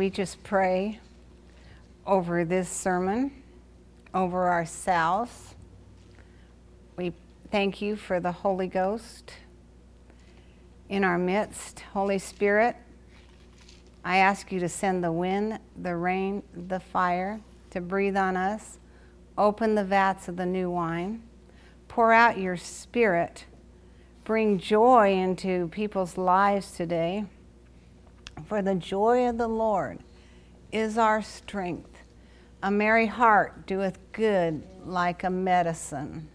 We 0.00 0.10
just 0.10 0.44
pray 0.44 1.00
over 2.06 2.44
this 2.44 2.68
sermon, 2.68 3.32
over 4.14 4.48
ourselves. 4.48 5.56
We 6.96 7.12
thank 7.50 7.82
you 7.82 7.96
for 7.96 8.20
the 8.20 8.30
Holy 8.30 8.68
Ghost 8.68 9.32
in 10.88 11.02
our 11.02 11.18
midst. 11.18 11.80
Holy 11.94 12.20
Spirit, 12.20 12.76
I 14.04 14.18
ask 14.18 14.52
you 14.52 14.60
to 14.60 14.68
send 14.68 15.02
the 15.02 15.10
wind, 15.10 15.58
the 15.76 15.96
rain, 15.96 16.44
the 16.54 16.78
fire 16.78 17.40
to 17.70 17.80
breathe 17.80 18.16
on 18.16 18.36
us. 18.36 18.78
Open 19.36 19.74
the 19.74 19.82
vats 19.82 20.28
of 20.28 20.36
the 20.36 20.46
new 20.46 20.70
wine. 20.70 21.24
Pour 21.88 22.12
out 22.12 22.38
your 22.38 22.56
spirit. 22.56 23.46
Bring 24.22 24.60
joy 24.60 25.12
into 25.12 25.66
people's 25.72 26.16
lives 26.16 26.70
today. 26.70 27.24
For 28.46 28.62
the 28.62 28.74
joy 28.74 29.28
of 29.28 29.38
the 29.38 29.48
Lord 29.48 29.98
is 30.72 30.98
our 30.98 31.22
strength. 31.22 32.02
A 32.62 32.70
merry 32.70 33.06
heart 33.06 33.66
doeth 33.66 33.98
good 34.12 34.62
like 34.84 35.24
a 35.24 35.30
medicine. 35.30 36.28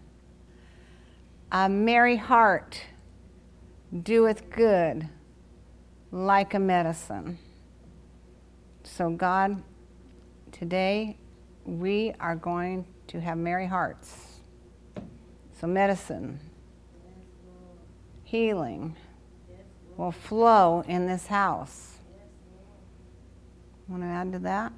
A 1.52 1.68
merry 1.68 2.16
heart 2.16 2.80
doeth 4.02 4.50
good 4.50 5.08
like 6.10 6.54
a 6.54 6.58
medicine. 6.58 7.38
So, 8.84 9.10
God, 9.10 9.62
today 10.52 11.16
we 11.64 12.12
are 12.20 12.36
going 12.36 12.86
to 13.08 13.20
have 13.20 13.38
merry 13.38 13.66
hearts. 13.66 14.40
So, 15.60 15.66
medicine, 15.66 16.40
healing 18.24 18.96
will 19.96 20.12
flow 20.12 20.82
in 20.86 21.06
this 21.06 21.26
house. 21.26 21.93
Want 23.88 24.02
to 24.02 24.06
add 24.06 24.32
to 24.32 24.38
that? 24.40 24.72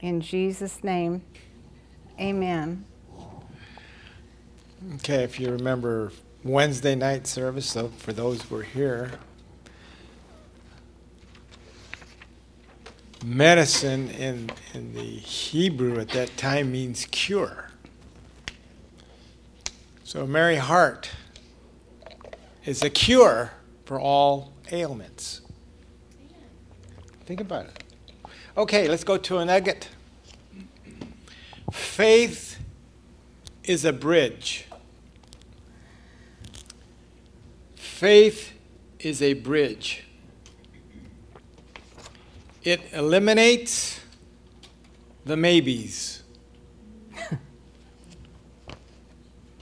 In 0.00 0.20
Jesus' 0.20 0.84
name, 0.84 1.22
amen. 2.20 2.84
Okay, 4.96 5.24
if 5.24 5.40
you 5.40 5.50
remember 5.50 6.12
Wednesday 6.42 6.94
night 6.94 7.26
service, 7.26 7.64
so 7.70 7.88
for 7.88 8.12
those 8.12 8.42
who 8.42 8.56
were 8.56 8.62
here, 8.62 9.12
medicine 13.24 14.10
in, 14.10 14.50
in 14.74 14.92
the 14.92 15.00
Hebrew 15.00 15.98
at 15.98 16.10
that 16.10 16.36
time 16.36 16.70
means 16.70 17.06
cure. 17.10 17.70
So, 20.02 20.26
merry 20.26 20.56
Heart 20.56 21.10
is 22.66 22.82
a 22.82 22.90
cure 22.90 23.52
for 23.86 23.98
all 23.98 24.52
ailments. 24.70 25.40
Think 27.26 27.40
about 27.40 27.66
it. 27.66 27.84
Okay, 28.56 28.86
let's 28.86 29.04
go 29.04 29.16
to 29.16 29.38
a 29.38 29.44
nugget. 29.44 29.88
Faith 31.72 32.58
is 33.64 33.84
a 33.86 33.92
bridge. 33.92 34.66
Faith 37.74 38.52
is 38.98 39.22
a 39.22 39.32
bridge. 39.32 40.04
It 42.62 42.80
eliminates 42.92 44.00
the 45.24 45.36
maybes. 45.36 46.22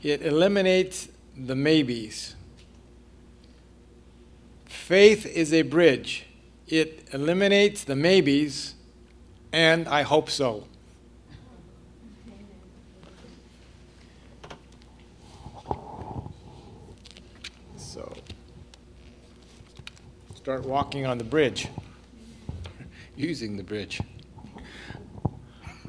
it 0.03 0.23
eliminates 0.23 1.09
the 1.37 1.55
maybes. 1.55 2.35
Faith 4.67 5.25
is 5.27 5.53
a 5.53 5.63
bridge 5.63 6.27
it 6.73 7.07
eliminates 7.13 7.85
the 7.85 7.95
maybes, 7.95 8.75
and 9.53 9.87
I 9.87 10.01
hope 10.01 10.31
so. 10.31 10.67
So, 17.77 18.11
start 20.35 20.65
walking 20.65 21.05
on 21.05 21.19
the 21.19 21.25
bridge, 21.25 21.69
using 23.17 23.59
the 23.59 23.63
bridge. 23.63 24.01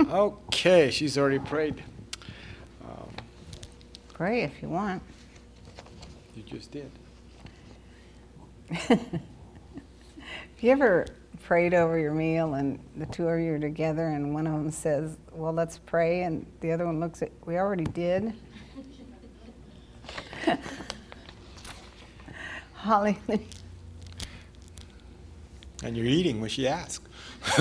okay, 0.01 0.91
she's 0.91 1.17
already 1.17 1.39
prayed. 1.39 1.81
Um, 2.83 3.09
Pray 4.13 4.41
if 4.41 4.61
you 4.61 4.67
want. 4.67 5.01
You 6.35 6.43
just 6.43 6.71
did. 6.71 6.91
you 10.63 10.71
ever 10.71 11.05
prayed 11.43 11.73
over 11.73 11.97
your 11.99 12.13
meal 12.13 12.53
and 12.53 12.79
the 12.95 13.05
two 13.07 13.27
of 13.27 13.37
you 13.39 13.53
are 13.53 13.59
together 13.59 14.07
and 14.07 14.33
one 14.33 14.47
of 14.47 14.53
them 14.53 14.71
says, 14.71 15.17
Well, 15.33 15.51
let's 15.51 15.77
pray, 15.77 16.23
and 16.23 16.45
the 16.61 16.71
other 16.71 16.85
one 16.85 17.01
looks 17.01 17.21
at, 17.21 17.31
We 17.45 17.57
already 17.57 17.83
did? 17.83 18.33
Holly. 22.73 23.19
And 25.83 25.97
you're 25.97 26.05
eating 26.05 26.39
when 26.39 26.49
she 26.49 26.65
asks. 26.67 27.05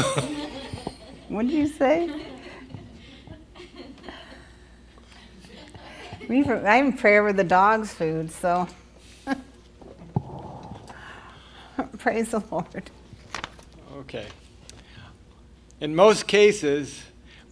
what 1.29 1.43
did 1.47 1.53
you 1.53 1.67
say? 1.67 2.09
I 6.31 6.79
even 6.79 6.93
pray 6.93 7.19
over 7.19 7.33
the 7.33 7.43
dog's 7.43 7.93
food, 7.93 8.31
so. 8.31 8.69
Praise 12.03 12.31
the 12.33 12.43
Lord. 12.51 12.91
Okay. 13.99 14.27
In 15.81 15.95
most 15.95 16.27
cases, 16.27 17.01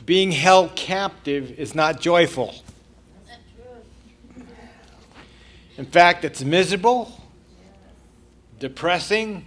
being 0.05 0.33
held 0.33 0.75
captive 0.75 1.53
is 1.57 1.73
not 1.73 2.01
joyful. 2.01 2.57
In 5.77 5.87
fact, 5.87 6.25
it's 6.25 6.43
miserable, 6.43 7.13
depressing, 8.59 9.47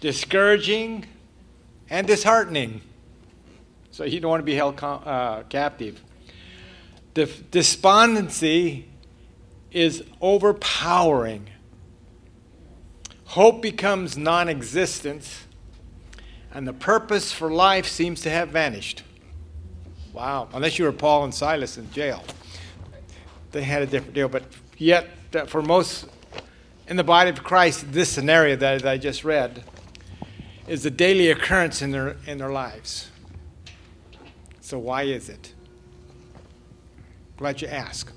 discouraging, 0.00 1.06
and 1.88 2.08
disheartening. 2.08 2.80
So 3.92 4.02
you 4.02 4.18
don't 4.18 4.30
want 4.32 4.40
to 4.40 4.44
be 4.44 4.56
held 4.56 4.82
uh, 4.82 5.44
captive. 5.48 6.02
The 7.14 7.26
despondency 7.52 8.88
is 9.70 10.02
overpowering 10.20 11.50
Hope 13.30 13.62
becomes 13.62 14.18
non 14.18 14.48
existent, 14.48 15.44
and 16.52 16.66
the 16.66 16.72
purpose 16.72 17.30
for 17.30 17.48
life 17.48 17.86
seems 17.86 18.22
to 18.22 18.30
have 18.30 18.48
vanished. 18.48 19.04
Wow, 20.12 20.48
unless 20.52 20.80
you 20.80 20.84
were 20.84 20.90
Paul 20.90 21.22
and 21.22 21.32
Silas 21.32 21.78
in 21.78 21.88
jail. 21.92 22.24
They 23.52 23.62
had 23.62 23.82
a 23.82 23.86
different 23.86 24.14
deal, 24.14 24.28
but 24.28 24.42
yet, 24.78 25.10
uh, 25.32 25.44
for 25.44 25.62
most 25.62 26.08
in 26.88 26.96
the 26.96 27.04
body 27.04 27.30
of 27.30 27.44
Christ, 27.44 27.92
this 27.92 28.08
scenario 28.08 28.56
that 28.56 28.84
I 28.84 28.98
just 28.98 29.22
read 29.22 29.62
is 30.66 30.84
a 30.84 30.90
daily 30.90 31.30
occurrence 31.30 31.82
in 31.82 31.92
their, 31.92 32.16
in 32.26 32.38
their 32.38 32.50
lives. 32.50 33.12
So, 34.60 34.76
why 34.76 35.04
is 35.04 35.28
it? 35.28 35.54
Glad 37.36 37.62
you 37.62 37.68
ask. 37.68 38.12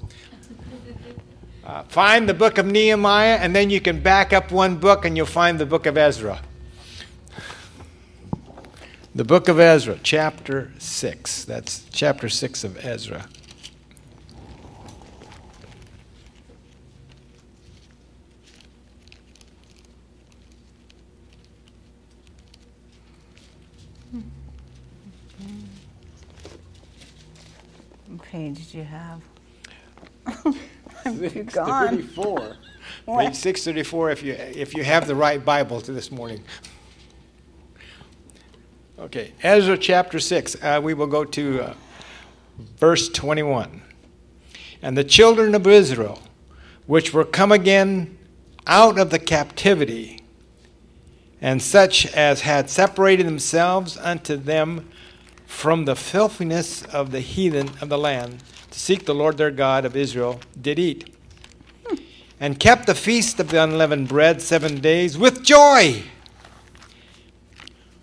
Uh, 1.65 1.81
find 1.83 2.27
the 2.27 2.33
book 2.33 2.57
of 2.57 2.65
Nehemiah, 2.65 3.37
and 3.39 3.55
then 3.55 3.69
you 3.69 3.79
can 3.79 4.01
back 4.01 4.33
up 4.33 4.51
one 4.51 4.75
book 4.75 5.05
and 5.05 5.15
you'll 5.15 5.25
find 5.25 5.57
the 5.57 5.65
book 5.65 5.85
of 5.85 5.97
Ezra. 5.97 6.41
The 9.15 9.23
book 9.23 9.47
of 9.47 9.59
Ezra, 9.59 9.97
chapter 10.03 10.71
6. 10.77 11.45
That's 11.45 11.85
chapter 11.89 12.27
6 12.27 12.63
of 12.65 12.85
Ezra. 12.85 13.27
Page 28.31 28.57
did 28.57 28.73
you 28.73 28.83
have? 28.83 29.21
I'm 31.05 31.17
634. 31.17 32.55
Page 33.05 33.35
634 33.35 34.11
if 34.11 34.23
you, 34.23 34.33
if 34.33 34.73
you 34.73 34.83
have 34.83 35.07
the 35.07 35.15
right 35.15 35.43
Bible 35.43 35.81
to 35.81 35.91
this 35.91 36.11
morning. 36.11 36.43
Okay, 38.97 39.33
Ezra 39.41 39.77
chapter 39.77 40.19
6. 40.19 40.55
Uh, 40.63 40.79
we 40.81 40.93
will 40.93 41.07
go 41.07 41.25
to 41.25 41.61
uh, 41.61 41.73
verse 42.77 43.09
21. 43.09 43.81
And 44.81 44.97
the 44.97 45.03
children 45.03 45.55
of 45.55 45.67
Israel, 45.67 46.21
which 46.87 47.13
were 47.13 47.25
come 47.25 47.51
again 47.51 48.17
out 48.65 48.97
of 48.97 49.09
the 49.09 49.19
captivity, 49.19 50.21
and 51.41 51.61
such 51.61 52.05
as 52.13 52.41
had 52.41 52.69
separated 52.69 53.27
themselves 53.27 53.97
unto 53.97 54.37
them 54.37 54.89
from 55.45 55.83
the 55.83 55.95
filthiness 55.95 56.83
of 56.85 57.11
the 57.11 57.19
heathen 57.19 57.71
of 57.81 57.89
the 57.89 57.97
land, 57.97 58.41
to 58.73 58.79
seek 58.79 59.05
the 59.05 59.13
Lord 59.13 59.37
their 59.37 59.51
God 59.51 59.85
of 59.85 59.95
Israel, 59.95 60.39
did 60.59 60.79
eat, 60.79 61.15
and 62.39 62.59
kept 62.59 62.87
the 62.87 62.95
feast 62.95 63.39
of 63.39 63.49
the 63.49 63.63
unleavened 63.63 64.07
bread 64.07 64.41
seven 64.41 64.81
days 64.81 65.15
with 65.15 65.43
joy, 65.43 66.01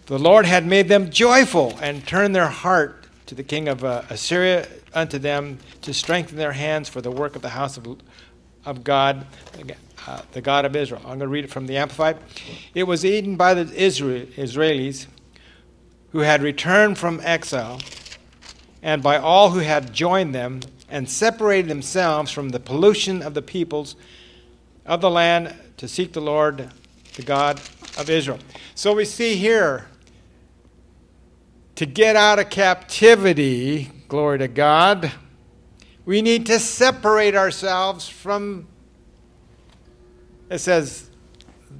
The 0.06 0.18
Lord 0.18 0.46
had 0.46 0.66
made 0.66 0.88
them 0.88 1.10
joyful 1.10 1.76
and 1.82 2.06
turned 2.06 2.34
their 2.34 2.48
heart 2.48 3.06
to 3.26 3.34
the 3.34 3.42
king 3.42 3.68
of 3.68 3.84
uh, 3.84 4.02
Assyria 4.10 4.66
unto 4.94 5.18
them 5.18 5.58
to 5.82 5.92
strengthen 5.92 6.36
their 6.36 6.52
hands 6.52 6.88
for 6.88 7.00
the 7.00 7.10
work 7.10 7.34
of 7.36 7.42
the 7.42 7.50
house 7.50 7.76
of, 7.76 8.00
of 8.64 8.84
God, 8.84 9.26
uh, 10.06 10.22
the 10.32 10.40
God 10.40 10.64
of 10.64 10.74
Israel. 10.74 11.00
I'm 11.02 11.18
going 11.18 11.20
to 11.20 11.28
read 11.28 11.44
it 11.44 11.50
from 11.50 11.66
the 11.66 11.76
Amplified. 11.76 12.16
It 12.74 12.84
was 12.84 13.04
eaten 13.04 13.36
by 13.36 13.54
the 13.54 13.72
Israel, 13.74 14.26
Israelis 14.36 15.06
who 16.12 16.20
had 16.20 16.42
returned 16.42 16.98
from 16.98 17.20
exile, 17.22 17.80
and 18.82 19.02
by 19.02 19.18
all 19.18 19.50
who 19.50 19.60
had 19.60 19.92
joined 19.92 20.34
them 20.34 20.60
and 20.88 21.08
separated 21.08 21.68
themselves 21.68 22.30
from 22.30 22.48
the 22.50 22.60
pollution 22.60 23.22
of 23.22 23.34
the 23.34 23.42
peoples 23.42 23.96
of 24.86 25.00
the 25.00 25.10
land 25.10 25.54
to 25.76 25.86
seek 25.86 26.12
the 26.12 26.20
Lord, 26.20 26.70
the 27.14 27.22
God 27.22 27.60
of 27.98 28.10
Israel. 28.10 28.38
So 28.74 28.94
we 28.94 29.04
see 29.04 29.36
here 29.36 29.86
to 31.76 31.86
get 31.86 32.16
out 32.16 32.38
of 32.38 32.50
captivity, 32.50 33.90
glory 34.08 34.38
to 34.38 34.48
God, 34.48 35.12
we 36.04 36.22
need 36.22 36.46
to 36.46 36.58
separate 36.58 37.34
ourselves 37.34 38.08
from, 38.08 38.66
it 40.50 40.58
says, 40.58 41.08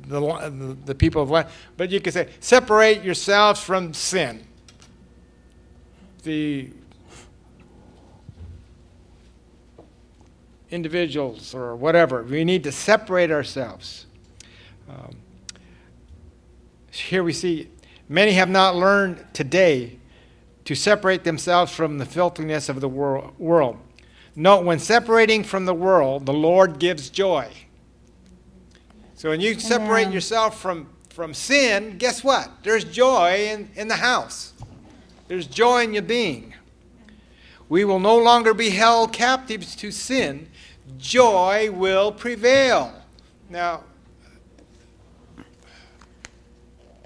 the, 0.07 0.77
the 0.85 0.95
people 0.95 1.23
of 1.23 1.31
land, 1.31 1.49
but 1.77 1.91
you 1.91 2.01
could 2.01 2.13
say, 2.13 2.29
separate 2.41 3.03
yourselves 3.03 3.61
from 3.61 3.93
sin. 3.93 4.47
The 6.23 6.71
individuals 10.71 11.55
or 11.55 11.75
whatever, 11.77 12.23
we 12.23 12.45
need 12.45 12.65
to 12.65 12.73
separate 12.73 13.31
ourselves. 13.31 14.07
Um, 14.89 15.17
here 16.91 17.23
we 17.23 17.33
see 17.33 17.69
many 18.09 18.33
have 18.33 18.49
not 18.49 18.77
learned 18.77 19.25
today 19.33 19.99
to 20.65 20.75
separate 20.75 21.25
themselves 21.25 21.73
from 21.73 21.99
the 21.99 22.07
filthiness 22.07 22.69
of 22.69 22.81
the 22.81 22.89
wor- 22.89 23.33
world. 23.39 23.79
Note, 24.37 24.65
when 24.65 24.79
separating 24.79 25.43
from 25.43 25.65
the 25.65 25.75
world, 25.75 26.27
the 26.27 26.33
Lord 26.33 26.79
gives 26.79 27.11
joy. 27.11 27.51
So 29.17 29.31
when 29.31 29.41
you 29.41 29.59
separate 29.59 30.03
Amen. 30.03 30.13
yourself 30.13 30.61
from, 30.61 30.89
from 31.11 31.35
sin, 31.35 31.99
guess 31.99 32.25
what? 32.25 32.51
There's 32.63 32.85
joy 32.85 33.49
in, 33.51 33.71
in 33.75 33.89
the 33.89 33.97
house. 33.97 34.53
There's 35.29 35.47
joy 35.47 35.85
in 35.85 35.93
your 35.93 36.03
being. 36.03 36.55
We 37.69 37.85
will 37.85 38.01
no 38.01 38.17
longer 38.17 38.55
be 38.55 38.71
held 38.71 39.13
captives 39.13 39.77
to 39.77 39.91
sin. 39.91 40.49
Joy 41.01 41.71
will 41.71 42.13
prevail. 42.13 42.93
Now, 43.49 43.85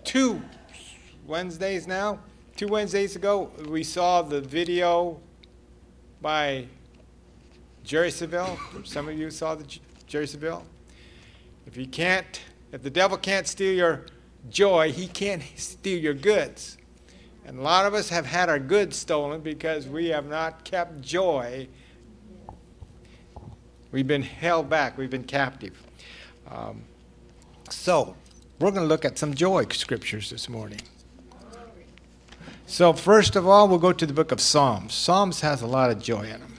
two 0.02 0.42
Wednesdays 1.26 1.86
now, 1.86 2.18
two 2.56 2.66
Wednesdays 2.66 3.14
ago, 3.14 3.50
we 3.68 3.84
saw 3.84 4.20
the 4.22 4.40
video 4.40 5.20
by 6.20 6.66
Jerry 7.84 8.10
Savelle. 8.10 8.58
Some 8.84 9.08
of 9.08 9.16
you 9.16 9.30
saw 9.30 9.54
the 9.54 9.64
Jerry 10.08 10.26
Savelle. 10.26 10.62
If 11.66 11.76
he 11.76 11.86
can't, 11.86 12.40
if 12.72 12.82
the 12.82 12.90
devil 12.90 13.16
can't 13.16 13.46
steal 13.46 13.74
your 13.74 14.06
joy, 14.50 14.90
he 14.90 15.06
can't 15.06 15.42
steal 15.54 15.98
your 15.98 16.14
goods. 16.14 16.78
And 17.46 17.58
a 17.58 17.62
lot 17.62 17.86
of 17.86 17.94
us 17.94 18.08
have 18.08 18.26
had 18.26 18.48
our 18.48 18.58
goods 18.58 18.96
stolen 18.96 19.40
because 19.40 19.86
we 19.86 20.08
have 20.08 20.26
not 20.26 20.64
kept 20.64 21.00
joy. 21.00 21.68
We've 23.94 24.08
been 24.08 24.22
held 24.22 24.68
back, 24.68 24.98
we've 24.98 25.08
been 25.08 25.22
captive. 25.22 25.80
Um, 26.50 26.82
so, 27.70 28.16
we're 28.58 28.72
going 28.72 28.82
to 28.82 28.88
look 28.88 29.04
at 29.04 29.16
some 29.18 29.34
joy 29.34 29.66
scriptures 29.70 30.30
this 30.30 30.48
morning. 30.48 30.80
So, 32.66 32.92
first 32.92 33.36
of 33.36 33.46
all, 33.46 33.68
we'll 33.68 33.78
go 33.78 33.92
to 33.92 34.04
the 34.04 34.12
book 34.12 34.32
of 34.32 34.40
Psalms. 34.40 34.94
Psalms 34.94 35.42
has 35.42 35.62
a 35.62 35.68
lot 35.68 35.92
of 35.92 36.02
joy 36.02 36.22
in 36.22 36.40
them. 36.40 36.54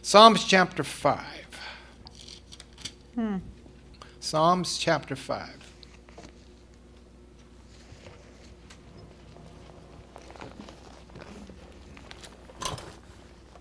Psalms 0.00 0.46
chapter 0.46 0.82
5. 0.82 1.22
Hmm. 3.14 3.36
Psalms 4.20 4.78
chapter 4.78 5.14
5. 5.14 5.63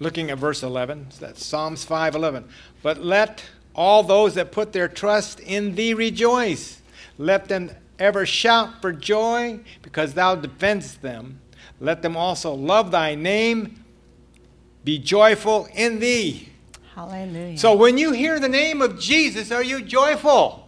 Looking 0.03 0.29
at 0.31 0.37
verse 0.37 0.63
11, 0.63 1.07
that's 1.21 1.45
Psalms 1.45 1.85
5:11. 1.85 2.43
But 2.81 3.05
let 3.05 3.41
all 3.73 4.03
those 4.03 4.33
that 4.33 4.51
put 4.51 4.73
their 4.73 4.89
trust 4.89 5.39
in 5.39 5.75
thee 5.75 5.93
rejoice. 5.93 6.81
Let 7.17 7.47
them 7.47 7.71
ever 7.97 8.25
shout 8.25 8.81
for 8.81 8.91
joy 8.91 9.61
because 9.81 10.13
thou 10.13 10.35
defendest 10.35 11.01
them. 11.01 11.39
Let 11.79 12.01
them 12.01 12.17
also 12.17 12.53
love 12.53 12.91
thy 12.91 13.15
name. 13.15 13.81
Be 14.83 14.99
joyful 14.99 15.69
in 15.73 15.99
thee. 15.99 16.49
Hallelujah. 16.95 17.57
So 17.57 17.73
when 17.73 17.97
you 17.97 18.11
hear 18.11 18.41
the 18.41 18.49
name 18.49 18.81
of 18.81 18.99
Jesus, 18.99 19.51
are 19.51 19.63
you 19.63 19.81
joyful? 19.81 20.67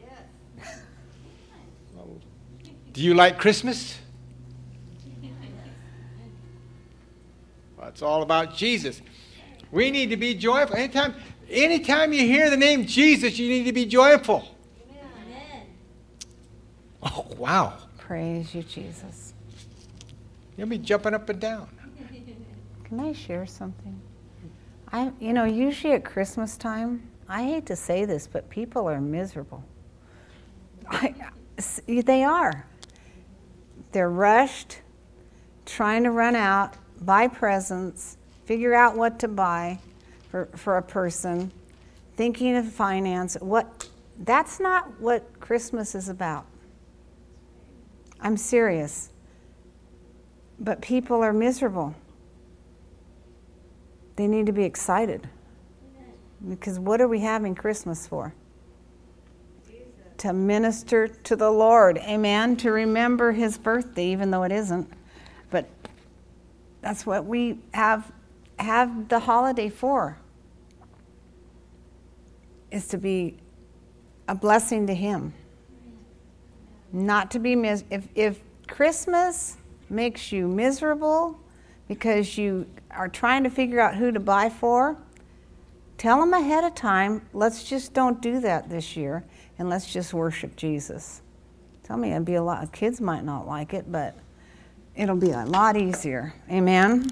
Yes. 0.00 0.80
Do 2.94 3.02
you 3.02 3.12
like 3.12 3.38
Christmas? 3.38 3.99
Well, 7.90 7.94
it's 7.94 8.02
all 8.02 8.22
about 8.22 8.54
Jesus. 8.54 9.02
We 9.72 9.90
need 9.90 10.10
to 10.10 10.16
be 10.16 10.34
joyful. 10.34 10.76
Anytime, 10.76 11.12
anytime 11.50 12.12
you 12.12 12.24
hear 12.24 12.48
the 12.48 12.56
name 12.56 12.86
Jesus, 12.86 13.36
you 13.36 13.48
need 13.48 13.64
to 13.64 13.72
be 13.72 13.84
joyful. 13.84 14.44
Amen. 14.92 15.66
Oh, 17.02 17.26
wow. 17.36 17.78
Praise 17.98 18.54
you, 18.54 18.62
Jesus. 18.62 19.34
You'll 20.56 20.68
be 20.68 20.78
jumping 20.78 21.14
up 21.14 21.28
and 21.28 21.40
down. 21.40 21.68
Can 22.84 23.00
I 23.00 23.12
share 23.12 23.44
something? 23.44 24.00
I, 24.92 25.10
you 25.18 25.32
know, 25.32 25.44
usually 25.44 25.92
at 25.92 26.04
Christmas 26.04 26.56
time, 26.56 27.10
I 27.28 27.42
hate 27.42 27.66
to 27.66 27.76
say 27.76 28.04
this, 28.04 28.28
but 28.28 28.48
people 28.50 28.88
are 28.88 29.00
miserable. 29.00 29.64
I, 30.88 31.12
they 31.88 32.22
are. 32.22 32.66
They're 33.90 34.10
rushed, 34.10 34.78
trying 35.66 36.04
to 36.04 36.12
run 36.12 36.36
out, 36.36 36.76
buy 37.00 37.28
presents, 37.28 38.16
figure 38.44 38.74
out 38.74 38.96
what 38.96 39.18
to 39.20 39.28
buy 39.28 39.78
for, 40.30 40.46
for 40.56 40.76
a 40.76 40.82
person, 40.82 41.50
thinking 42.16 42.56
of 42.56 42.70
finance. 42.70 43.36
What 43.40 43.88
that's 44.20 44.60
not 44.60 45.00
what 45.00 45.40
Christmas 45.40 45.94
is 45.94 46.08
about. 46.08 46.44
I'm 48.20 48.36
serious. 48.36 49.10
But 50.58 50.82
people 50.82 51.22
are 51.22 51.32
miserable. 51.32 51.94
They 54.16 54.26
need 54.26 54.46
to 54.46 54.52
be 54.52 54.64
excited. 54.64 55.26
Because 56.46 56.78
what 56.78 57.00
are 57.00 57.08
we 57.08 57.20
having 57.20 57.54
Christmas 57.54 58.06
for? 58.06 58.34
Jesus. 59.66 59.86
To 60.18 60.34
minister 60.34 61.08
to 61.08 61.36
the 61.36 61.50
Lord. 61.50 61.96
Amen. 61.98 62.56
To 62.56 62.72
remember 62.72 63.32
his 63.32 63.56
birthday, 63.56 64.06
even 64.08 64.30
though 64.30 64.42
it 64.42 64.52
isn't. 64.52 64.90
That's 66.80 67.04
what 67.04 67.24
we 67.26 67.58
have 67.72 68.10
have 68.58 69.08
the 69.08 69.18
holiday 69.18 69.68
for. 69.68 70.18
Is 72.70 72.88
to 72.88 72.98
be 72.98 73.38
a 74.28 74.34
blessing 74.34 74.86
to 74.86 74.94
him. 74.94 75.34
Not 76.92 77.30
to 77.32 77.38
be 77.38 77.56
mis- 77.56 77.84
if 77.90 78.08
if 78.14 78.40
Christmas 78.68 79.56
makes 79.88 80.30
you 80.30 80.46
miserable 80.46 81.38
because 81.88 82.38
you 82.38 82.66
are 82.92 83.08
trying 83.08 83.42
to 83.42 83.50
figure 83.50 83.80
out 83.80 83.96
who 83.96 84.12
to 84.12 84.20
buy 84.20 84.48
for, 84.48 84.96
tell 85.98 86.20
them 86.20 86.32
ahead 86.32 86.62
of 86.62 86.74
time, 86.74 87.20
let's 87.32 87.64
just 87.64 87.92
don't 87.92 88.22
do 88.22 88.40
that 88.40 88.68
this 88.68 88.96
year 88.96 89.24
and 89.58 89.68
let's 89.68 89.92
just 89.92 90.14
worship 90.14 90.54
Jesus. 90.54 91.20
Tell 91.82 91.96
me 91.96 92.12
it'd 92.12 92.24
be 92.24 92.36
a 92.36 92.42
lot 92.42 92.62
of 92.62 92.70
kids 92.70 93.00
might 93.00 93.24
not 93.24 93.48
like 93.48 93.74
it, 93.74 93.90
but 93.90 94.16
it'll 95.00 95.16
be 95.16 95.30
a 95.30 95.46
lot 95.46 95.78
easier. 95.78 96.34
Amen. 96.50 97.10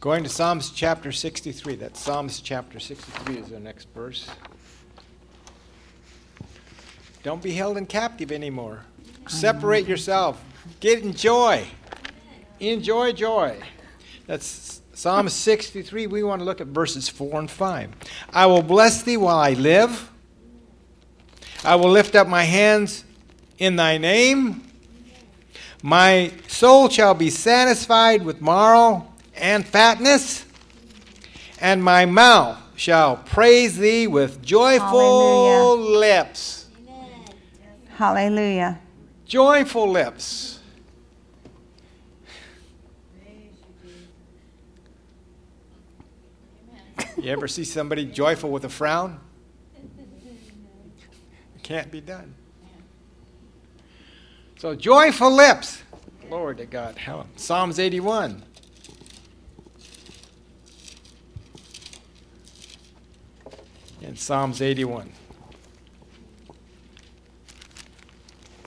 Going 0.00 0.22
to 0.22 0.28
Psalms 0.28 0.70
chapter 0.70 1.10
63. 1.10 1.76
That 1.76 1.96
Psalms 1.96 2.40
chapter 2.40 2.78
63 2.78 3.38
is 3.38 3.48
the 3.48 3.58
next 3.58 3.88
verse. 3.94 4.28
Don't 7.22 7.42
be 7.42 7.52
held 7.52 7.78
in 7.78 7.86
captive 7.86 8.30
anymore. 8.30 8.84
Separate 9.28 9.88
yourself. 9.88 10.44
Get 10.78 11.02
in 11.02 11.14
joy. 11.14 11.66
Enjoy 12.60 13.12
joy. 13.12 13.58
That's 14.26 14.82
Psalm 14.92 15.30
63. 15.30 16.06
We 16.06 16.22
want 16.22 16.40
to 16.40 16.44
look 16.44 16.60
at 16.60 16.66
verses 16.66 17.08
4 17.08 17.40
and 17.40 17.50
5. 17.50 17.90
I 18.32 18.44
will 18.44 18.62
bless 18.62 19.02
thee 19.02 19.16
while 19.16 19.38
I 19.38 19.54
live. 19.54 20.12
I 21.64 21.76
will 21.76 21.90
lift 21.90 22.14
up 22.14 22.28
my 22.28 22.44
hands 22.44 23.05
in 23.58 23.76
thy 23.76 23.98
name. 23.98 24.62
My 25.82 26.32
soul 26.48 26.88
shall 26.88 27.14
be 27.14 27.30
satisfied 27.30 28.24
with 28.24 28.40
marrow 28.40 29.06
and 29.34 29.66
fatness, 29.66 30.44
and 31.60 31.82
my 31.82 32.06
mouth 32.06 32.58
shall 32.76 33.16
praise 33.16 33.78
thee 33.78 34.06
with 34.06 34.42
joyful 34.42 34.86
Hallelujah. 34.88 35.98
lips. 35.98 36.66
Hallelujah. 37.96 38.80
Joyful 39.24 39.90
lips. 39.90 40.60
You 47.18 47.32
ever 47.32 47.48
see 47.48 47.64
somebody 47.64 48.04
joyful 48.04 48.50
with 48.50 48.64
a 48.64 48.68
frown? 48.68 49.18
It 51.56 51.62
can't 51.64 51.90
be 51.90 52.00
done. 52.00 52.35
So, 54.58 54.74
joyful 54.74 55.30
lips. 55.30 55.82
Glory 56.28 56.56
to 56.56 56.64
God. 56.66 56.96
How- 56.96 57.26
Psalms 57.36 57.78
81. 57.78 58.42
In 64.00 64.16
Psalms 64.16 64.62
81. 64.62 65.12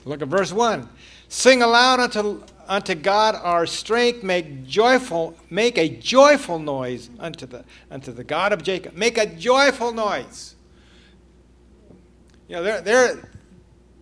Look 0.04 0.22
at 0.22 0.28
verse 0.28 0.52
1. 0.52 0.88
Sing 1.28 1.60
aloud 1.60 1.98
unto, 2.00 2.42
unto 2.68 2.94
God 2.94 3.34
our 3.34 3.66
strength, 3.66 4.22
make 4.22 4.66
joyful, 4.66 5.36
make 5.50 5.76
a 5.76 5.88
joyful 5.88 6.58
noise 6.58 7.10
unto 7.18 7.46
the 7.46 7.64
unto 7.90 8.12
the 8.12 8.24
God 8.24 8.52
of 8.52 8.62
Jacob. 8.62 8.94
Make 8.94 9.18
a 9.18 9.26
joyful 9.26 9.92
noise. 9.92 10.54
You 12.48 12.56
know, 12.56 12.62
there, 12.62 12.80
there, 12.80 13.30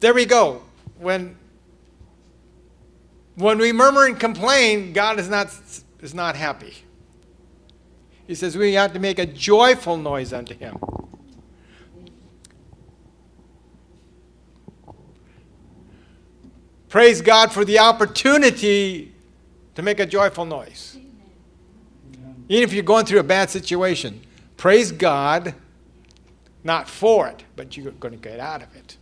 there 0.00 0.14
we 0.14 0.25
go. 0.25 0.62
When 0.99 1.37
when 3.38 3.59
we 3.59 3.73
murmur 3.73 4.07
and 4.07 4.18
complain, 4.18 4.92
God 4.92 5.18
is 5.18 5.28
not 5.28 5.49
is 6.00 6.14
not 6.14 6.37
happy. 6.37 6.75
He 8.26 8.35
says 8.35 8.57
we 8.57 8.75
have 8.75 8.92
to 8.92 8.99
make 8.99 9.18
a 9.18 9.26
joyful 9.26 9.97
noise 9.97 10.33
unto 10.33 10.54
him. 10.54 10.78
Praise 16.88 17.21
God 17.21 17.52
for 17.52 17.64
the 17.64 17.78
opportunity 17.78 19.14
to 19.75 19.83
make 19.83 20.00
a 20.00 20.07
joyful 20.07 20.45
noise. 20.45 20.97
Even 22.49 22.64
if 22.64 22.73
you're 22.73 22.83
going 22.83 23.04
through 23.04 23.21
a 23.21 23.25
bad 23.25 23.50
situation, 23.50 24.21
praise 24.57 24.90
God, 24.90 25.54
not 26.64 26.88
for 26.88 27.28
it, 27.28 27.45
but 27.57 27.76
you're 27.76 27.92
going 27.92 28.12
to 28.12 28.18
get 28.18 28.40
out 28.40 28.62
of 28.62 28.75
it. 28.75 28.97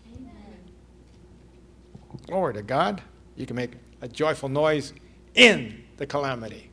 Glory 2.26 2.54
to 2.54 2.62
God. 2.62 3.00
You 3.36 3.46
can 3.46 3.54
make 3.54 3.72
a 4.06 4.08
joyful 4.08 4.48
noise 4.48 4.92
in 5.34 5.84
the 5.96 6.06
calamity. 6.06 6.70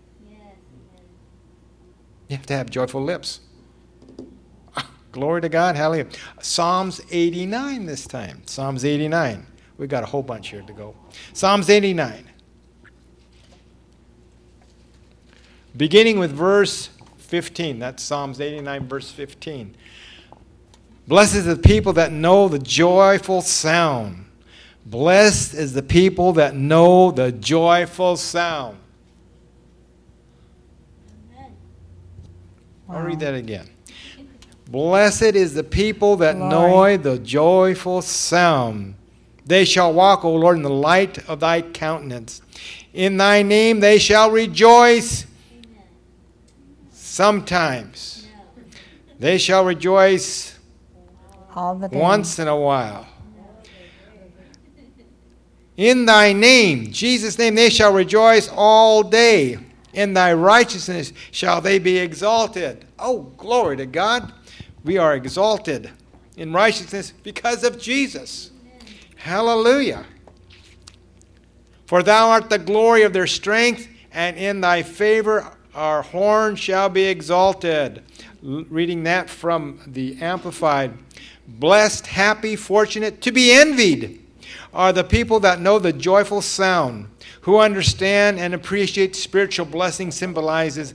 You 2.30 2.38
have 2.38 2.46
to 2.46 2.56
have 2.56 2.70
joyful 2.70 3.04
lips. 3.04 3.42
Glory 5.12 5.42
to 5.42 5.50
God. 5.50 5.75
Hallelujah. 5.75 6.08
Psalms 6.42 7.02
89 7.12 7.86
this 7.88 8.08
time. 8.08 8.44
Psalms 8.46 8.86
89. 8.86 9.46
We've 9.78 9.90
got 9.90 10.04
a 10.04 10.06
whole 10.06 10.22
bunch 10.22 10.50
here 10.50 10.62
to 10.62 10.74
go. 10.74 10.96
Psalms 11.34 11.70
89. 11.70 12.30
Beginning 15.75 16.20
with 16.20 16.32
verse 16.32 16.90
15. 17.18 17.80
That's 17.80 18.04
Psalms 18.04 18.40
89, 18.40 18.88
verse 18.88 19.10
15. 19.10 19.75
Blessed 21.08 21.36
is 21.36 21.46
the 21.46 21.56
people 21.56 21.94
that 21.94 22.12
know 22.12 22.48
the 22.48 22.60
joyful 22.60 23.42
sound. 23.42 24.25
Blessed 24.86 25.54
is 25.54 25.74
the 25.74 25.84
people 25.84 26.34
that 26.34 26.56
know 26.56 27.12
the 27.12 27.32
joyful 27.32 28.18
sound. 28.18 28.78
I'll 32.90 33.02
read 33.02 33.20
that 33.22 33.34
again. 33.34 33.70
Blessed 34.68 35.36
is 35.36 35.54
the 35.54 35.63
people 35.63 36.18
that 36.18 36.36
know 36.36 36.98
the 36.98 37.18
joyful 37.20 38.02
sound. 38.02 38.96
They 39.46 39.66
shall 39.66 39.94
walk, 39.94 40.24
O 40.24 40.34
Lord, 40.34 40.58
in 40.58 40.63
the 40.63 40.70
light 40.70 41.28
of 41.30 41.40
thy 41.40 41.62
countenance. 41.62 42.42
In 42.94 43.18
thy 43.18 43.42
name 43.42 43.80
they 43.80 43.98
shall 43.98 44.32
rejoice 44.32 45.25
sometimes. 46.92 48.28
They 49.20 49.38
shall 49.38 49.63
rejoice 49.63 50.58
All 51.56 51.75
the 51.75 51.88
once 51.90 52.40
in 52.40 52.48
a 52.48 52.58
while. 52.58 53.08
In 55.77 56.06
thy 56.06 56.34
name, 56.34 56.92
Jesus' 56.92 57.38
name, 57.38 57.56
they 57.56 57.70
shall 57.70 57.94
rejoice 57.94 58.48
all 58.48 59.01
day. 59.01 59.58
In 59.94 60.13
thy 60.13 60.34
righteousness 60.34 61.13
shall 61.32 61.62
they 61.62 61.80
be 61.80 61.98
exalted. 61.98 62.86
Oh, 63.00 63.32
glory 63.38 63.77
to 63.77 63.86
God. 63.86 64.34
We 64.84 64.98
are 64.98 65.15
exalted 65.15 65.89
in 66.36 66.51
righteousness 66.51 67.13
because 67.24 67.63
of 67.63 67.80
Jesus. 67.80 68.51
Hallelujah. 69.15 70.06
For 71.86 72.03
thou 72.03 72.30
art 72.30 72.50
the 72.50 72.60
glory 72.60 73.03
of 73.03 73.13
their 73.13 73.27
strength, 73.27 73.88
and 74.12 74.38
in 74.38 74.62
thy 74.62 74.84
favor 74.84 75.51
our 75.74 76.01
horn 76.01 76.56
shall 76.56 76.89
be 76.89 77.03
exalted. 77.03 78.03
L- 78.44 78.65
reading 78.70 79.03
that 79.03 79.30
from 79.30 79.80
the 79.88 80.22
Amplified. 80.22 80.94
Blessed, 81.48 82.08
happy, 82.08 82.56
fortunate, 82.56 83.22
to 83.22 83.32
be 83.32 83.51
envied 83.51 84.23
are 84.74 84.92
the 84.92 85.03
people 85.03 85.39
that 85.42 85.62
know 85.62 85.80
the 85.80 85.94
joyful 85.94 86.42
sound, 86.42 87.08
who 87.42 87.60
understand 87.60 88.39
and 88.39 88.53
appreciate 88.53 89.15
spiritual 89.15 89.65
blessing 89.65 90.12
symbolizes 90.12 90.94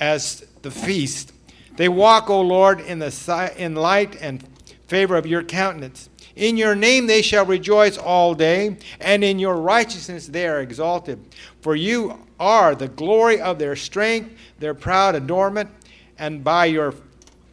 as 0.00 0.44
the 0.62 0.70
feast. 0.70 1.32
They 1.76 1.88
walk, 1.88 2.30
O 2.30 2.40
Lord, 2.40 2.80
in 2.80 2.98
the 2.98 3.10
si- 3.10 3.56
in 3.56 3.74
light 3.74 4.16
and 4.20 4.44
favor 4.86 5.16
of 5.16 5.26
your 5.26 5.42
countenance. 5.42 6.08
In 6.36 6.56
your 6.56 6.74
name 6.74 7.06
they 7.06 7.22
shall 7.22 7.46
rejoice 7.46 7.96
all 7.96 8.34
day, 8.34 8.76
and 9.00 9.22
in 9.22 9.38
your 9.38 9.56
righteousness 9.56 10.26
they 10.26 10.48
are 10.48 10.60
exalted. 10.60 11.20
For 11.60 11.76
you 11.76 12.18
are 12.40 12.74
the 12.74 12.88
glory 12.88 13.40
of 13.40 13.58
their 13.58 13.76
strength, 13.76 14.36
their 14.58 14.74
proud 14.74 15.14
adornment, 15.14 15.70
and 16.18 16.42
by 16.42 16.66
your 16.66 16.94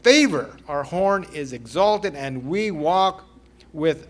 favor 0.01 0.55
our 0.67 0.83
horn 0.83 1.27
is 1.31 1.53
exalted, 1.53 2.15
and 2.15 2.45
we 2.47 2.71
walk 2.71 3.25
with 3.73 4.07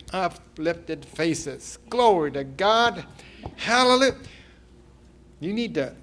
uplifted 0.62 1.04
faces. 1.04 1.80
Glory 1.90 2.32
to 2.32 2.44
God. 2.44 3.06
Hallelujah. 3.58 4.16
You 5.40 5.54
need 5.54 5.74
to. 5.76 5.96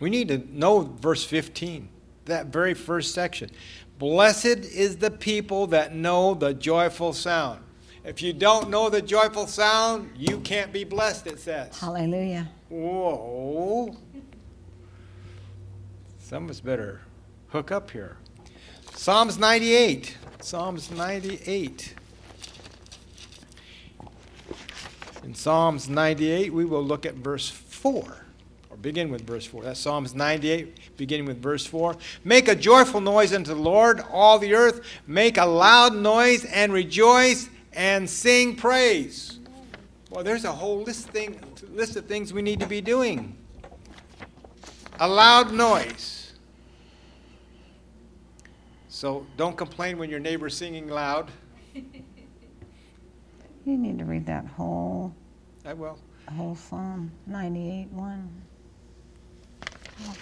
We 0.00 0.10
need 0.10 0.28
to 0.28 0.38
know 0.52 0.80
verse 1.00 1.24
15, 1.24 1.88
that 2.24 2.46
very 2.46 2.74
first 2.74 3.14
section. 3.14 3.50
Blessed 4.00 4.46
is 4.46 4.96
the 4.96 5.12
people 5.12 5.68
that 5.68 5.94
know 5.94 6.34
the 6.34 6.52
joyful 6.54 7.12
sound. 7.12 7.62
If 8.04 8.20
you 8.20 8.32
don't 8.32 8.68
know 8.68 8.90
the 8.90 9.00
joyful 9.00 9.46
sound, 9.46 10.10
you 10.16 10.40
can't 10.40 10.72
be 10.72 10.82
blessed, 10.82 11.28
it 11.28 11.38
says. 11.38 11.78
Hallelujah. 11.78 12.48
Whoa. 12.68 13.96
Some 16.18 16.44
of 16.44 16.50
us 16.50 16.58
better 16.58 17.02
hook 17.50 17.70
up 17.70 17.92
here. 17.92 18.16
Psalms 18.96 19.38
98. 19.38 20.16
Psalms 20.42 20.90
98. 20.90 21.94
In 25.22 25.34
Psalms 25.36 25.88
98, 25.88 26.52
we 26.52 26.64
will 26.64 26.82
look 26.82 27.06
at 27.06 27.14
verse 27.14 27.48
4, 27.48 28.26
or 28.68 28.76
begin 28.76 29.08
with 29.08 29.24
verse 29.24 29.46
4. 29.46 29.62
That's 29.62 29.78
Psalms 29.78 30.16
98, 30.16 30.96
beginning 30.96 31.26
with 31.26 31.40
verse 31.40 31.64
4. 31.64 31.94
Make 32.24 32.48
a 32.48 32.56
joyful 32.56 33.00
noise 33.00 33.32
unto 33.32 33.54
the 33.54 33.60
Lord, 33.60 34.02
all 34.10 34.40
the 34.40 34.52
earth. 34.54 34.84
Make 35.06 35.38
a 35.38 35.46
loud 35.46 35.94
noise 35.94 36.44
and 36.46 36.72
rejoice 36.72 37.48
and 37.72 38.10
sing 38.10 38.56
praise. 38.56 39.38
Well, 40.10 40.24
there's 40.24 40.44
a 40.44 40.52
whole 40.52 40.82
list, 40.82 41.08
thing, 41.10 41.40
list 41.72 41.94
of 41.94 42.06
things 42.06 42.32
we 42.32 42.42
need 42.42 42.58
to 42.58 42.66
be 42.66 42.80
doing. 42.80 43.36
A 44.98 45.06
loud 45.06 45.52
noise. 45.52 46.21
So 49.02 49.26
don't 49.36 49.56
complain 49.56 49.98
when 49.98 50.10
your 50.10 50.20
neighbor's 50.20 50.56
singing 50.56 50.86
loud. 50.86 51.32
You 53.64 53.78
need 53.78 53.98
to 54.00 54.04
read 54.04 54.26
that 54.26 54.44
whole 54.44 55.14
I 55.64 55.72
will. 55.72 55.96
whole 56.36 56.56
Psalm 56.56 57.12
98 57.28 57.86
1. 57.92 58.42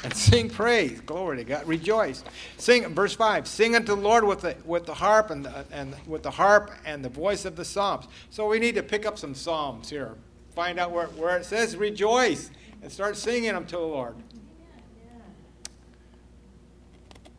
and 0.04 0.14
sing 0.14 0.50
praise. 0.50 1.00
Glory 1.00 1.38
to 1.38 1.44
God. 1.44 1.66
Rejoice. 1.66 2.22
Sing 2.58 2.94
verse 2.94 3.14
five. 3.14 3.48
Sing 3.48 3.76
unto 3.76 3.94
the 3.94 4.00
Lord 4.00 4.24
with 4.24 4.42
the 4.42 4.56
with 4.66 4.84
the 4.84 4.92
harp 4.92 5.30
and 5.30 5.46
the, 5.46 5.64
and 5.72 5.96
with 6.06 6.22
the 6.22 6.30
harp 6.30 6.70
and 6.84 7.02
the 7.02 7.08
voice 7.08 7.46
of 7.46 7.56
the 7.56 7.64
psalms. 7.64 8.08
So 8.28 8.46
we 8.46 8.58
need 8.58 8.74
to 8.74 8.82
pick 8.82 9.06
up 9.06 9.18
some 9.18 9.34
psalms 9.34 9.88
here. 9.88 10.16
Find 10.54 10.78
out 10.78 10.90
where, 10.90 11.06
where 11.06 11.38
it 11.38 11.46
says 11.46 11.76
rejoice 11.76 12.50
and 12.82 12.92
start 12.92 13.16
singing 13.16 13.54
them 13.54 13.64
to 13.66 13.76
the 13.76 13.82
Lord. 13.82 14.16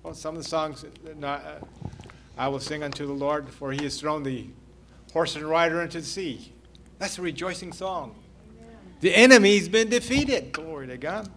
Well, 0.04 0.14
some 0.14 0.36
of 0.36 0.44
the 0.44 0.50
songs, 0.50 0.84
not, 1.18 1.46
uh, 1.46 1.66
I 2.38 2.48
will 2.48 2.60
sing 2.60 2.82
unto 2.84 3.06
the 3.06 3.14
Lord, 3.14 3.50
for 3.50 3.72
he 3.72 3.84
has 3.84 4.00
thrown 4.00 4.24
the 4.24 4.48
horse 5.14 5.36
and 5.36 5.46
rider 5.46 5.82
into 5.82 6.00
the 6.00 6.06
sea. 6.06 6.54
That's 6.98 7.20
a 7.20 7.22
rejoicing 7.22 7.74
song. 7.74 8.16
The 9.02 9.16
enemy's 9.16 9.68
been 9.68 9.90
defeated. 9.90 10.52
Glory 10.52 10.88
to 10.88 10.98
God. 10.98 11.30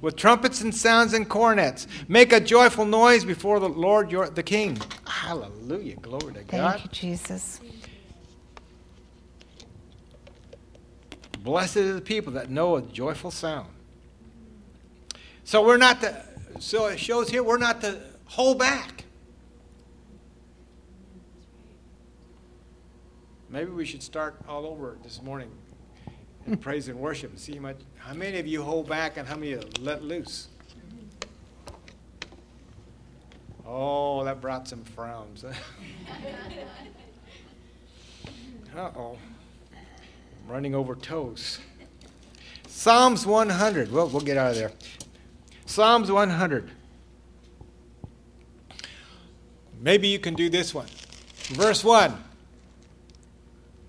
with 0.00 0.16
trumpets 0.16 0.60
and 0.60 0.74
sounds 0.74 1.12
and 1.12 1.28
cornets. 1.28 1.86
Make 2.08 2.32
a 2.32 2.40
joyful 2.40 2.86
noise 2.86 3.24
before 3.24 3.60
the 3.60 3.68
Lord 3.68 4.10
your, 4.10 4.28
the 4.30 4.42
King. 4.42 4.78
Hallelujah. 5.06 5.96
Glory 5.96 6.34
to 6.34 6.44
God. 6.44 6.80
Thank 6.80 6.84
you, 6.84 6.90
Jesus. 6.90 7.60
Blessed 11.40 11.78
are 11.78 11.94
the 11.94 12.00
people 12.00 12.32
that 12.34 12.50
know 12.50 12.76
a 12.76 12.82
joyful 12.82 13.30
sound. 13.30 13.68
So 15.44 15.64
we're 15.64 15.78
not 15.78 16.00
to, 16.02 16.24
so 16.58 16.86
it 16.86 16.98
shows 16.98 17.30
here 17.30 17.42
we're 17.42 17.58
not 17.58 17.80
to 17.82 18.00
hold 18.26 18.58
back. 18.58 19.04
Maybe 23.48 23.70
we 23.70 23.84
should 23.84 24.02
start 24.02 24.36
all 24.48 24.64
over 24.64 24.96
this 25.02 25.20
morning 25.22 25.50
in 26.46 26.56
praise 26.58 26.88
and 26.88 26.98
worship 26.98 27.30
and 27.30 27.38
see 27.38 27.54
how, 27.54 27.60
much, 27.60 27.78
how 27.96 28.14
many 28.14 28.38
of 28.38 28.46
you 28.46 28.62
hold 28.62 28.88
back 28.88 29.16
and 29.16 29.26
how 29.26 29.34
many 29.34 29.52
of 29.52 29.64
you 29.64 29.70
let 29.80 30.04
loose. 30.04 30.48
Oh, 33.66 34.24
that 34.24 34.40
brought 34.40 34.68
some 34.68 34.84
frowns. 34.84 35.44
uh 38.76 38.90
oh. 38.96 39.18
Running 40.48 40.74
over 40.74 40.94
toes. 40.94 41.58
Psalms 42.66 43.26
100. 43.26 43.92
Well, 43.92 44.08
we'll 44.08 44.22
get 44.22 44.36
out 44.36 44.52
of 44.52 44.56
there. 44.56 44.72
Psalms 45.70 46.10
100. 46.10 46.68
Maybe 49.80 50.08
you 50.08 50.18
can 50.18 50.34
do 50.34 50.50
this 50.50 50.74
one. 50.74 50.88
Verse 51.44 51.84
1. 51.84 52.12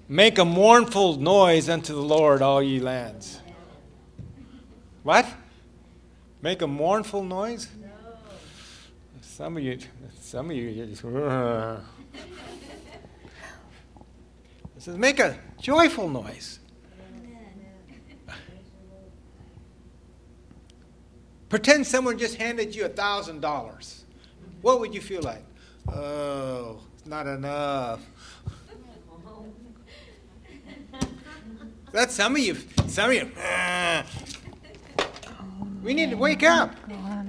Make 0.07 0.37
a 0.37 0.45
mournful 0.45 1.17
noise 1.17 1.69
unto 1.69 1.95
the 1.95 2.01
Lord, 2.03 2.43
all 2.43 2.61
ye 2.61 2.79
lands. 2.79 3.39
What? 5.01 5.25
Make 6.43 6.61
a 6.61 6.67
mournful 6.67 7.23
noise? 7.23 7.67
No. 7.81 7.89
Some 9.21 9.57
of 9.57 9.63
you, 9.63 9.79
some 10.19 10.51
of 10.51 10.55
you 10.55 10.85
just. 10.85 11.03
It 11.03 11.81
says, 14.77 14.97
make 14.97 15.17
a 15.19 15.35
joyful 15.59 16.07
noise. 16.07 16.59
Pretend 21.51 21.85
someone 21.85 22.17
just 22.17 22.35
handed 22.35 22.73
you 22.73 22.85
a 22.85 22.87
thousand 22.87 23.41
dollars. 23.41 24.05
What 24.61 24.79
would 24.79 24.95
you 24.95 25.01
feel 25.01 25.21
like? 25.21 25.43
Oh, 25.93 26.79
it's 26.93 27.05
not 27.05 27.27
enough. 27.27 27.99
That's 31.91 32.15
some 32.15 32.37
of 32.37 32.41
you. 32.41 32.55
Some 32.87 33.09
of 33.09 33.15
you. 33.17 33.31
"Ah." 33.37 34.05
We 35.83 35.93
need 35.93 36.11
to 36.11 36.15
wake 36.15 36.41
up. 36.41 36.73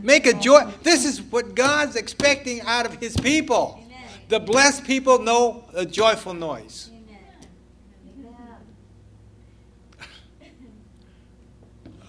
Make 0.02 0.26
a 0.26 0.34
joy. 0.34 0.72
This 0.84 1.04
is 1.04 1.20
what 1.20 1.56
God's 1.56 1.96
expecting 1.96 2.60
out 2.60 2.86
of 2.86 2.94
His 3.00 3.16
people. 3.16 3.82
The 4.28 4.38
blessed 4.38 4.84
people 4.84 5.18
know 5.18 5.64
a 5.74 5.84
joyful 5.84 6.32
noise. 6.32 6.92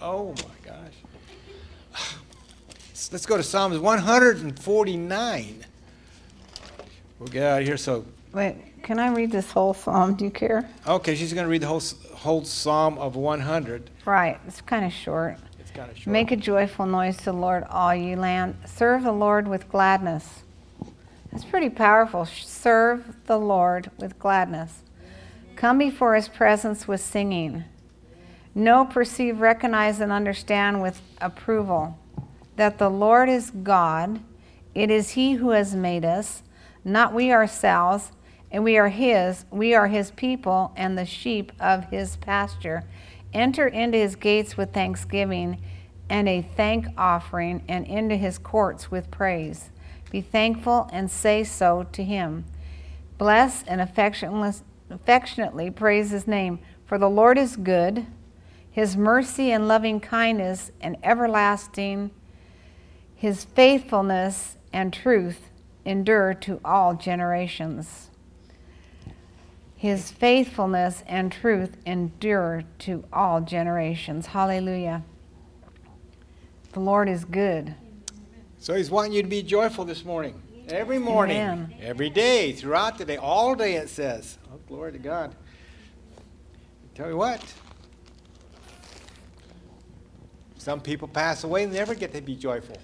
Oh 0.00 0.28
my. 0.28 0.53
Let's 3.12 3.26
go 3.26 3.36
to 3.36 3.42
Psalms 3.42 3.78
149. 3.78 5.66
We'll 7.18 7.28
get 7.28 7.42
out 7.42 7.60
of 7.60 7.66
here. 7.66 7.76
So, 7.76 8.04
Wait, 8.32 8.82
can 8.82 8.98
I 8.98 9.08
read 9.12 9.30
this 9.30 9.50
whole 9.50 9.74
psalm? 9.74 10.14
Do 10.14 10.24
you 10.24 10.30
care? 10.30 10.68
okay, 10.86 11.14
she's 11.14 11.32
going 11.32 11.44
to 11.44 11.50
read 11.50 11.62
the 11.62 11.66
whole, 11.66 11.82
whole 12.14 12.44
Psalm 12.44 12.98
of 12.98 13.16
100. 13.16 13.90
Right, 14.04 14.40
it's 14.46 14.60
kind 14.60 14.84
of 14.84 14.92
short. 14.92 15.38
It's 15.60 15.70
kind 15.70 15.90
of 15.90 15.96
short. 15.96 16.12
Make 16.12 16.30
a 16.32 16.36
joyful 16.36 16.86
noise 16.86 17.16
to 17.18 17.24
the 17.26 17.32
Lord, 17.32 17.64
all 17.70 17.94
ye 17.94 18.16
land. 18.16 18.56
Serve 18.66 19.02
the 19.04 19.12
Lord 19.12 19.48
with 19.48 19.68
gladness. 19.68 20.42
That's 21.30 21.44
pretty 21.44 21.70
powerful. 21.70 22.26
Serve 22.26 23.16
the 23.26 23.38
Lord 23.38 23.90
with 23.98 24.18
gladness. 24.18 24.82
Come 25.56 25.78
before 25.78 26.14
his 26.14 26.28
presence 26.28 26.86
with 26.86 27.00
singing. 27.00 27.64
Know, 28.54 28.84
perceive, 28.84 29.40
recognize, 29.40 30.00
and 30.00 30.12
understand 30.12 30.80
with 30.80 31.00
approval 31.20 31.98
that 32.56 32.78
the 32.78 32.90
Lord 32.90 33.28
is 33.28 33.50
God. 33.50 34.20
It 34.74 34.90
is 34.90 35.10
he 35.10 35.34
who 35.34 35.50
has 35.50 35.74
made 35.74 36.04
us, 36.04 36.42
not 36.84 37.12
we 37.14 37.32
ourselves, 37.32 38.12
and 38.50 38.64
we 38.64 38.76
are 38.78 38.88
his. 38.88 39.44
We 39.50 39.74
are 39.74 39.88
his 39.88 40.10
people 40.12 40.72
and 40.76 40.96
the 40.96 41.06
sheep 41.06 41.52
of 41.58 41.90
his 41.90 42.16
pasture. 42.16 42.84
Enter 43.32 43.66
into 43.66 43.98
his 43.98 44.16
gates 44.16 44.56
with 44.56 44.72
thanksgiving 44.72 45.60
and 46.08 46.28
a 46.28 46.42
thank 46.42 46.86
offering, 46.98 47.62
and 47.66 47.86
into 47.86 48.14
his 48.14 48.36
courts 48.38 48.90
with 48.90 49.10
praise. 49.10 49.70
Be 50.10 50.20
thankful 50.20 50.88
and 50.92 51.10
say 51.10 51.42
so 51.42 51.86
to 51.92 52.04
him. 52.04 52.44
Bless 53.16 53.62
and 53.62 53.80
affectionately 53.80 55.70
praise 55.70 56.10
his 56.10 56.26
name, 56.28 56.58
for 56.84 56.98
the 56.98 57.08
Lord 57.08 57.38
is 57.38 57.56
good. 57.56 58.06
His 58.70 58.96
mercy 58.96 59.50
and 59.50 59.66
loving 59.66 59.98
kindness 59.98 60.72
and 60.80 60.96
everlasting, 61.02 62.10
his 63.24 63.42
faithfulness 63.42 64.58
and 64.70 64.92
truth 64.92 65.48
endure 65.86 66.34
to 66.34 66.60
all 66.62 66.92
generations. 66.92 68.10
His 69.74 70.10
faithfulness 70.10 71.02
and 71.06 71.32
truth 71.32 71.74
endure 71.86 72.64
to 72.80 73.02
all 73.10 73.40
generations. 73.40 74.26
Hallelujah. 74.26 75.04
The 76.72 76.80
Lord 76.80 77.08
is 77.08 77.24
good. 77.24 77.74
So 78.58 78.74
he's 78.74 78.90
wanting 78.90 79.12
you 79.12 79.22
to 79.22 79.28
be 79.28 79.42
joyful 79.42 79.86
this 79.86 80.04
morning. 80.04 80.42
Every 80.68 80.98
morning. 80.98 81.38
Amen. 81.38 81.74
Every 81.80 82.10
day, 82.10 82.52
throughout 82.52 82.98
the 82.98 83.06
day, 83.06 83.16
all 83.16 83.54
day 83.54 83.76
it 83.76 83.88
says. 83.88 84.36
Oh, 84.52 84.60
glory 84.68 84.92
to 84.92 84.98
God. 84.98 85.34
Tell 86.94 87.08
you 87.08 87.16
what. 87.16 87.42
Some 90.58 90.82
people 90.82 91.08
pass 91.08 91.42
away 91.42 91.62
and 91.62 91.72
never 91.72 91.94
get 91.94 92.12
to 92.12 92.20
be 92.20 92.36
joyful. 92.36 92.76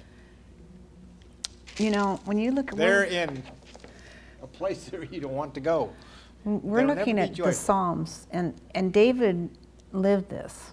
You 1.80 1.90
know, 1.90 2.20
when 2.26 2.38
you 2.38 2.52
look 2.52 2.72
at 2.72 2.76
They're 2.76 3.04
in 3.04 3.42
a 4.42 4.46
place 4.46 4.84
that 4.90 5.10
you 5.10 5.20
don't 5.20 5.32
want 5.32 5.54
to 5.54 5.60
go. 5.60 5.92
We're 6.44 6.86
They'll 6.86 6.94
looking 6.94 7.18
at 7.18 7.34
the 7.34 7.52
Psalms, 7.54 8.26
and, 8.30 8.54
and 8.74 8.92
David 8.92 9.48
lived 9.92 10.28
this. 10.28 10.72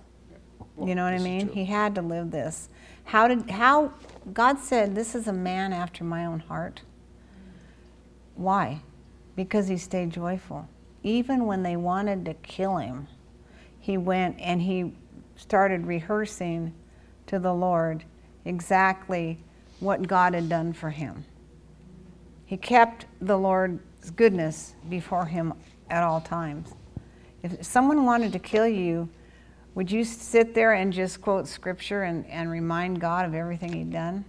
Well, 0.75 0.89
you 0.89 0.95
know 0.95 1.05
what 1.05 1.13
I 1.13 1.19
mean? 1.19 1.47
He 1.47 1.65
had 1.65 1.95
to 1.95 2.01
live 2.01 2.31
this. 2.31 2.69
How 3.05 3.29
did 3.29 3.49
how 3.49 3.93
God 4.33 4.59
said 4.59 4.95
this 4.95 5.15
is 5.15 5.27
a 5.27 5.33
man 5.33 5.71
after 5.71 6.03
my 6.03 6.25
own 6.25 6.39
heart? 6.39 6.81
Why? 8.35 8.81
Because 9.35 9.69
he 9.69 9.77
stayed 9.77 10.11
joyful. 10.11 10.67
Even 11.03 11.45
when 11.45 11.63
they 11.63 11.77
wanted 11.77 12.25
to 12.25 12.33
kill 12.33 12.77
him, 12.77 13.07
he 13.79 13.97
went 13.97 14.39
and 14.39 14.61
he 14.61 14.93
started 15.35 15.85
rehearsing 15.85 16.73
to 17.27 17.39
the 17.39 17.53
Lord 17.53 18.03
exactly 18.45 19.39
what 19.79 20.07
God 20.07 20.33
had 20.33 20.49
done 20.49 20.73
for 20.73 20.89
him. 20.89 21.25
He 22.45 22.57
kept 22.57 23.05
the 23.21 23.37
Lord's 23.37 24.11
goodness 24.15 24.73
before 24.89 25.25
him 25.25 25.53
at 25.89 26.03
all 26.03 26.21
times. 26.21 26.73
If 27.43 27.63
someone 27.65 28.05
wanted 28.05 28.33
to 28.33 28.39
kill 28.39 28.67
you, 28.67 29.09
would 29.75 29.91
you 29.91 30.03
sit 30.03 30.55
there 30.55 30.73
and 30.73 30.91
just 30.91 31.21
quote 31.21 31.47
scripture 31.47 32.03
and, 32.03 32.25
and 32.27 32.49
remind 32.49 32.99
God 32.99 33.25
of 33.25 33.35
everything 33.35 33.73
he'd 33.73 33.91
done? 33.91 34.25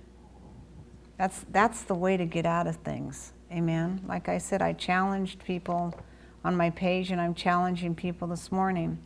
That's, 1.16 1.44
that's 1.50 1.82
the 1.82 1.94
way 1.94 2.16
to 2.16 2.26
get 2.26 2.44
out 2.44 2.66
of 2.66 2.76
things. 2.76 3.32
Amen. 3.50 4.02
Like 4.06 4.28
I 4.28 4.38
said, 4.38 4.60
I 4.60 4.74
challenged 4.74 5.42
people 5.44 5.98
on 6.44 6.56
my 6.56 6.70
page, 6.70 7.10
and 7.10 7.20
I'm 7.20 7.34
challenging 7.34 7.94
people 7.94 8.28
this 8.28 8.52
morning. 8.52 8.98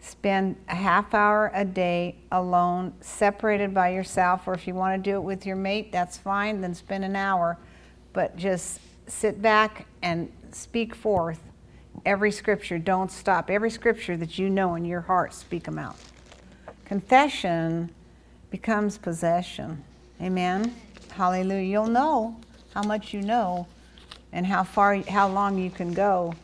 Spend 0.00 0.56
a 0.68 0.74
half 0.74 1.12
hour 1.14 1.50
a 1.54 1.64
day 1.64 2.16
alone, 2.32 2.94
separated 3.00 3.74
by 3.74 3.90
yourself, 3.90 4.48
or 4.48 4.54
if 4.54 4.66
you 4.66 4.74
want 4.74 5.02
to 5.02 5.10
do 5.10 5.16
it 5.16 5.20
with 5.20 5.44
your 5.44 5.56
mate, 5.56 5.92
that's 5.92 6.16
fine, 6.16 6.60
then 6.60 6.74
spend 6.74 7.04
an 7.04 7.16
hour. 7.16 7.58
But 8.12 8.36
just 8.36 8.80
sit 9.06 9.42
back 9.42 9.86
and 10.02 10.32
speak 10.52 10.94
forth 10.94 11.40
every 12.06 12.32
scripture. 12.32 12.78
Don't 12.78 13.10
stop. 13.10 13.50
Every 13.50 13.70
scripture 13.70 14.16
that 14.16 14.38
you 14.38 14.48
know 14.48 14.74
in 14.74 14.84
your 14.84 15.02
heart, 15.02 15.34
speak 15.34 15.64
them 15.64 15.78
out. 15.78 15.96
Confession 16.84 17.90
becomes 18.50 18.98
possession. 18.98 19.84
Amen. 20.20 20.74
Hallelujah. 21.12 21.62
You'll 21.62 21.86
know 21.86 22.40
how 22.74 22.82
much 22.82 23.12
you 23.12 23.22
know 23.22 23.66
and 24.32 24.46
how 24.46 24.64
far 24.64 24.96
how 24.96 25.28
long 25.28 25.58
you 25.58 25.70
can 25.70 25.92
go 25.92 26.34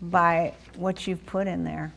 by 0.00 0.54
what 0.76 1.06
you've 1.06 1.24
put 1.26 1.46
in 1.46 1.64
there. 1.64 1.92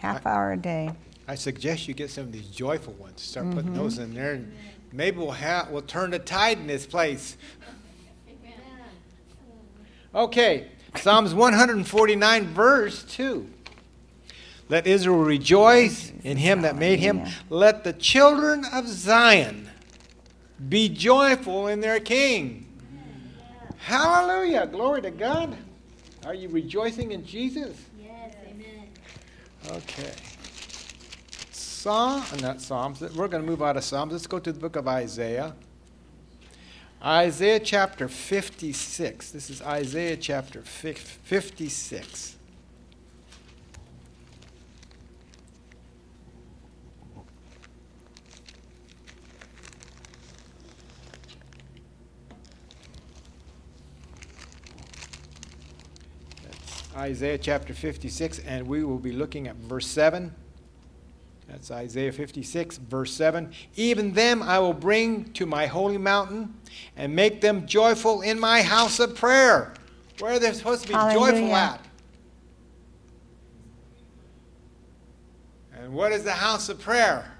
Half 0.00 0.24
hour 0.26 0.52
a 0.52 0.56
day. 0.56 0.90
I 1.28 1.34
suggest 1.34 1.86
you 1.86 1.92
get 1.94 2.10
some 2.10 2.24
of 2.24 2.32
these 2.32 2.48
joyful 2.48 2.94
ones. 2.94 3.20
Start 3.20 3.46
Mm-hmm. 3.46 3.56
putting 3.56 3.74
those 3.74 3.98
in 3.98 4.14
there, 4.14 4.32
and 4.32 4.52
maybe 4.92 5.18
we'll 5.18 5.30
have 5.32 5.70
we'll 5.70 5.82
turn 5.82 6.10
the 6.10 6.18
tide 6.18 6.58
in 6.58 6.66
this 6.66 6.86
place. 6.86 7.36
Okay, 10.14 10.68
Psalms 10.96 11.34
149, 11.34 12.46
verse 12.46 13.04
2. 13.04 13.48
Let 14.68 14.86
Israel 14.86 15.18
rejoice 15.18 16.12
in 16.24 16.36
him 16.36 16.62
that 16.62 16.76
made 16.76 16.98
him. 16.98 17.22
Let 17.48 17.84
the 17.84 17.92
children 17.92 18.64
of 18.72 18.88
Zion 18.88 19.68
be 20.68 20.88
joyful 20.88 21.68
in 21.68 21.80
their 21.80 22.00
king. 22.00 22.66
Hallelujah. 23.78 24.66
Glory 24.66 25.02
to 25.02 25.10
God. 25.10 25.56
Are 26.24 26.34
you 26.34 26.48
rejoicing 26.48 27.12
in 27.12 27.24
Jesus? 27.24 27.76
Okay. 29.68 30.12
Psalm, 31.50 32.22
not 32.40 32.60
Psalms. 32.60 33.00
We're 33.00 33.28
going 33.28 33.42
to 33.42 33.48
move 33.48 33.62
out 33.62 33.76
of 33.76 33.84
Psalms. 33.84 34.12
Let's 34.12 34.26
go 34.26 34.38
to 34.38 34.52
the 34.52 34.58
book 34.58 34.76
of 34.76 34.88
Isaiah. 34.88 35.54
Isaiah 37.02 37.60
chapter 37.60 38.08
56. 38.08 39.30
This 39.30 39.48
is 39.48 39.62
Isaiah 39.62 40.16
chapter 40.16 40.60
56. 40.62 42.36
That's 56.42 56.89
Isaiah 57.00 57.38
chapter 57.38 57.72
56, 57.72 58.40
and 58.40 58.66
we 58.66 58.84
will 58.84 58.98
be 58.98 59.10
looking 59.10 59.48
at 59.48 59.56
verse 59.56 59.86
7. 59.86 60.34
That's 61.48 61.70
Isaiah 61.70 62.12
56, 62.12 62.76
verse 62.76 63.10
7. 63.14 63.50
Even 63.76 64.12
them 64.12 64.42
I 64.42 64.58
will 64.58 64.74
bring 64.74 65.32
to 65.32 65.46
my 65.46 65.66
holy 65.66 65.96
mountain 65.96 66.54
and 66.98 67.16
make 67.16 67.40
them 67.40 67.66
joyful 67.66 68.20
in 68.20 68.38
my 68.38 68.60
house 68.60 69.00
of 69.00 69.14
prayer. 69.14 69.72
Where 70.18 70.34
are 70.34 70.38
they 70.38 70.52
supposed 70.52 70.82
to 70.82 70.88
be 70.88 70.92
joyful 70.92 71.56
at? 71.56 71.82
And 75.74 75.94
what 75.94 76.12
is 76.12 76.22
the 76.22 76.32
house 76.32 76.68
of 76.68 76.78
prayer? 76.80 77.32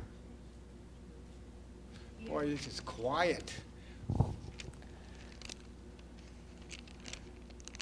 Boy, 2.26 2.46
it's 2.46 2.64
just 2.64 2.86
quiet. 2.86 3.52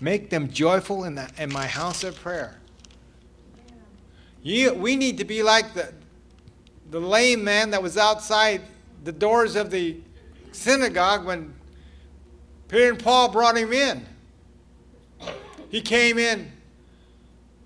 Make 0.01 0.31
them 0.31 0.51
joyful 0.51 1.05
in, 1.05 1.17
the, 1.17 1.29
in 1.39 1.53
my 1.53 1.67
house 1.67 2.05
of 2.05 2.15
prayer. 2.17 2.61
You, 4.43 4.75
we 4.75 4.97
need 4.97 5.19
to 5.19 5.25
be 5.25 5.43
like 5.43 5.75
the, 5.75 5.93
the 6.91 7.01
lame 7.01 7.43
man 7.43 7.71
that 7.71 7.83
was 7.83 7.99
outside 7.99 8.63
the 9.05 9.13
doors 9.13 9.57
of 9.57 9.71
the 9.71 9.97
synagogue 10.53 11.25
when 11.25 11.55
Peter 12.69 12.91
and 12.91 12.99
Paul 12.99 13.31
brought 13.31 13.57
him 13.57 13.73
in. 13.73 14.07
He 15.71 15.81
came 15.81 16.19
in 16.19 16.53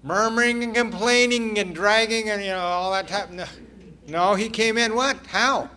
murmuring 0.02 0.62
and 0.64 0.74
complaining 0.74 1.58
and 1.58 1.74
dragging 1.74 2.28
and 2.28 2.42
you 2.42 2.50
know 2.50 2.58
all 2.58 2.92
that 2.92 3.08
type. 3.08 3.30
No, 3.30 3.44
no 4.08 4.34
he 4.34 4.48
came 4.48 4.76
in 4.78 4.94
what? 4.94 5.16
How? 5.26 5.70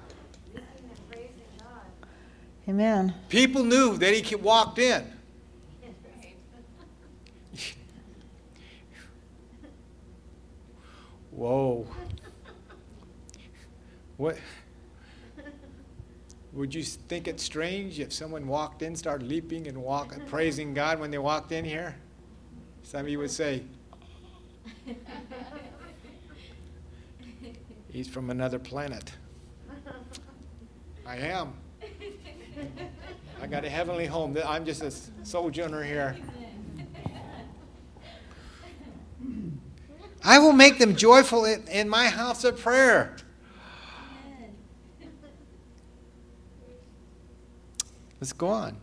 Amen. 2.67 3.13
People 3.29 3.63
knew 3.63 3.95
that 3.97 4.13
he 4.13 4.35
walked 4.35 4.79
in. 4.79 5.05
Whoa. 11.35 11.85
What? 14.15 14.37
Would 16.53 16.73
you 16.73 16.83
think 16.83 17.27
it 17.27 17.41
strange 17.41 17.99
if 17.99 18.13
someone 18.13 18.47
walked 18.47 18.81
in, 18.81 18.95
started 18.95 19.27
leaping 19.27 19.67
and 19.67 19.77
walking, 19.77 20.21
praising 20.25 20.73
God 20.73 20.99
when 20.99 21.11
they 21.11 21.17
walked 21.17 21.51
in 21.51 21.65
here? 21.65 21.97
Some 22.83 23.01
of 23.01 23.09
you 23.09 23.19
would 23.19 23.31
say, 23.31 23.63
He's 27.89 28.07
from 28.07 28.29
another 28.29 28.59
planet. 28.59 29.11
I 31.05 31.17
am. 31.17 31.53
I 33.41 33.47
got 33.47 33.65
a 33.65 33.69
heavenly 33.69 34.05
home. 34.05 34.37
I'm 34.45 34.65
just 34.65 34.81
a 34.81 34.91
sojourner 35.25 35.83
here. 35.83 36.15
I 40.25 40.39
will 40.39 40.53
make 40.53 40.79
them 40.79 40.95
joyful 40.95 41.45
in, 41.45 41.65
in 41.67 41.87
my 41.87 42.07
house 42.07 42.43
of 42.43 42.59
prayer. 42.59 43.15
Let's 48.19 48.33
go 48.33 48.47
on. 48.47 48.75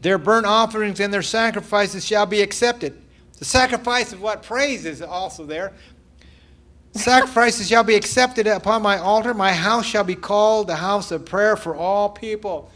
Their 0.00 0.18
burnt 0.18 0.46
offerings 0.46 0.98
and 0.98 1.14
their 1.14 1.22
sacrifices 1.22 2.04
shall 2.04 2.26
be 2.26 2.42
accepted. 2.42 3.00
The 3.38 3.44
sacrifice 3.44 4.12
of 4.12 4.20
what 4.20 4.42
praise 4.42 4.84
is 4.84 5.00
also 5.00 5.46
there. 5.46 5.72
Sacrifices 6.94 7.68
shall 7.68 7.84
be 7.84 7.94
accepted 7.94 8.48
upon 8.48 8.82
my 8.82 8.98
altar. 8.98 9.32
My 9.34 9.52
house 9.52 9.86
shall 9.86 10.02
be 10.02 10.16
called 10.16 10.66
the 10.66 10.76
house 10.76 11.12
of 11.12 11.24
prayer 11.24 11.54
for 11.56 11.76
all 11.76 12.08
people. 12.08 12.72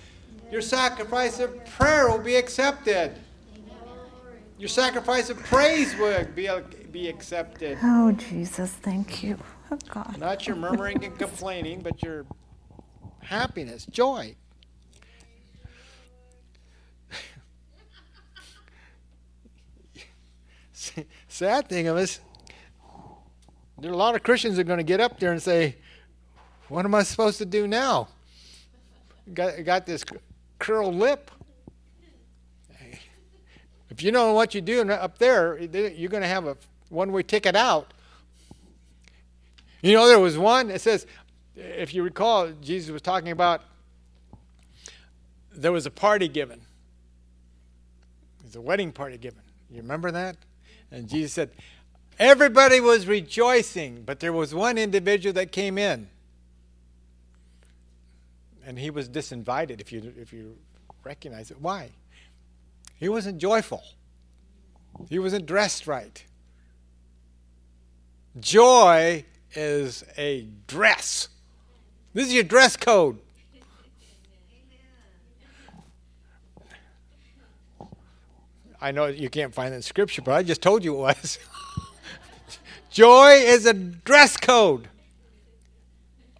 Your 0.52 0.60
sacrifice 0.60 1.40
of 1.40 1.64
prayer 1.64 2.08
will 2.08 2.22
be 2.22 2.36
accepted. 2.36 3.16
Your 4.58 4.68
sacrifice 4.68 5.28
of 5.28 5.38
praise 5.38 5.96
will 5.96 6.24
be, 6.36 6.48
be 6.92 7.08
accepted. 7.08 7.78
Oh, 7.82 8.12
Jesus, 8.12 8.70
thank 8.70 9.22
you. 9.22 9.38
Oh, 9.70 9.78
God. 9.88 10.18
Not 10.18 10.46
your 10.46 10.56
murmuring 10.56 11.02
and 11.02 11.18
complaining, 11.18 11.80
but 11.80 12.02
your 12.02 12.26
happiness, 13.20 13.86
joy. 13.86 14.36
Sad 21.28 21.68
thing 21.68 21.88
of 21.88 21.96
us, 21.96 22.20
there 23.78 23.90
are 23.90 23.94
a 23.94 23.96
lot 23.96 24.14
of 24.14 24.22
Christians 24.22 24.56
that 24.56 24.62
are 24.62 24.64
going 24.64 24.76
to 24.76 24.84
get 24.84 25.00
up 25.00 25.18
there 25.18 25.32
and 25.32 25.42
say, 25.42 25.76
What 26.68 26.84
am 26.84 26.94
I 26.94 27.02
supposed 27.04 27.38
to 27.38 27.46
do 27.46 27.66
now? 27.66 28.08
Got, 29.32 29.64
got 29.64 29.86
this 29.86 30.04
curled 30.58 30.94
lip. 30.94 31.30
If 33.88 34.02
you 34.02 34.12
know 34.12 34.34
what 34.34 34.54
you're 34.54 34.62
doing 34.62 34.90
up 34.90 35.18
there, 35.18 35.58
you're 35.58 36.10
going 36.10 36.22
to 36.22 36.28
have 36.28 36.46
a 36.46 36.56
one 36.92 37.10
way 37.10 37.22
ticket 37.22 37.56
out. 37.56 37.92
You 39.82 39.94
know, 39.94 40.06
there 40.06 40.20
was 40.20 40.38
one, 40.38 40.70
it 40.70 40.80
says, 40.80 41.06
if 41.56 41.92
you 41.92 42.02
recall, 42.02 42.50
Jesus 42.60 42.90
was 42.90 43.02
talking 43.02 43.32
about 43.32 43.62
there 45.50 45.72
was 45.72 45.86
a 45.86 45.90
party 45.90 46.28
given. 46.28 46.60
There's 48.40 48.56
a 48.56 48.60
wedding 48.60 48.92
party 48.92 49.18
given. 49.18 49.42
You 49.70 49.78
remember 49.78 50.10
that? 50.12 50.36
And 50.90 51.08
Jesus 51.08 51.32
said, 51.32 51.50
everybody 52.18 52.80
was 52.80 53.06
rejoicing, 53.06 54.02
but 54.04 54.20
there 54.20 54.32
was 54.32 54.54
one 54.54 54.78
individual 54.78 55.32
that 55.34 55.50
came 55.50 55.78
in. 55.78 56.08
And 58.64 58.78
he 58.78 58.90
was 58.90 59.08
disinvited, 59.08 59.80
if 59.80 59.90
you, 59.90 60.12
if 60.16 60.32
you 60.32 60.56
recognize 61.02 61.50
it. 61.50 61.60
Why? 61.60 61.90
He 62.96 63.08
wasn't 63.08 63.38
joyful, 63.38 63.82
he 65.08 65.18
wasn't 65.18 65.46
dressed 65.46 65.88
right. 65.88 66.24
Joy 68.40 69.24
is 69.54 70.04
a 70.16 70.46
dress. 70.66 71.28
This 72.14 72.28
is 72.28 72.34
your 72.34 72.44
dress 72.44 72.76
code. 72.76 73.18
I 78.80 78.90
know 78.90 79.06
you 79.06 79.30
can't 79.30 79.54
find 79.54 79.72
it 79.72 79.76
in 79.76 79.82
scripture, 79.82 80.22
but 80.22 80.32
I 80.32 80.42
just 80.42 80.60
told 80.60 80.82
you 80.84 80.94
it 80.94 80.98
was. 80.98 81.38
Joy 82.90 83.34
is 83.44 83.64
a 83.64 83.74
dress 83.74 84.36
code. 84.36 84.88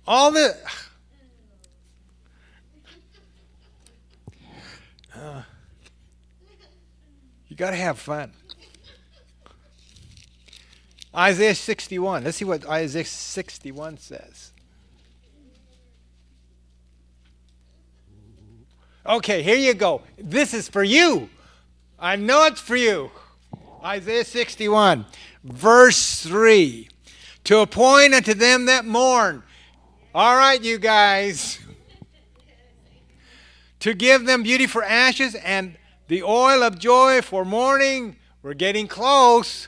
All 0.06 0.32
the 0.32 0.56
you 7.48 7.56
got 7.56 7.70
to 7.70 7.76
have 7.76 7.98
fun. 7.98 8.32
Isaiah 11.14 11.54
61. 11.54 12.24
Let's 12.24 12.38
see 12.38 12.44
what 12.44 12.66
Isaiah 12.66 13.04
61 13.04 13.98
says. 13.98 14.52
Okay, 19.04 19.42
here 19.42 19.56
you 19.56 19.74
go. 19.74 20.02
This 20.16 20.54
is 20.54 20.68
for 20.68 20.84
you. 20.84 21.28
I 21.98 22.16
know 22.16 22.46
it's 22.46 22.60
for 22.60 22.76
you. 22.76 23.10
Isaiah 23.84 24.24
61, 24.24 25.06
verse 25.42 26.22
3. 26.22 26.88
To 27.44 27.58
appoint 27.58 28.14
unto 28.14 28.32
them 28.32 28.66
that 28.66 28.84
mourn. 28.84 29.42
All 30.14 30.36
right, 30.36 30.62
you 30.62 30.78
guys. 30.78 31.58
to 33.80 33.94
give 33.94 34.26
them 34.26 34.44
beauty 34.44 34.68
for 34.68 34.84
ashes 34.84 35.34
and 35.34 35.76
the 36.06 36.22
oil 36.22 36.62
of 36.62 36.78
joy 36.78 37.20
for 37.20 37.44
mourning. 37.44 38.16
We're 38.42 38.54
getting 38.54 38.86
close. 38.86 39.66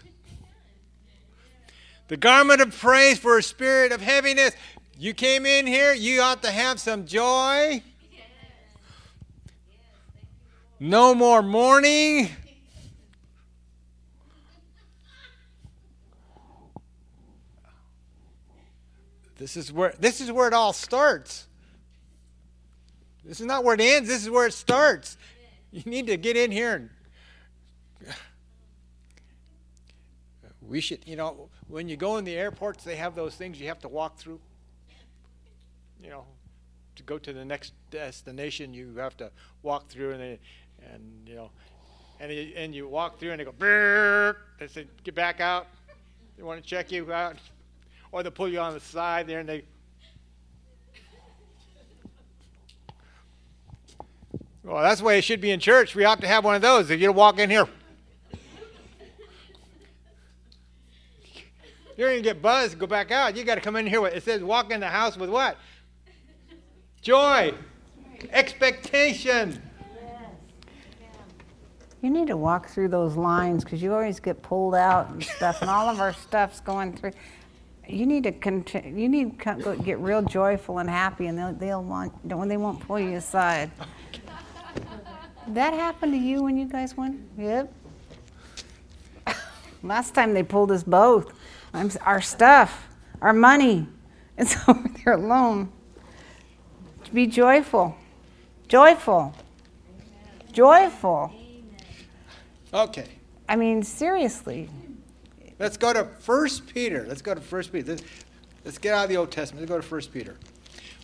The 2.09 2.17
garment 2.17 2.61
of 2.61 2.79
praise 2.79 3.19
for 3.19 3.39
a 3.39 3.43
spirit 3.43 3.93
of 3.93 4.01
heaviness. 4.01 4.55
You 4.99 5.15
came 5.15 5.47
in 5.47 5.67
here, 5.67 5.95
you 5.95 6.21
ought 6.21 6.43
to 6.43 6.51
have 6.51 6.79
some 6.79 7.07
joy. 7.07 7.83
No 10.79 11.15
more 11.15 11.43
mourning. 11.43 12.29
This 19.37 19.57
is 19.57 19.73
where 19.73 19.95
this 19.99 20.21
is 20.21 20.31
where 20.31 20.47
it 20.47 20.55
all 20.55 20.73
starts. 20.73 21.47
This 23.25 23.41
is 23.41 23.47
not 23.47 23.65
where 23.65 23.75
it 23.75 23.81
ends, 23.81 24.09
this 24.09 24.23
is 24.23 24.31
where 24.31 24.47
it 24.47 24.53
starts. 24.53 25.17
You 25.73 25.83
need 25.87 26.07
to 26.07 26.17
get 26.17 26.37
in 26.37 26.53
here 26.53 26.75
and 26.75 26.91
we 30.61 30.81
should, 30.81 31.07
you 31.07 31.17
know, 31.17 31.49
when 31.69 31.89
you 31.89 31.97
go 31.97 32.17
in 32.17 32.25
the 32.25 32.35
airports, 32.35 32.85
they 32.85 32.97
have 32.97 33.15
those 33.15 33.35
things 33.35 33.61
you 33.61 33.69
have 33.69 33.81
to 33.81 33.89
walk 33.89 34.19
through. 34.19 34.41
You 36.03 36.11
know, 36.11 36.25
to 36.97 37.03
go 37.03 37.19
to 37.19 37.33
the 37.33 37.45
next 37.45 37.73
destination, 37.91 38.75
you 38.75 38.95
have 38.97 39.17
to 39.19 39.31
walk 39.63 39.89
through, 39.89 40.13
and 40.13 40.21
they, 40.21 40.39
and 40.93 41.03
you 41.27 41.35
know, 41.35 41.51
and 42.21 42.31
you, 42.31 42.53
and 42.57 42.75
you 42.75 42.87
walk 42.87 43.19
through, 43.19 43.31
and 43.31 43.41
they 43.41 43.45
go, 43.45 43.53
Brrr! 43.53 44.37
they 44.59 44.67
say, 44.67 44.87
get 45.03 45.15
back 45.15 45.41
out. 45.41 45.67
They 46.37 46.43
want 46.43 46.63
to 46.63 46.69
check 46.69 46.93
you 46.93 47.13
out, 47.13 47.37
or 48.13 48.23
they 48.23 48.31
pull 48.31 48.49
you 48.49 48.61
on 48.61 48.75
the 48.75 48.81
side 48.81 49.27
there, 49.27 49.41
and 49.41 49.49
they. 49.49 49.65
Well, 54.63 54.83
that's 54.83 55.01
the 55.01 55.05
way 55.05 55.19
it 55.19 55.25
should 55.25 55.43
be 55.43 55.51
in 55.51 55.61
church. 55.61 55.95
We 55.95 56.05
ought 56.05 56.21
to 56.23 56.27
have 56.27 56.45
one 56.45 56.55
of 56.55 56.63
those. 56.63 56.91
If 56.91 56.99
you 57.01 57.13
walk 57.13 57.39
in 57.39 57.51
here, 57.51 57.69
You're 61.97 62.09
going 62.09 62.23
to 62.23 62.29
get 62.29 62.43
buzzed 62.43 62.79
go 62.79 62.87
back 62.87 63.11
out. 63.11 63.37
You 63.37 63.45
got 63.45 63.55
to 63.55 63.61
come 63.61 63.77
in 63.77 63.87
here 63.87 64.01
with, 64.01 64.15
it 64.15 64.23
says 64.25 64.43
walk 64.43 64.73
in 64.73 64.81
the 64.81 64.89
house 64.89 65.17
with 65.17 65.31
what? 65.31 65.57
Joy, 67.01 67.55
expectation. 68.31 69.61
You 72.05 72.11
need 72.11 72.27
to 72.27 72.37
walk 72.37 72.69
through 72.69 72.89
those 72.89 73.17
lines 73.17 73.65
because 73.65 73.83
you 73.83 73.95
always 73.95 74.21
get 74.21 74.43
pulled 74.43 74.75
out 74.75 75.09
and 75.09 75.23
stuff, 75.23 75.63
and 75.63 75.71
all 75.71 75.89
of 75.89 76.01
our 76.01 76.13
stuff's 76.13 76.61
going 76.61 76.95
through. 76.95 77.13
You 77.89 78.05
need 78.05 78.25
to 78.25 78.33
continue. 78.33 79.03
You 79.03 79.09
need 79.09 79.41
to 79.41 79.81
get 79.83 79.99
real 80.01 80.21
joyful 80.21 80.79
and 80.79 80.91
happy, 80.91 81.29
and 81.29 81.39
they'll, 81.39 81.55
they'll 81.55 81.83
want 81.83 82.13
they 82.29 82.57
won't 82.59 82.81
pull 82.81 83.01
you 83.01 83.17
aside. 83.17 83.71
that 85.49 85.73
happened 85.73 86.13
to 86.13 86.19
you 86.19 86.43
when 86.43 86.59
you 86.59 86.67
guys 86.67 86.95
went? 86.95 87.21
Yep. 87.39 87.73
Last 89.83 90.15
time 90.15 90.35
they 90.35 90.43
pulled 90.43 90.73
us 90.73 90.83
both. 90.83 91.33
Our 92.01 92.21
stuff, 92.21 92.89
our 93.21 93.33
money. 93.33 93.87
It's 94.37 94.57
over 94.69 94.89
there 95.05 95.15
alone. 95.15 95.73
Be 97.13 97.27
joyful. 97.27 97.97
Joyful. 98.67 99.35
Joyful. 100.53 101.33
Okay. 102.73 103.09
I 103.49 103.57
mean, 103.57 103.83
seriously. 103.83 104.69
Let's 105.59 105.77
go 105.77 105.93
to 105.93 106.05
First 106.05 106.67
Peter. 106.67 107.05
Let's 107.07 107.23
go 107.23 107.35
to 107.35 107.41
First 107.41 107.73
Peter. 107.73 107.93
Let's, 107.93 108.03
let's 108.65 108.79
get 108.79 108.95
out 108.95 109.05
of 109.05 109.11
the 109.11 109.17
Old 109.17 109.31
Testament. 109.31 109.63
Let's 109.63 109.71
go 109.71 109.77
to 109.77 109.87
First 109.87 110.13
Peter. 110.13 110.37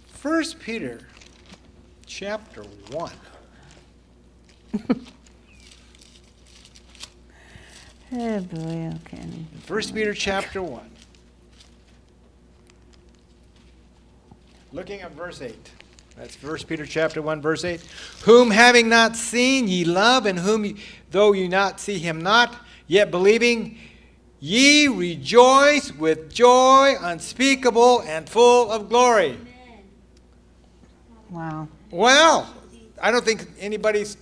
First 0.06 0.58
Peter, 0.58 1.06
chapter 2.06 2.62
one. 2.90 3.12
oh 8.12 8.40
boy, 8.40 8.92
okay. 9.06 9.28
First 9.64 9.94
Peter 9.94 10.14
chapter 10.14 10.62
one. 10.62 10.90
Looking 14.72 15.00
at 15.00 15.12
verse 15.12 15.42
eight. 15.42 15.70
That's 16.20 16.40
1 16.42 16.58
Peter 16.68 16.84
chapter 16.84 17.22
1 17.22 17.40
verse 17.40 17.64
8. 17.64 17.80
Whom 18.24 18.50
having 18.50 18.90
not 18.90 19.16
seen 19.16 19.68
ye 19.68 19.86
love, 19.86 20.26
and 20.26 20.38
whom 20.38 20.66
ye, 20.66 20.76
though 21.10 21.32
you 21.32 21.48
not 21.48 21.80
see 21.80 21.98
him 21.98 22.20
not, 22.20 22.54
yet 22.86 23.10
believing, 23.10 23.78
ye 24.38 24.86
rejoice 24.86 25.90
with 25.92 26.30
joy 26.30 26.94
unspeakable 27.00 28.02
and 28.02 28.28
full 28.28 28.70
of 28.70 28.90
glory. 28.90 29.38
Wow. 31.30 31.68
Well, 31.90 32.54
I 33.00 33.10
don't 33.10 33.24
think 33.24 33.46
anybody's 33.58 34.18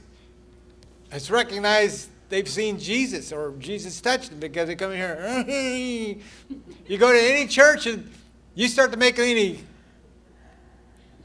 has 1.10 1.32
recognized 1.32 2.10
they've 2.28 2.48
seen 2.48 2.78
Jesus 2.78 3.32
or 3.32 3.54
Jesus 3.58 4.00
touched 4.00 4.30
them 4.30 4.40
because 4.40 4.68
they 4.68 4.76
come 4.76 4.92
here. 4.92 5.44
you 6.86 6.98
go 6.98 7.12
to 7.12 7.20
any 7.20 7.46
church 7.46 7.86
and 7.86 8.10
you 8.54 8.68
start 8.68 8.92
to 8.92 8.98
make 8.98 9.18
any 9.18 9.60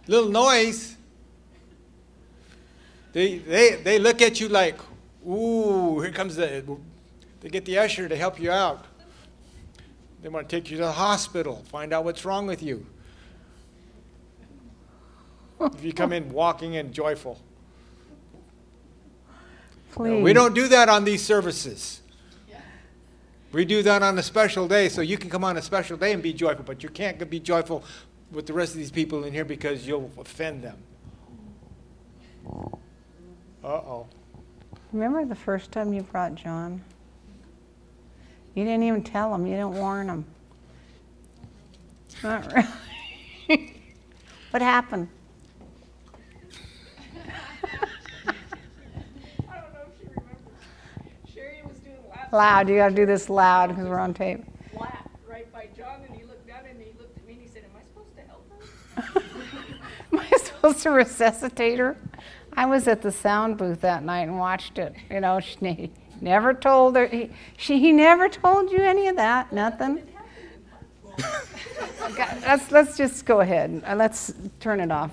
little 0.08 0.30
noise, 0.30 0.96
they, 3.14 3.38
they, 3.38 3.76
they 3.76 4.00
look 4.00 4.22
at 4.22 4.40
you 4.40 4.50
like, 4.50 4.80
ooh, 5.28 6.00
here 6.02 6.12
comes 6.12 6.36
the, 6.36 6.64
they 7.42 7.50
get 7.50 7.66
the 7.66 7.78
usher 7.78 8.10
to 8.10 8.16
help 8.16 8.40
you 8.40 8.52
out. 8.52 8.86
They 10.22 10.30
want 10.30 10.48
to 10.48 10.56
take 10.56 10.72
you 10.72 10.78
to 10.78 10.84
the 10.84 10.92
hospital, 10.92 11.64
find 11.68 11.94
out 11.94 12.06
what's 12.06 12.24
wrong 12.26 12.48
with 12.48 12.64
you. 12.64 12.86
if 15.60 15.84
you 15.84 15.94
come 15.94 16.14
in 16.14 16.32
walking 16.32 16.78
and 16.78 16.94
joyful. 16.94 17.40
No, 19.98 20.20
we 20.20 20.34
don't 20.34 20.54
do 20.54 20.68
that 20.68 20.90
on 20.90 21.04
these 21.04 21.24
services. 21.24 22.02
We 23.54 23.66
do 23.66 23.84
that 23.84 24.02
on 24.02 24.18
a 24.18 24.24
special 24.24 24.68
day, 24.68 24.90
so 24.90 25.02
you 25.02 25.16
can 25.16 25.30
come 25.30 25.44
on 25.44 25.58
a 25.58 25.62
special 25.62 25.96
day 25.96 26.12
and 26.12 26.24
be 26.24 26.34
joyful, 26.34 26.64
but 26.66 26.82
you 26.82 26.90
can't 26.90 27.30
be 27.30 27.40
joyful 27.40 27.84
with 28.32 28.48
the 28.48 28.54
rest 28.54 28.72
of 28.72 28.80
these 28.80 28.90
people 28.90 29.24
in 29.26 29.32
here 29.32 29.46
because 29.46 29.86
you'll 29.86 30.12
offend 30.18 30.64
them. 30.64 30.78
Uh 33.64 33.68
oh. 33.68 34.08
Remember 34.92 35.24
the 35.24 35.36
first 35.36 35.72
time 35.72 35.94
you 35.94 36.02
brought 36.02 36.34
John? 36.34 36.84
You 38.56 38.66
didn't 38.66 38.84
even 38.84 39.04
tell 39.04 39.34
him, 39.34 39.46
you 39.46 39.54
didn't 39.54 39.76
warn 39.76 40.08
him. 40.08 40.26
Not 42.24 42.52
really. 43.48 43.76
what 44.50 44.64
happened? 44.64 45.08
Loud. 52.34 52.68
You 52.68 52.76
got 52.76 52.90
to 52.90 52.96
do 52.96 53.06
this 53.06 53.30
loud 53.30 53.70
because 53.70 53.88
we're 53.88 54.00
on 54.00 54.14
tape. 54.14 54.44
Right 55.28 55.52
by 55.54 55.70
John, 55.78 56.02
and 56.06 56.16
he 56.16 56.24
looked 56.26 56.48
down 56.48 56.66
and 56.70 56.80
he 56.82 56.92
looked 57.00 57.18
at 57.18 57.26
me 57.26 57.34
and 57.34 57.42
he 57.42 57.48
said, 57.48 57.64
Am 57.64 57.72
I 57.78 57.84
supposed 57.84 58.16
to 58.16 58.22
help 58.24 58.50
her? 58.96 59.22
Am 60.18 60.20
I 60.20 60.38
supposed 60.38 60.84
to 60.84 60.92
resuscitate 60.92 61.80
her. 61.80 61.98
I 62.56 62.66
was 62.66 62.88
at 62.88 63.02
the 63.02 63.12
sound 63.12 63.58
booth 63.58 63.82
that 63.82 64.04
night 64.04 64.28
and 64.28 64.38
watched 64.38 64.78
it. 64.78 64.94
You 65.10 65.20
know, 65.20 65.40
she 65.42 65.92
never 66.22 66.54
told 66.54 66.96
her. 66.96 67.08
He, 67.08 67.32
she, 67.58 67.80
he 67.80 67.92
never 67.92 68.30
told 68.30 68.72
you 68.72 68.80
any 68.80 69.08
of 69.08 69.16
that. 69.16 69.52
Nothing. 69.52 70.08
let's 72.42 72.72
let's 72.72 72.98
just 72.98 73.26
go 73.26 73.42
ahead. 73.42 73.84
Uh, 73.86 73.96
let's 73.96 74.34
turn 74.60 74.80
it 74.80 74.92
off. 74.92 75.12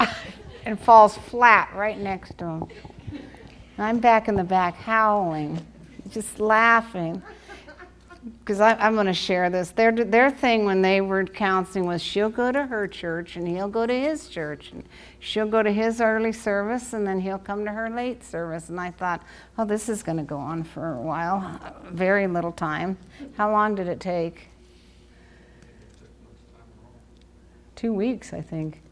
and 0.64 0.78
falls 0.78 1.16
flat 1.16 1.70
right 1.74 1.98
next 1.98 2.38
to 2.38 2.44
him. 2.44 2.68
And 3.76 3.86
I'm 3.86 3.98
back 3.98 4.28
in 4.28 4.34
the 4.34 4.44
back 4.44 4.74
howling, 4.74 5.64
just 6.10 6.38
laughing. 6.38 7.22
Because 8.40 8.60
I'm 8.60 8.92
going 8.92 9.06
to 9.06 9.14
share 9.14 9.48
this. 9.48 9.70
Their, 9.70 9.92
their 9.92 10.30
thing 10.30 10.66
when 10.66 10.82
they 10.82 11.00
were 11.00 11.24
counseling 11.24 11.86
was 11.86 12.02
she'll 12.02 12.28
go 12.28 12.52
to 12.52 12.66
her 12.66 12.86
church 12.86 13.36
and 13.36 13.48
he'll 13.48 13.68
go 13.68 13.86
to 13.86 13.94
his 13.98 14.28
church. 14.28 14.72
And 14.72 14.84
she'll 15.20 15.48
go 15.48 15.62
to 15.62 15.72
his 15.72 16.02
early 16.02 16.32
service 16.32 16.92
and 16.92 17.06
then 17.06 17.20
he'll 17.20 17.38
come 17.38 17.64
to 17.64 17.72
her 17.72 17.88
late 17.88 18.22
service. 18.22 18.68
And 18.68 18.78
I 18.78 18.90
thought, 18.90 19.22
oh, 19.56 19.64
this 19.64 19.88
is 19.88 20.02
going 20.02 20.18
to 20.18 20.22
go 20.22 20.36
on 20.36 20.64
for 20.64 20.96
a 20.96 21.00
while. 21.00 21.58
Very 21.86 22.26
little 22.26 22.52
time. 22.52 22.98
How 23.38 23.50
long 23.50 23.74
did 23.74 23.88
it 23.88 24.00
take? 24.00 24.48
Two 27.74 27.94
weeks, 27.94 28.34
I 28.34 28.42
think. 28.42 28.82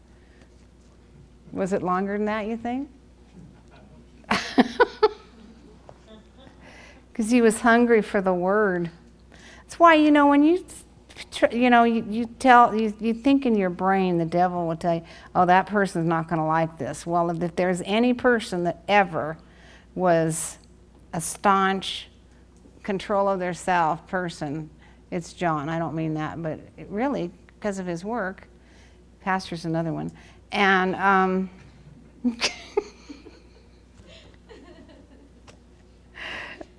Was 1.51 1.73
it 1.73 1.83
longer 1.83 2.17
than 2.17 2.25
that, 2.25 2.47
you 2.47 2.57
think? 2.57 2.89
Because 7.19 7.31
he 7.31 7.41
was 7.41 7.59
hungry 7.59 8.01
for 8.01 8.21
the 8.21 8.33
word. 8.33 8.89
That's 9.63 9.77
why, 9.77 9.95
you 9.95 10.09
know, 10.09 10.27
when 10.27 10.41
you, 10.41 10.65
you 11.51 11.69
know, 11.69 11.83
you, 11.83 12.05
you 12.09 12.25
tell, 12.39 12.73
you, 12.73 12.93
you 12.97 13.13
think 13.13 13.45
in 13.45 13.55
your 13.55 13.69
brain, 13.69 14.17
the 14.17 14.23
devil 14.23 14.65
will 14.65 14.77
tell 14.77 14.95
you, 14.95 15.03
oh, 15.35 15.45
that 15.45 15.65
person's 15.65 16.07
not 16.07 16.29
going 16.29 16.39
to 16.39 16.45
like 16.45 16.77
this. 16.77 17.05
Well, 17.05 17.29
if, 17.29 17.43
if 17.43 17.57
there's 17.57 17.81
any 17.83 18.13
person 18.13 18.63
that 18.63 18.83
ever 18.87 19.37
was 19.95 20.59
a 21.11 21.19
staunch, 21.19 22.07
control 22.83 23.27
of 23.27 23.41
their 23.41 23.53
self 23.53 24.07
person, 24.07 24.69
it's 25.11 25.33
John. 25.33 25.67
I 25.67 25.77
don't 25.77 25.95
mean 25.95 26.13
that, 26.13 26.41
but 26.41 26.61
really, 26.87 27.31
because 27.47 27.79
of 27.79 27.85
his 27.85 28.05
work, 28.05 28.47
pastor's 29.19 29.65
another 29.65 29.91
one. 29.91 30.09
And 30.51 30.95
um, 30.95 31.49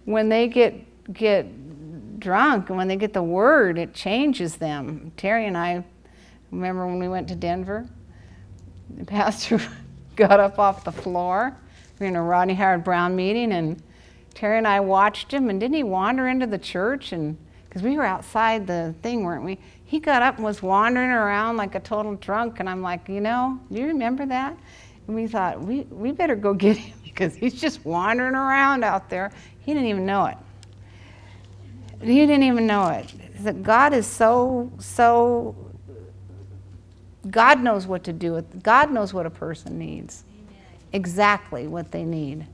when 0.05 0.29
they 0.29 0.49
get 0.49 0.75
get 1.13 2.21
drunk 2.21 2.69
and 2.69 2.77
when 2.77 2.89
they 2.89 2.97
get 2.97 3.13
the 3.13 3.23
word, 3.23 3.79
it 3.79 3.95
changes 3.95 4.57
them. 4.57 5.13
Terry 5.17 5.47
and 5.47 5.57
I 5.57 5.85
Remember 6.51 6.87
when 6.87 6.99
we 6.99 7.09
went 7.09 7.29
to 7.29 7.35
Denver? 7.35 7.87
The 8.97 9.05
pastor 9.05 9.61
got 10.17 10.41
up 10.41 10.59
off 10.59 10.85
the 10.85 10.93
floor. 10.93 11.57
We 11.99 12.05
were 12.05 12.09
in 12.09 12.17
a 12.17 12.23
Rodney 12.23 12.55
Howard-Browne 12.55 13.15
meeting, 13.15 13.53
and 13.53 13.81
Terry 14.35 14.59
and 14.59 14.67
I 14.67 14.81
watched 14.81 15.33
him. 15.33 15.49
And 15.49 15.61
didn't 15.61 15.77
he 15.77 15.83
wander 15.83 16.29
into 16.29 16.47
the 16.47 16.59
church? 16.59 17.13
And 17.13 17.37
because 17.69 17.83
we 17.83 17.97
were 17.97 18.05
outside 18.05 18.67
the 18.67 18.95
thing, 19.03 19.23
weren't 19.23 19.45
we? 19.45 19.59
He 19.91 19.99
got 19.99 20.23
up 20.23 20.37
and 20.37 20.45
was 20.45 20.63
wandering 20.63 21.11
around 21.11 21.57
like 21.57 21.75
a 21.75 21.81
total 21.81 22.15
drunk. 22.15 22.61
And 22.61 22.71
I'm 22.71 22.81
like, 22.81 23.09
you 23.09 23.21
know, 23.21 23.59
do 23.73 23.81
you 23.81 23.89
remember 23.89 24.25
that? 24.25 24.57
And 25.09 25.17
we 25.17 25.27
thought, 25.27 25.61
we, 25.61 25.81
we 25.91 26.13
better 26.13 26.37
go 26.37 26.55
get 26.55 26.77
him 26.77 26.97
because 27.03 27.35
he's 27.35 27.61
just 27.61 27.85
wandering 27.85 28.37
around 28.37 28.85
out 28.85 29.11
there. 29.11 29.33
He 29.59 29.75
didn't 29.75 29.89
even 29.89 30.07
know 30.07 30.27
it. 30.27 30.39
He 32.01 32.25
didn't 32.25 32.45
even 32.45 32.69
know 32.69 32.87
it. 32.91 33.13
That 33.43 33.65
God 33.65 33.93
is 33.93 34.07
so, 34.07 34.71
so, 34.79 35.57
God 37.29 37.61
knows 37.61 37.89
what 37.89 38.05
to 38.05 38.13
do 38.13 38.35
with, 38.35 38.63
God 38.63 38.93
knows 38.93 39.13
what 39.13 39.27
a 39.27 39.31
person 39.31 39.77
needs. 39.77 40.23
Exactly 40.93 41.67
what 41.67 41.91
they 41.91 42.05
need. 42.05 42.47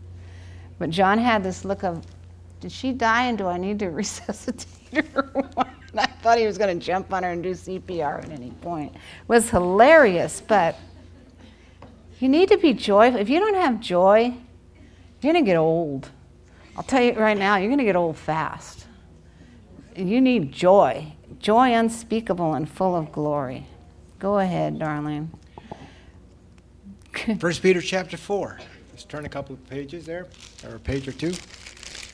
But 0.79 0.89
John 0.89 1.19
had 1.19 1.45
this 1.45 1.67
look 1.67 1.85
of, 1.85 2.03
did 2.61 2.73
she 2.73 2.93
die 2.93 3.25
and 3.27 3.37
do 3.37 3.47
I 3.47 3.59
need 3.59 3.79
to 3.81 3.91
resuscitate 3.91 5.07
her? 5.13 5.51
I 5.99 6.07
thought 6.07 6.39
he 6.39 6.47
was 6.47 6.59
going 6.59 6.79
to 6.79 6.85
jump 6.85 7.13
on 7.13 7.23
her 7.23 7.31
and 7.31 7.43
do 7.43 7.53
CPR 7.53 8.25
at 8.25 8.31
any 8.31 8.51
point. 8.51 8.95
It 8.95 9.29
was 9.29 9.51
hilarious, 9.51 10.43
but 10.47 10.77
you 12.21 12.29
need 12.29 12.49
to 12.51 12.59
be 12.59 12.73
joyful. 12.73 13.21
If 13.21 13.29
you 13.29 13.41
don't 13.41 13.55
have 13.55 13.81
joy, 13.81 14.35
you're 15.21 15.33
going 15.33 15.45
to 15.45 15.49
get 15.49 15.57
old. 15.57 16.11
I'll 16.77 16.83
tell 16.83 17.03
you 17.03 17.13
right 17.15 17.37
now, 17.37 17.57
you're 17.57 17.69
going 17.69 17.79
to 17.79 17.85
get 17.85 17.97
old 17.97 18.17
fast. 18.17 18.87
You 19.95 20.21
need 20.21 20.53
joy, 20.53 21.15
joy 21.39 21.73
unspeakable 21.73 22.55
and 22.55 22.69
full 22.69 22.95
of 22.95 23.11
glory. 23.13 23.67
Go 24.19 24.39
ahead, 24.39 24.79
darling. 24.79 25.31
First 27.39 27.63
Peter 27.63 27.81
chapter 27.81 28.19
4. 28.19 28.61
Let's 28.91 29.05
turn 29.05 29.25
a 29.25 29.29
couple 29.29 29.55
of 29.55 29.69
pages 29.69 30.05
there, 30.05 30.27
or 30.65 30.77
a 30.77 30.79
page 30.79 31.09
or 31.09 31.13
two. 31.13 31.33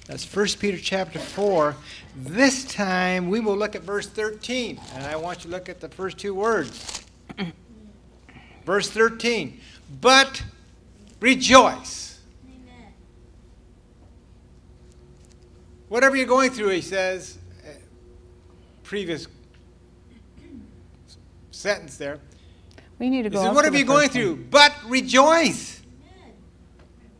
That's 0.06 0.24
First 0.24 0.58
Peter 0.58 0.78
chapter 0.78 1.20
4. 1.20 1.76
This 2.16 2.64
time 2.64 3.28
we 3.28 3.38
will 3.38 3.56
look 3.56 3.76
at 3.76 3.82
verse 3.82 4.08
13. 4.08 4.80
And 4.94 5.04
I 5.04 5.14
want 5.14 5.44
you 5.44 5.50
to 5.50 5.56
look 5.56 5.68
at 5.68 5.80
the 5.80 5.88
first 5.88 6.18
two 6.18 6.34
words. 6.34 7.04
verse 8.64 8.90
13. 8.90 9.60
But 10.00 10.42
rejoice. 11.20 12.20
Amen. 12.44 12.92
Whatever 15.88 16.16
you're 16.16 16.26
going 16.26 16.50
through, 16.50 16.70
he 16.70 16.80
says, 16.80 17.38
uh, 17.64 17.70
previous 18.82 19.28
sentence 21.52 21.96
there. 21.96 22.18
We 22.98 23.08
need 23.08 23.22
to 23.22 23.30
go. 23.30 23.38
He 23.38 23.46
says, 23.46 23.54
whatever 23.54 23.76
you're 23.76 23.86
going 23.86 24.08
through, 24.08 24.46
but 24.50 24.72
rejoice. 24.86 25.81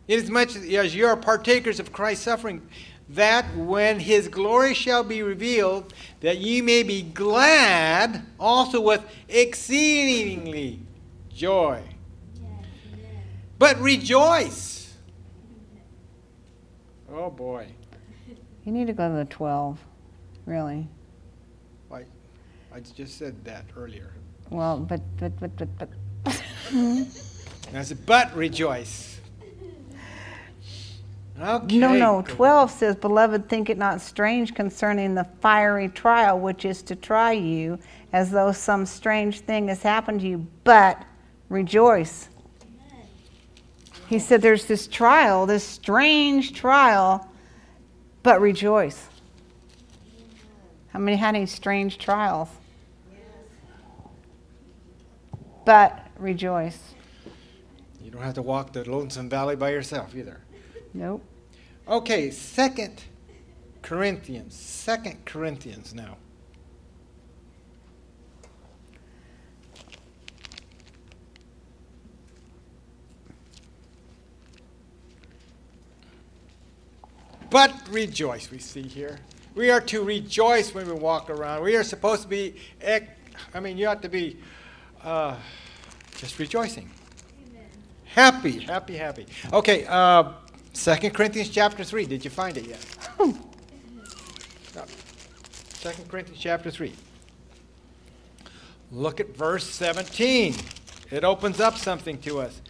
Inasmuch 0.09 0.57
as 0.57 0.95
you 0.95 1.07
are 1.07 1.17
partakers 1.17 1.79
of 1.79 1.93
Christ's 1.93 2.25
suffering, 2.25 2.67
that 3.09 3.45
when 3.57 4.01
his 4.01 4.29
glory 4.29 4.75
shall 4.75 5.05
be 5.05 5.23
revealed, 5.23 5.93
that 6.21 6.39
ye 6.39 6.61
may 6.63 6.83
be 6.83 7.03
glad 7.03 8.25
also 8.39 8.81
with 8.81 9.05
exceedingly 9.29 10.81
joy. 11.33 11.83
But 13.59 13.79
rejoice. 13.81 14.95
Oh 17.11 17.31
boy. 17.31 17.69
You 18.65 18.73
need 18.73 18.87
to 18.87 18.93
go 18.93 19.09
to 19.09 19.15
the 19.17 19.25
12, 19.27 19.79
really. 20.47 20.89
I, 21.93 22.05
I 22.75 22.81
just 22.81 23.19
said 23.19 23.45
that 23.45 23.65
earlier. 23.77 24.15
Well, 24.51 24.79
but, 24.79 25.01
but, 25.19 25.39
but, 25.39 25.57
but, 25.57 25.69
but. 25.79 25.89
I 27.75 27.83
said, 27.83 28.07
but 28.07 28.35
rejoice. 28.35 29.12
Okay. 31.43 31.77
No, 31.79 31.93
no. 31.93 32.23
12 32.23 32.71
says, 32.71 32.97
Beloved, 32.97 33.49
think 33.49 33.69
it 33.69 33.77
not 33.77 34.01
strange 34.01 34.55
concerning 34.55 35.17
the 35.17 35.25
fiery 35.41 35.89
trial 35.89 36.39
which 36.39 36.65
is 36.65 36.83
to 36.85 36.95
try 36.95 37.33
you, 37.33 37.81
as 38.13 38.31
though 38.31 38.53
some 38.53 38.87
strange 38.87 39.41
thing 39.41 39.67
has 39.67 39.83
happened 39.83 40.21
to 40.21 40.29
you, 40.29 40.47
but 40.63 41.03
rejoice. 41.49 42.29
He 44.09 44.21
said, 44.21 44.41
There's 44.41 44.67
this 44.67 44.87
trial, 44.87 45.47
this 45.47 45.65
strange 45.65 46.53
trial, 46.55 47.29
but 48.23 48.41
rejoice. 48.41 49.09
How 50.91 51.01
many 51.01 51.17
had 51.17 51.35
any 51.35 51.47
strange 51.47 51.99
trials? 51.99 52.51
But 55.65 56.07
rejoice. 56.19 56.95
You 58.01 58.13
don't 58.13 58.23
have 58.23 58.35
to 58.35 58.43
walk 58.43 58.73
the 58.73 58.89
lonesome 58.89 59.29
valley 59.29 59.57
by 59.57 59.71
yourself 59.71 60.15
either. 60.15 60.41
Nope. 60.95 61.25
Okay, 61.89 62.31
Second 62.31 63.03
Corinthians. 63.83 64.55
Second 64.55 65.25
Corinthians 65.25 65.93
now. 65.93 66.17
But 77.51 77.75
rejoice, 77.91 78.51
we 78.51 78.59
see 78.59 78.83
here. 78.83 79.19
We 79.55 79.71
are 79.71 79.83
to 79.83 80.03
rejoice 80.03 80.73
when 80.75 80.87
we 80.87 80.95
walk 80.95 81.29
around. 81.29 81.63
We 81.63 81.77
are 81.77 81.85
supposed 81.85 82.23
to 82.23 82.29
be, 82.29 82.55
I 83.53 83.61
mean, 83.61 83.77
you 83.77 83.89
ought 83.89 84.01
to 84.01 84.09
be 84.09 84.39
uh, 85.05 85.37
just 86.17 86.39
rejoicing. 86.39 86.89
Amen. 87.51 87.67
Happy, 88.07 88.61
happy, 88.61 88.97
happy. 88.97 89.27
Okay, 89.53 89.85
uh, 89.87 90.33
2 90.75 91.11
Corinthians 91.11 91.51
chapter 91.51 91.85
3. 91.85 92.07
Did 92.07 92.25
you 92.25 92.31
find 92.31 92.57
it 92.57 92.67
yet? 92.67 92.85
Oh. 93.19 93.37
no. 94.75 94.85
2 95.81 95.91
Corinthians 96.09 96.41
chapter 96.41 96.71
3. 96.71 96.93
Look 98.91 99.21
at 99.21 99.37
verse 99.37 99.67
17. 99.69 100.55
It 101.11 101.25
opens 101.25 101.61
up 101.61 101.77
something 101.77 102.19
to 102.23 102.41
us. 102.41 102.61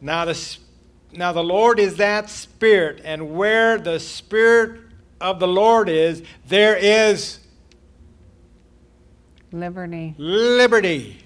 Now 0.00 0.24
the, 0.24 0.58
now 1.12 1.32
the 1.32 1.42
Lord 1.42 1.78
is 1.78 1.96
that 1.96 2.30
Spirit, 2.30 3.00
and 3.04 3.34
where 3.34 3.78
the 3.78 3.98
Spirit 3.98 4.80
of 5.20 5.40
the 5.40 5.48
Lord 5.48 5.88
is, 5.88 6.22
there 6.46 6.76
is 6.76 7.40
liberty. 9.52 10.14
Liberty. 10.18 11.24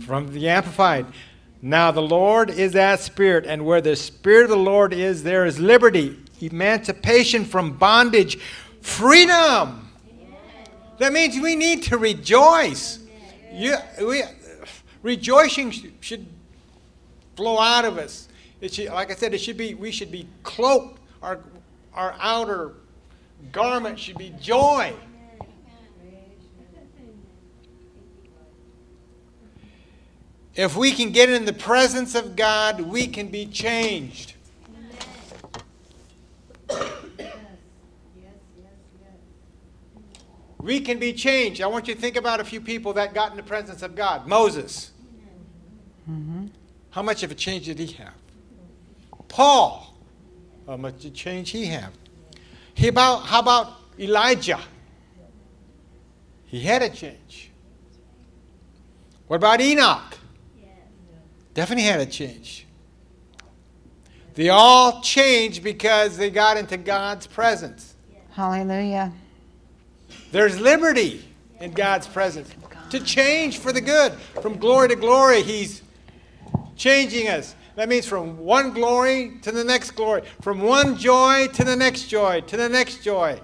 From 0.00 0.32
the 0.32 0.48
Amplified. 0.48 1.06
Now 1.62 1.90
the 1.90 2.02
Lord 2.02 2.50
is 2.50 2.72
that 2.72 3.00
Spirit, 3.00 3.44
and 3.46 3.66
where 3.66 3.80
the 3.80 3.96
Spirit 3.96 4.44
of 4.44 4.50
the 4.50 4.56
Lord 4.56 4.92
is, 4.92 5.22
there 5.22 5.44
is 5.44 5.58
liberty, 5.58 6.18
emancipation 6.40 7.44
from 7.44 7.76
bondage, 7.76 8.38
freedom. 8.80 9.90
That 10.98 11.12
means 11.12 11.38
we 11.40 11.56
need 11.56 11.82
to 11.84 11.98
rejoice. 11.98 12.98
You, 13.52 13.76
we, 14.00 14.22
rejoicing 15.02 15.72
should 16.00 16.26
flow 17.36 17.58
out 17.58 17.84
of 17.84 17.98
us. 17.98 18.28
It 18.60 18.74
should, 18.74 18.88
like 18.88 19.10
I 19.10 19.14
said, 19.14 19.34
it 19.34 19.38
should 19.38 19.56
be. 19.56 19.74
We 19.74 19.90
should 19.90 20.10
be 20.10 20.26
cloaked. 20.42 21.00
Our 21.22 21.40
our 21.94 22.14
outer 22.20 22.72
garment 23.52 23.98
should 23.98 24.18
be 24.18 24.34
joy. 24.40 24.92
If 30.60 30.76
we 30.76 30.92
can 30.92 31.10
get 31.10 31.30
in 31.30 31.46
the 31.46 31.54
presence 31.54 32.14
of 32.14 32.36
God, 32.36 32.82
we 32.82 33.06
can 33.06 33.28
be 33.28 33.46
changed. 33.46 34.34
We 40.58 40.80
can 40.80 40.98
be 40.98 41.14
changed. 41.14 41.62
I 41.62 41.66
want 41.66 41.88
you 41.88 41.94
to 41.94 42.00
think 42.00 42.16
about 42.16 42.40
a 42.40 42.44
few 42.44 42.60
people 42.60 42.92
that 42.92 43.14
got 43.14 43.30
in 43.30 43.38
the 43.38 43.42
presence 43.42 43.80
of 43.80 43.96
God. 43.96 44.26
Moses. 44.26 44.90
Mm-hmm. 46.06 46.48
How 46.90 47.00
much 47.00 47.22
of 47.22 47.30
a 47.30 47.34
change 47.34 47.64
did 47.64 47.78
he 47.78 47.94
have? 47.94 48.12
Paul. 49.28 49.96
How 50.66 50.76
much 50.76 51.06
of 51.06 51.12
a 51.12 51.14
change 51.14 51.48
he 51.48 51.64
have? 51.68 51.94
He 52.74 52.88
about, 52.88 53.20
how 53.20 53.40
about 53.40 53.72
Elijah? 53.98 54.60
He 56.44 56.60
had 56.60 56.82
a 56.82 56.90
change. 56.90 57.50
What 59.26 59.36
about 59.36 59.62
Enoch? 59.62 60.18
Definitely 61.54 61.84
had 61.84 62.00
a 62.00 62.06
change. 62.06 62.66
They 64.34 64.48
all 64.48 65.02
changed 65.02 65.62
because 65.64 66.16
they 66.16 66.30
got 66.30 66.56
into 66.56 66.76
God's 66.76 67.26
presence. 67.26 67.94
Hallelujah. 68.30 69.12
There's 70.32 70.60
liberty 70.60 71.24
in 71.60 71.72
God's 71.72 72.06
presence 72.06 72.48
to 72.90 73.00
change 73.00 73.58
for 73.58 73.72
the 73.72 73.80
good. 73.80 74.12
From 74.40 74.58
glory 74.58 74.88
to 74.88 74.96
glory, 74.96 75.42
He's 75.42 75.82
changing 76.76 77.28
us. 77.28 77.54
That 77.76 77.88
means 77.88 78.06
from 78.06 78.38
one 78.38 78.72
glory 78.72 79.38
to 79.42 79.52
the 79.52 79.64
next 79.64 79.92
glory, 79.92 80.22
from 80.40 80.60
one 80.60 80.96
joy 80.96 81.48
to 81.48 81.64
the 81.64 81.76
next 81.76 82.04
joy, 82.04 82.40
to 82.42 82.56
the 82.56 82.68
next 82.68 83.02
joy. 83.02 83.40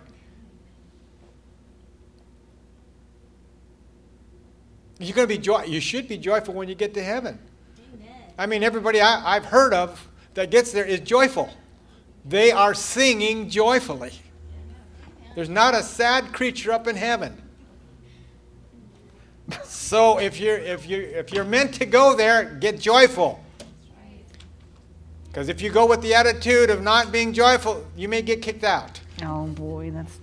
You're 4.99 5.15
going 5.15 5.29
to 5.29 5.35
be 5.35 5.39
joy. 5.39 5.65
You 5.65 5.81
should 5.81 6.09
be 6.09 6.17
joyful 6.17 6.55
when 6.55 6.69
you 6.69 6.75
get 6.75 6.95
to 6.95 7.03
heaven. 7.03 7.39
I 8.39 8.47
mean, 8.47 8.63
everybody 8.63 9.01
I, 9.01 9.37
I've 9.37 9.47
heard 9.47 9.73
of 9.73 10.09
that 10.35 10.51
gets 10.51 10.73
there 10.73 10.85
is 10.85 11.01
joyful. 11.01 11.51
They 12.25 12.51
are 12.51 12.75
singing 12.75 13.49
joyfully. 13.49 14.13
There's 15.35 15.49
not 15.49 15.75
a 15.75 15.83
sad 15.83 16.33
creature 16.33 16.73
up 16.73 16.87
in 16.87 16.97
heaven. 16.97 17.43
So 19.65 20.19
if 20.19 20.41
you're 20.41 20.59
if 20.59 20.89
you 20.89 21.01
if 21.01 21.33
you're 21.33 21.45
meant 21.45 21.75
to 21.75 21.87
go 21.87 22.17
there, 22.17 22.45
get 22.45 22.81
joyful. 22.81 23.41
Because 25.29 25.49
if 25.49 25.63
you 25.63 25.71
go 25.71 25.87
with 25.87 26.01
the 26.03 26.15
attitude 26.15 26.71
of 26.71 26.83
not 26.83 27.13
being 27.13 27.33
joyful, 27.33 27.87
you 27.97 28.09
may 28.09 28.23
get 28.23 28.43
kicked 28.43 28.65
out. 28.65 28.99
Oh 29.23 29.47
boy, 29.47 29.91
that's 29.93 30.19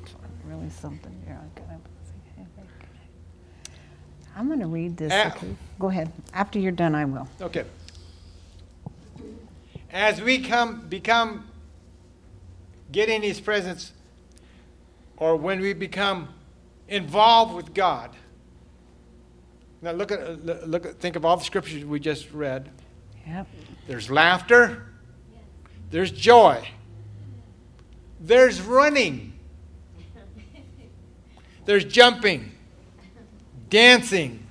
really 0.45 0.69
something. 0.69 1.13
I'm 4.35 4.47
going 4.47 4.59
to 4.59 4.67
read 4.67 4.97
this. 4.97 5.11
Ah. 5.13 5.35
okay? 5.35 5.55
Go 5.79 5.89
ahead. 5.89 6.11
After 6.33 6.59
you're 6.59 6.71
done, 6.71 6.95
I 6.95 7.05
will. 7.05 7.27
Okay. 7.41 7.65
As 9.93 10.19
we 10.19 10.39
come 10.39 10.87
become 10.89 11.47
get 12.91 13.09
in 13.09 13.21
his 13.21 13.39
presence 13.39 13.93
or 15.17 15.35
when 15.35 15.61
we 15.61 15.73
become 15.73 16.29
involved 16.87 17.53
with 17.53 17.73
God. 17.75 18.15
Now 19.83 19.91
look 19.91 20.11
at 20.11 20.43
look 20.45 20.87
at 20.87 20.99
think 20.99 21.15
of 21.15 21.25
all 21.25 21.37
the 21.37 21.43
scriptures 21.43 21.85
we 21.85 21.99
just 21.99 22.31
read. 22.31 22.69
Yep. 23.27 23.47
There's 23.87 24.09
laughter. 24.09 24.87
There's 25.91 26.11
joy. 26.11 26.67
There's 28.19 28.61
running. 28.61 29.33
There's 31.65 31.85
jumping. 31.85 32.51
Dancing. 33.69 34.45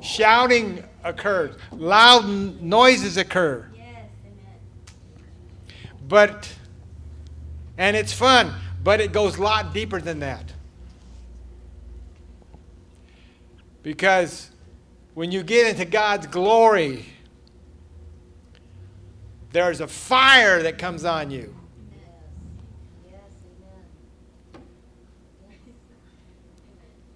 Shouting 0.00 0.82
occurs. 1.04 1.54
Loud 1.72 2.26
noises 2.60 3.16
occur. 3.16 3.68
But, 6.08 6.52
and 7.78 7.96
it's 7.96 8.12
fun, 8.12 8.54
but 8.82 9.00
it 9.00 9.12
goes 9.12 9.38
a 9.38 9.42
lot 9.42 9.74
deeper 9.74 10.00
than 10.00 10.20
that. 10.20 10.52
Because 13.82 14.50
when 15.14 15.32
you 15.32 15.42
get 15.42 15.66
into 15.66 15.84
God's 15.84 16.26
glory, 16.26 17.06
there's 19.52 19.80
a 19.80 19.88
fire 19.88 20.62
that 20.62 20.76
comes 20.76 21.04
on 21.04 21.30
you. 21.30 21.54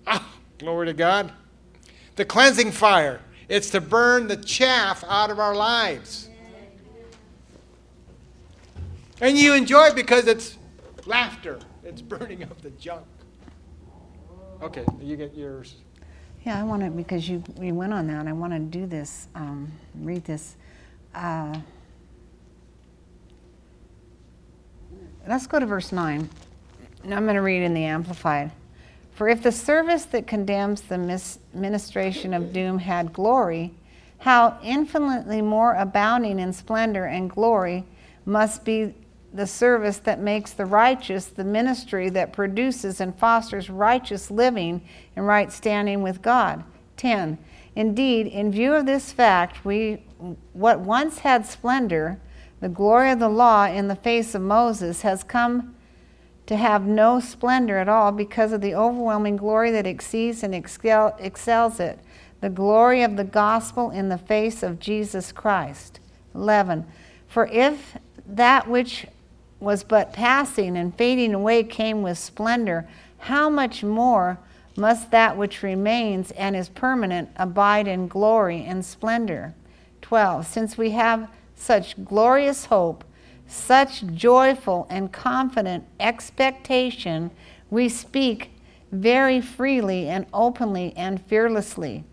Ah, 0.06 0.26
glory 0.58 0.86
to 0.86 0.94
God. 0.94 1.32
The 2.16 2.24
cleansing 2.24 2.72
fire. 2.72 3.20
It's 3.48 3.70
to 3.70 3.80
burn 3.80 4.28
the 4.28 4.36
chaff 4.36 5.04
out 5.06 5.30
of 5.30 5.38
our 5.38 5.54
lives. 5.54 6.29
And 9.20 9.36
you 9.36 9.54
enjoy 9.54 9.88
it 9.88 9.94
because 9.94 10.26
it's 10.26 10.56
laughter. 11.06 11.58
It's 11.84 12.00
burning 12.00 12.42
up 12.42 12.60
the 12.62 12.70
junk. 12.70 13.04
Okay, 14.62 14.84
you 15.00 15.16
get 15.16 15.34
yours. 15.34 15.76
Yeah, 16.44 16.58
I 16.58 16.62
want 16.62 16.82
to 16.82 16.90
because 16.90 17.28
you 17.28 17.42
you 17.60 17.74
went 17.74 17.92
on 17.92 18.06
that. 18.06 18.26
I 18.26 18.32
want 18.32 18.52
to 18.52 18.58
do 18.58 18.86
this. 18.86 19.28
Um, 19.34 19.70
read 19.94 20.24
this. 20.24 20.56
Uh, 21.14 21.58
let's 25.28 25.46
go 25.46 25.58
to 25.58 25.66
verse 25.66 25.92
nine. 25.92 26.28
Now 27.04 27.16
I'm 27.16 27.24
going 27.24 27.36
to 27.36 27.42
read 27.42 27.62
in 27.62 27.74
the 27.74 27.84
Amplified. 27.84 28.52
For 29.12 29.28
if 29.28 29.42
the 29.42 29.52
service 29.52 30.06
that 30.06 30.26
condemns 30.26 30.80
the 30.82 30.96
ministration 31.52 32.32
of 32.32 32.54
doom 32.54 32.78
had 32.78 33.12
glory, 33.12 33.74
how 34.18 34.58
infinitely 34.62 35.42
more 35.42 35.74
abounding 35.74 36.38
in 36.38 36.54
splendor 36.54 37.04
and 37.04 37.28
glory 37.28 37.84
must 38.24 38.64
be 38.64 38.94
the 39.32 39.46
service 39.46 39.98
that 39.98 40.18
makes 40.18 40.52
the 40.52 40.66
righteous 40.66 41.26
the 41.26 41.44
ministry 41.44 42.08
that 42.10 42.32
produces 42.32 43.00
and 43.00 43.16
fosters 43.16 43.70
righteous 43.70 44.30
living 44.30 44.82
and 45.14 45.26
right 45.26 45.52
standing 45.52 46.02
with 46.02 46.20
God. 46.20 46.64
10. 46.96 47.38
Indeed, 47.76 48.26
in 48.26 48.50
view 48.50 48.74
of 48.74 48.86
this 48.86 49.12
fact, 49.12 49.64
we 49.64 50.02
what 50.52 50.80
once 50.80 51.20
had 51.20 51.46
splendor, 51.46 52.20
the 52.60 52.68
glory 52.68 53.10
of 53.10 53.20
the 53.20 53.28
law 53.28 53.66
in 53.66 53.88
the 53.88 53.96
face 53.96 54.34
of 54.34 54.42
Moses 54.42 55.02
has 55.02 55.22
come 55.22 55.74
to 56.46 56.56
have 56.56 56.84
no 56.84 57.20
splendor 57.20 57.78
at 57.78 57.88
all 57.88 58.10
because 58.10 58.52
of 58.52 58.60
the 58.60 58.74
overwhelming 58.74 59.36
glory 59.36 59.70
that 59.70 59.86
exceeds 59.86 60.42
and 60.42 60.54
excel, 60.54 61.16
excels 61.20 61.78
it, 61.78 62.00
the 62.40 62.50
glory 62.50 63.02
of 63.02 63.16
the 63.16 63.24
gospel 63.24 63.90
in 63.90 64.08
the 64.08 64.18
face 64.18 64.62
of 64.62 64.80
Jesus 64.80 65.30
Christ. 65.30 66.00
11. 66.34 66.86
For 67.28 67.46
if 67.46 67.96
that 68.26 68.68
which 68.68 69.06
was 69.60 69.84
but 69.84 70.12
passing 70.12 70.76
and 70.76 70.96
fading 70.96 71.34
away 71.34 71.62
came 71.62 72.02
with 72.02 72.18
splendor, 72.18 72.88
how 73.18 73.48
much 73.48 73.84
more 73.84 74.38
must 74.76 75.10
that 75.10 75.36
which 75.36 75.62
remains 75.62 76.30
and 76.32 76.56
is 76.56 76.70
permanent 76.70 77.28
abide 77.36 77.86
in 77.86 78.08
glory 78.08 78.64
and 78.64 78.84
splendor? 78.84 79.54
12. 80.02 80.46
Since 80.46 80.78
we 80.78 80.90
have 80.92 81.28
such 81.54 82.02
glorious 82.04 82.64
hope, 82.64 83.04
such 83.46 84.06
joyful 84.06 84.86
and 84.88 85.12
confident 85.12 85.84
expectation, 85.98 87.30
we 87.68 87.88
speak 87.88 88.50
very 88.90 89.40
freely 89.40 90.08
and 90.08 90.26
openly 90.32 90.94
and 90.96 91.20
fearlessly. 91.26 92.04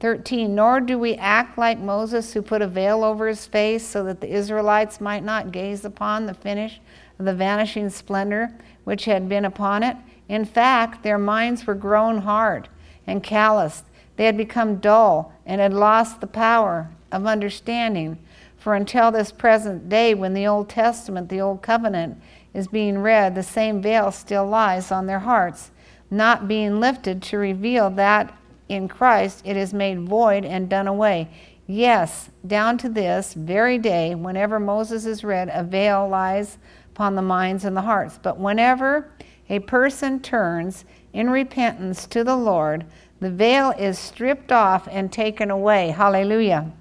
13. 0.00 0.54
Nor 0.54 0.80
do 0.80 0.98
we 0.98 1.14
act 1.14 1.58
like 1.58 1.78
Moses, 1.78 2.32
who 2.32 2.42
put 2.42 2.62
a 2.62 2.66
veil 2.66 3.04
over 3.04 3.28
his 3.28 3.46
face 3.46 3.86
so 3.86 4.04
that 4.04 4.20
the 4.20 4.32
Israelites 4.32 5.00
might 5.00 5.24
not 5.24 5.52
gaze 5.52 5.84
upon 5.84 6.26
the 6.26 6.34
finish 6.34 6.80
of 7.18 7.24
the 7.24 7.34
vanishing 7.34 7.90
splendor 7.90 8.52
which 8.84 9.04
had 9.04 9.28
been 9.28 9.44
upon 9.44 9.82
it. 9.82 9.96
In 10.28 10.44
fact, 10.44 11.02
their 11.02 11.18
minds 11.18 11.66
were 11.66 11.74
grown 11.74 12.18
hard 12.18 12.68
and 13.06 13.22
calloused. 13.22 13.84
They 14.16 14.24
had 14.24 14.36
become 14.36 14.76
dull 14.76 15.34
and 15.44 15.60
had 15.60 15.74
lost 15.74 16.20
the 16.20 16.26
power 16.26 16.90
of 17.12 17.26
understanding. 17.26 18.18
For 18.56 18.74
until 18.74 19.10
this 19.10 19.30
present 19.30 19.88
day, 19.88 20.14
when 20.14 20.32
the 20.32 20.46
Old 20.46 20.68
Testament, 20.68 21.28
the 21.28 21.40
Old 21.40 21.60
Covenant, 21.60 22.20
is 22.54 22.66
being 22.66 22.98
read, 22.98 23.34
the 23.34 23.42
same 23.42 23.82
veil 23.82 24.10
still 24.10 24.46
lies 24.46 24.90
on 24.90 25.06
their 25.06 25.20
hearts, 25.20 25.70
not 26.10 26.48
being 26.48 26.80
lifted 26.80 27.22
to 27.24 27.36
reveal 27.36 27.90
that 27.90 28.34
in 28.68 28.88
Christ 28.88 29.42
it 29.44 29.56
is 29.56 29.72
made 29.72 30.00
void 30.00 30.44
and 30.44 30.68
done 30.68 30.86
away. 30.86 31.28
Yes, 31.66 32.30
down 32.46 32.78
to 32.78 32.88
this 32.88 33.34
very 33.34 33.78
day, 33.78 34.14
whenever 34.14 34.58
Moses 34.58 35.04
is 35.04 35.22
read, 35.22 35.50
a 35.52 35.62
veil 35.62 36.08
lies 36.08 36.58
upon 36.90 37.14
the 37.14 37.22
minds 37.22 37.64
and 37.64 37.76
the 37.76 37.82
hearts. 37.82 38.18
But 38.22 38.38
whenever 38.38 39.12
a 39.50 39.58
person 39.60 40.20
turns 40.20 40.84
in 41.12 41.30
repentance 41.30 42.06
to 42.06 42.24
the 42.24 42.36
Lord, 42.36 42.86
the 43.20 43.30
veil 43.30 43.70
is 43.78 43.98
stripped 43.98 44.52
off 44.52 44.88
and 44.90 45.12
taken 45.12 45.50
away. 45.50 45.88
Hallelujah. 45.90 46.72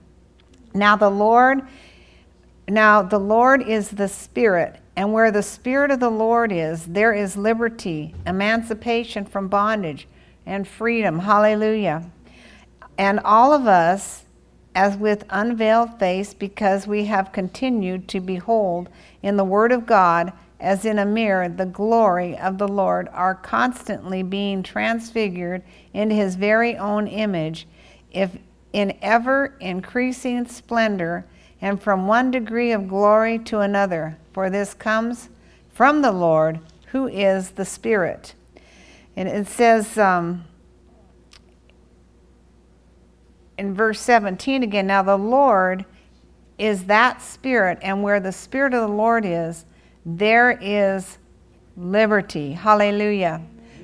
Now 0.74 0.96
the 0.96 1.10
Lord 1.10 1.64
now 2.70 3.02
the 3.02 3.20
Lord 3.20 3.62
is 3.62 3.92
the 3.92 4.10
Spirit, 4.10 4.76
and 4.98 5.14
where 5.14 5.32
the 5.32 5.44
Spirit 5.44 5.90
of 5.90 6.02
the 6.02 6.10
Lord 6.10 6.52
is, 6.52 6.86
there 6.86 7.14
is 7.14 7.38
liberty, 7.38 8.14
emancipation 8.26 9.24
from 9.26 9.48
bondage, 9.48 10.06
and 10.48 10.68
freedom. 10.68 11.20
Hallelujah. 11.20 12.10
And 12.98 13.20
all 13.20 13.54
of 13.54 13.68
us, 13.68 14.24
as 14.74 14.98
with 14.98 15.26
unveiled 15.30 16.00
face, 16.00 16.34
because 16.34 16.88
we 16.88 17.06
have 17.06 17.32
continued 17.32 18.08
to 18.08 18.20
behold 18.20 18.90
in 19.22 19.38
the 19.38 19.44
Word 19.44 19.72
of 19.72 19.86
God, 19.86 20.34
as 20.60 20.86
in 20.86 20.98
a 20.98 21.06
mirror, 21.06 21.50
the 21.50 21.66
glory 21.66 22.36
of 22.38 22.58
the 22.58 22.68
Lord, 22.68 23.10
are 23.10 23.36
constantly 23.36 24.24
being 24.24 24.64
transfigured 24.64 25.62
into 25.94 26.16
His 26.16 26.36
very 26.36 26.76
own 26.78 27.08
image, 27.08 27.68
if 28.12 28.38
in 28.74 28.98
ever 29.02 29.56
increasing 29.60 30.48
splendor, 30.48 31.26
and 31.62 31.82
from 31.82 32.08
one 32.08 32.32
degree 32.32 32.72
of 32.72 32.88
glory 32.88 33.38
to 33.40 33.60
another. 33.60 34.18
For 34.34 34.50
this 34.50 34.74
comes 34.74 35.30
from 35.72 36.02
the 36.02 36.12
Lord, 36.12 36.60
who 36.88 37.08
is 37.08 37.52
the 37.52 37.66
Spirit. 37.66 38.34
And 39.18 39.28
it 39.28 39.48
says 39.48 39.98
um, 39.98 40.46
in 43.58 43.74
verse 43.74 44.00
17 44.00 44.62
again, 44.62 44.86
now 44.86 45.02
the 45.02 45.18
Lord 45.18 45.86
is 46.60 46.86
that 46.86 47.22
Spirit, 47.22 47.80
and 47.82 48.04
where 48.04 48.20
the 48.20 48.32
Spirit 48.32 48.76
of 48.76 48.82
the 48.82 48.96
Lord 48.96 49.26
is, 49.26 49.66
there 50.06 50.52
is 50.62 51.18
liberty. 51.76 52.54
Hallelujah. 52.54 53.42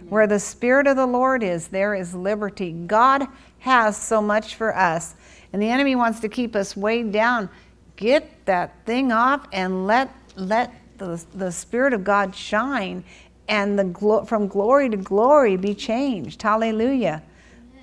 Where 0.08 0.28
the 0.28 0.40
Spirit 0.40 0.86
of 0.86 0.98
the 0.98 1.06
Lord 1.08 1.42
is, 1.42 1.68
there 1.68 1.96
is 1.96 2.14
liberty. 2.14 2.72
God 2.72 3.28
has 3.60 3.98
so 3.98 4.22
much 4.22 4.54
for 4.54 4.76
us, 4.78 5.16
and 5.52 5.60
the 5.60 5.70
enemy 5.70 5.96
wants 5.96 6.20
to 6.20 6.30
keep 6.30 6.56
us 6.56 6.78
weighed 6.78 7.12
down. 7.12 7.50
Get 7.96 8.46
that 8.46 8.86
thing 8.86 9.12
off 9.12 9.48
and 9.52 9.88
let, 9.88 10.16
let 10.36 10.74
the, 11.00 11.24
the 11.34 11.52
Spirit 11.52 11.94
of 11.94 12.04
God 12.04 12.36
shine 12.36 13.04
and 13.48 13.78
the 13.78 13.84
glo- 13.84 14.26
from 14.26 14.48
glory 14.48 14.90
to 14.90 14.98
glory 14.98 15.58
be 15.58 15.74
changed. 15.76 16.42
Hallelujah. 16.42 17.22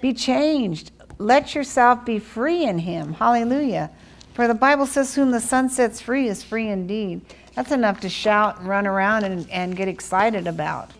Be 0.01 0.13
changed. 0.13 0.93
let 1.19 1.55
yourself 1.55 2.05
be 2.07 2.19
free 2.19 2.65
in 2.65 2.79
him. 2.79 3.13
Hallelujah. 3.13 3.91
For 4.33 4.49
the 4.49 4.55
Bible 4.55 4.87
says, 4.87 5.15
Whom 5.15 5.33
the 5.33 5.41
Son 5.41 5.69
sets 5.69 6.01
free 6.01 6.29
is 6.29 6.43
free 6.43 6.69
indeed. 6.69 7.21
That's 7.55 7.73
enough 7.73 8.01
to 8.01 8.09
shout 8.09 8.61
and 8.61 8.69
run 8.69 8.87
around 8.87 9.25
and, 9.25 9.51
and 9.51 9.77
get 9.77 9.87
excited 9.89 10.47
about. 10.47 10.91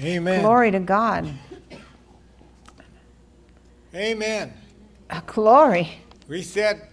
Amen. 0.00 0.40
Glory 0.40 0.70
to 0.70 0.80
God. 0.80 1.28
Amen. 3.94 4.52
Uh, 5.10 5.20
glory. 5.26 5.98
We 6.28 6.42
said 6.42 6.88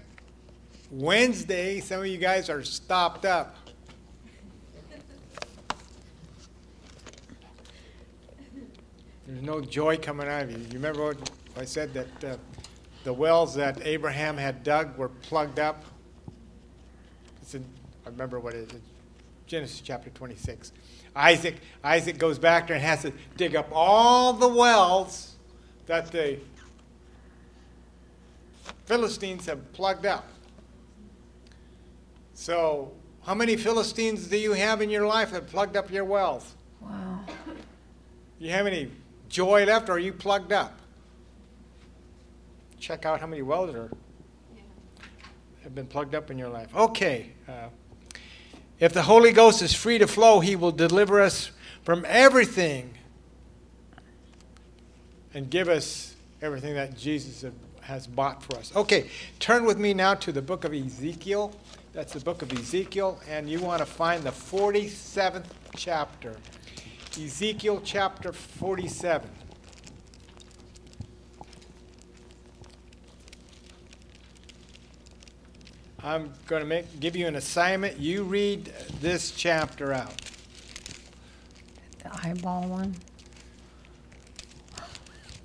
Wednesday, 0.91 1.79
some 1.79 1.99
of 2.01 2.07
you 2.07 2.17
guys 2.17 2.49
are 2.49 2.63
stopped 2.63 3.25
up. 3.25 3.55
There's 9.25 9.41
no 9.41 9.61
joy 9.61 9.97
coming 9.97 10.27
out 10.27 10.43
of 10.43 10.51
you. 10.51 10.57
You 10.57 10.73
remember 10.73 11.05
what 11.05 11.31
I 11.57 11.63
said 11.65 11.93
that 11.93 12.23
uh, 12.23 12.37
the 13.03 13.13
wells 13.13 13.55
that 13.55 13.85
Abraham 13.85 14.37
had 14.37 14.63
dug 14.63 14.97
were 14.97 15.09
plugged 15.09 15.59
up? 15.59 15.85
It's 17.41 17.55
in, 17.55 17.63
I 18.05 18.09
remember 18.09 18.39
what 18.39 18.53
it 18.53 18.73
is. 18.73 18.81
Genesis 19.47 19.81
chapter 19.81 20.09
26. 20.09 20.73
Isaac, 21.15 21.55
Isaac 21.83 22.17
goes 22.17 22.37
back 22.37 22.67
there 22.67 22.75
and 22.75 22.83
has 22.83 23.03
to 23.03 23.13
dig 23.37 23.55
up 23.55 23.69
all 23.71 24.33
the 24.33 24.47
wells 24.47 25.35
that 25.85 26.11
the 26.11 26.39
Philistines 28.85 29.45
have 29.45 29.71
plugged 29.73 30.05
up. 30.05 30.27
So, 32.33 32.91
how 33.25 33.35
many 33.35 33.55
Philistines 33.55 34.27
do 34.27 34.37
you 34.37 34.53
have 34.53 34.81
in 34.81 34.89
your 34.89 35.05
life 35.05 35.31
that 35.31 35.47
plugged 35.47 35.77
up 35.77 35.91
your 35.91 36.03
wells? 36.03 36.55
Wow. 36.81 37.21
You 38.39 38.49
have 38.49 38.67
any 38.67 38.91
joy 39.33 39.65
left, 39.65 39.89
or 39.89 39.93
are 39.93 39.99
you 39.99 40.13
plugged 40.13 40.53
up? 40.53 40.77
Check 42.79 43.05
out 43.05 43.19
how 43.19 43.27
many 43.27 43.41
wells 43.41 43.73
are 43.73 43.89
have 45.63 45.73
been 45.73 45.87
plugged 45.87 46.13
up 46.13 46.29
in 46.29 46.37
your 46.37 46.49
life. 46.49 46.73
Okay. 46.75 47.31
Uh, 47.47 47.69
if 48.79 48.93
the 48.93 49.01
Holy 49.01 49.31
Ghost 49.31 49.61
is 49.61 49.73
free 49.73 49.97
to 49.97 50.07
flow, 50.07 50.39
He 50.39 50.55
will 50.55 50.71
deliver 50.71 51.21
us 51.21 51.51
from 51.83 52.05
everything 52.07 52.93
and 55.33 55.49
give 55.49 55.69
us 55.69 56.15
everything 56.41 56.75
that 56.75 56.97
Jesus 56.97 57.49
has 57.81 58.07
bought 58.07 58.43
for 58.43 58.57
us. 58.57 58.75
Okay, 58.75 59.09
turn 59.39 59.65
with 59.65 59.77
me 59.77 59.93
now 59.93 60.13
to 60.15 60.31
the 60.31 60.41
book 60.41 60.63
of 60.63 60.73
Ezekiel. 60.73 61.53
That's 61.93 62.13
the 62.13 62.19
book 62.19 62.41
of 62.41 62.51
Ezekiel, 62.51 63.19
and 63.29 63.49
you 63.49 63.59
want 63.59 63.79
to 63.79 63.85
find 63.85 64.23
the 64.23 64.31
47th 64.31 65.45
chapter. 65.75 66.35
Ezekiel 67.15 67.79
chapter 67.83 68.33
47. 68.33 69.29
I'm 76.03 76.33
going 76.47 76.63
to 76.63 76.67
make, 76.67 76.99
give 76.99 77.15
you 77.15 77.27
an 77.27 77.35
assignment. 77.35 77.99
You 77.99 78.23
read 78.23 78.65
this 78.99 79.29
chapter 79.29 79.93
out. 79.93 80.19
The 81.99 82.27
eyeball 82.27 82.67
one. 82.67 82.95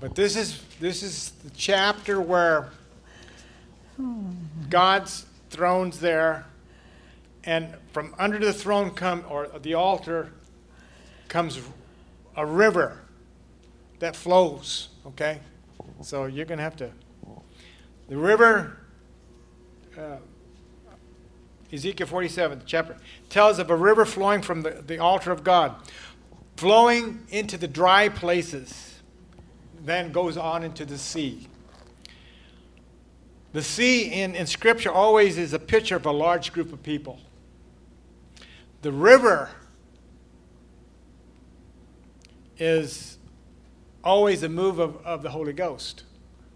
But 0.01 0.15
this 0.15 0.37
is 0.37 0.63
this 0.81 1.03
is 1.03 1.33
the 1.45 1.51
chapter 1.51 2.19
where 2.19 2.71
hmm. 3.97 4.31
God's 4.71 5.27
throne's 5.51 6.01
there, 6.01 6.47
and 7.45 7.75
from 7.93 8.15
under 8.19 8.39
the 8.39 8.55
throne 8.55 8.93
come 8.93 9.25
or 9.29 9.49
the 9.49 9.75
altar 9.75 10.33
comes 11.29 11.61
a 12.37 12.45
river 12.45 13.01
that 13.99 14.17
flows. 14.17 14.89
Okay, 15.07 15.41
so 16.03 16.27
you're 16.27 16.47
going 16.47 16.59
to 16.59 16.65
have 16.65 16.77
to. 16.77 16.91
The 18.09 18.17
river. 18.17 18.79
Uh, 19.97 20.17
Ezekiel 21.71 22.07
47, 22.07 22.63
chapter, 22.65 22.97
tells 23.29 23.59
of 23.59 23.69
a 23.69 23.77
river 23.77 24.07
flowing 24.07 24.41
from 24.41 24.63
the, 24.63 24.83
the 24.87 24.99
altar 24.99 25.31
of 25.31 25.45
God, 25.45 25.75
flowing 26.57 27.27
into 27.29 27.59
the 27.59 27.69
dry 27.69 28.09
places, 28.09 29.01
then 29.85 30.11
goes 30.11 30.39
on 30.39 30.65
into 30.65 30.87
the 30.87 30.97
sea. 30.97 31.47
The 33.53 33.63
sea 33.63 34.05
in, 34.05 34.35
in 34.35 34.47
Scripture 34.47 34.91
always 34.91 35.37
is 35.37 35.53
a 35.53 35.59
picture 35.59 35.97
of 35.97 36.07
a 36.07 36.13
large 36.13 36.53
group 36.55 36.73
of 36.73 36.83
people. 36.83 37.19
The 38.81 38.93
river 38.93 39.51
is 42.59 43.19
always 44.05 44.43
a 44.43 44.49
move 44.49 44.79
of, 44.79 45.05
of 45.05 45.23
the 45.23 45.31
Holy 45.31 45.53
Ghost. 45.53 46.05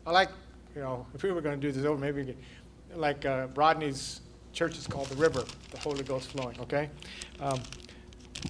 I 0.07 0.11
like, 0.11 0.31
you 0.75 0.81
know, 0.81 1.07
if 1.15 1.23
we 1.23 1.31
were 1.33 1.41
going 1.41 1.61
to 1.61 1.67
do 1.67 1.73
this 1.73 1.85
over, 1.85 2.01
maybe 2.01 2.23
we 2.23 2.27
could, 2.27 2.37
like 2.97 3.25
uh, 3.25 3.49
Rodney's 3.55 4.21
church 4.53 4.77
is 4.77 4.87
called 4.87 5.09
the 5.09 5.17
river, 5.17 5.45
the 5.71 5.79
Holy 5.79 6.03
Ghost 6.03 6.31
flowing, 6.31 6.59
okay? 6.61 6.91
Um, 7.41 7.61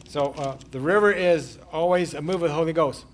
so 0.08 0.32
uh, 0.32 0.56
the 0.70 0.80
river 0.80 1.12
is 1.12 1.58
always 1.72 2.14
a 2.14 2.22
move 2.22 2.36
of 2.36 2.48
the 2.48 2.54
Holy 2.54 2.72
Ghost. 2.72 3.04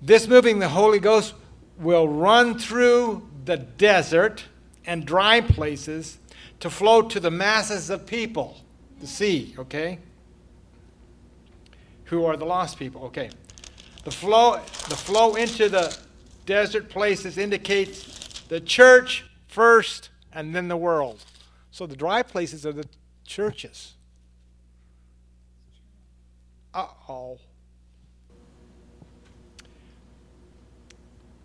This 0.00 0.26
moving 0.26 0.58
the 0.58 0.68
Holy 0.68 0.98
Ghost 0.98 1.34
will 1.78 2.08
run 2.08 2.58
through 2.58 3.28
the 3.44 3.56
desert 3.56 4.44
and 4.84 5.06
dry 5.06 5.40
places 5.40 6.18
to 6.60 6.70
flow 6.70 7.02
to 7.02 7.20
the 7.20 7.30
masses 7.30 7.90
of 7.90 8.06
people, 8.06 8.60
the 9.00 9.06
sea, 9.06 9.54
okay? 9.58 9.98
Who 12.04 12.24
are 12.24 12.36
the 12.36 12.44
lost 12.44 12.78
people, 12.78 13.04
okay? 13.04 13.30
The 14.04 14.10
flow, 14.10 14.56
the 14.88 14.96
flow 14.96 15.36
into 15.36 15.68
the 15.68 15.96
desert 16.44 16.88
places 16.88 17.38
indicates 17.38 18.40
the 18.48 18.60
church 18.60 19.24
first 19.46 20.10
and 20.32 20.54
then 20.54 20.68
the 20.68 20.76
world. 20.76 21.24
So 21.70 21.86
the 21.86 21.96
dry 21.96 22.22
places 22.22 22.66
are 22.66 22.72
the 22.72 22.86
churches. 23.24 23.94
Uh 26.74 26.86
oh. 27.08 27.38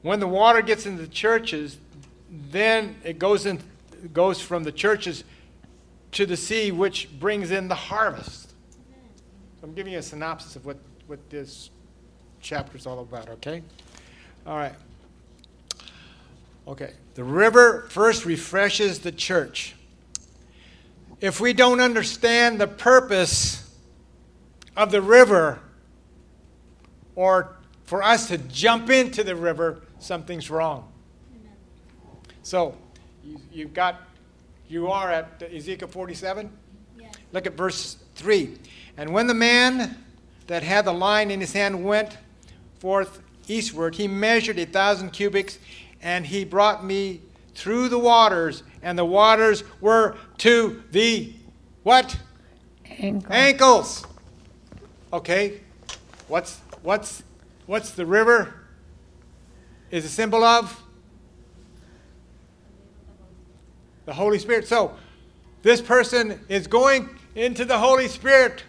When 0.02 0.20
the 0.20 0.28
water 0.28 0.62
gets 0.62 0.86
into 0.86 1.02
the 1.02 1.08
churches, 1.08 1.78
then 2.30 2.96
it 3.04 3.20
goes 3.20 3.46
in, 3.46 3.62
goes 4.14 4.42
from 4.42 4.64
the 4.64 4.72
churches 4.72 5.24
to 6.14 6.26
the 6.26 6.38
sea, 6.38 6.72
which 6.72 7.10
brings 7.20 7.52
in 7.52 7.68
the 7.68 7.76
harvest. 7.76 8.50
So 9.60 9.64
I'm 9.64 9.74
giving 9.74 9.94
you 9.94 10.00
a 10.00 10.04
synopsis 10.04 10.56
of 10.56 10.66
what, 10.66 10.78
what 11.08 11.30
this 11.30 11.70
chapter 12.48 12.78
is 12.78 12.88
all 12.88 13.00
about, 13.00 13.28
okay? 13.28 13.62
All 14.46 14.56
right. 14.56 14.74
Okay. 16.66 16.94
The 17.16 17.24
river 17.24 17.88
first 17.90 18.26
refreshes 18.26 19.00
the 19.00 19.12
church. 19.12 19.76
If 21.20 21.42
we 21.42 21.52
don't 21.52 21.82
understand 21.82 22.62
the 22.62 22.68
purpose 22.68 23.70
of 24.78 24.92
the 24.92 25.02
river, 25.02 25.60
or 27.16 27.58
for 27.84 28.02
us 28.02 28.30
to 28.30 28.38
jump 28.38 28.90
into 28.90 29.26
the 29.26 29.36
river, 29.36 29.82
something's 30.00 30.50
wrong. 30.50 30.90
So, 32.44 32.78
you, 33.26 33.42
you've 33.52 33.74
got, 33.74 34.04
you 34.70 34.88
are 34.88 35.12
at 35.12 35.44
Ezekiel 35.54 35.90
47? 35.90 36.50
Yes. 36.98 37.14
Look 37.34 37.46
at 37.46 37.58
verse 37.58 37.98
3. 38.16 38.58
And 38.96 39.12
when 39.12 39.28
the 39.28 39.34
man 39.34 39.98
that 40.46 40.64
had 40.64 40.86
the 40.86 40.94
line 40.94 41.30
in 41.30 41.42
his 41.42 41.52
hand 41.52 41.84
went 41.84 42.16
forth 42.80 43.22
eastward, 43.48 43.96
he 43.96 44.08
measured 44.08 44.60
a 44.60 44.66
thousand 44.66 45.12
cubits, 45.12 45.60
and 46.02 46.26
he 46.26 46.46
brought 46.46 46.86
me 46.86 47.22
through 47.56 47.90
the 47.90 48.00
waters, 48.00 48.64
and 48.82 48.98
the 48.98 49.06
waters 49.06 49.64
were 49.82 50.16
to 50.38 50.84
the 50.92 51.34
what? 51.84 52.18
Ankle. 52.86 53.34
Ankles. 53.34 54.06
Okay. 55.14 55.62
What's 56.28 56.60
what's 56.84 57.24
what's 57.66 57.92
the 57.92 58.06
river? 58.06 58.54
Is 59.90 60.04
a 60.04 60.10
symbol 60.10 60.44
of 60.44 60.84
the 64.06 64.14
Holy 64.14 64.40
Spirit. 64.40 64.68
So 64.68 64.96
this 65.62 65.82
person 65.82 66.40
is 66.50 66.68
going 66.68 67.10
into 67.36 67.66
the 67.66 67.78
Holy 67.78 68.08
Spirit 68.08 68.64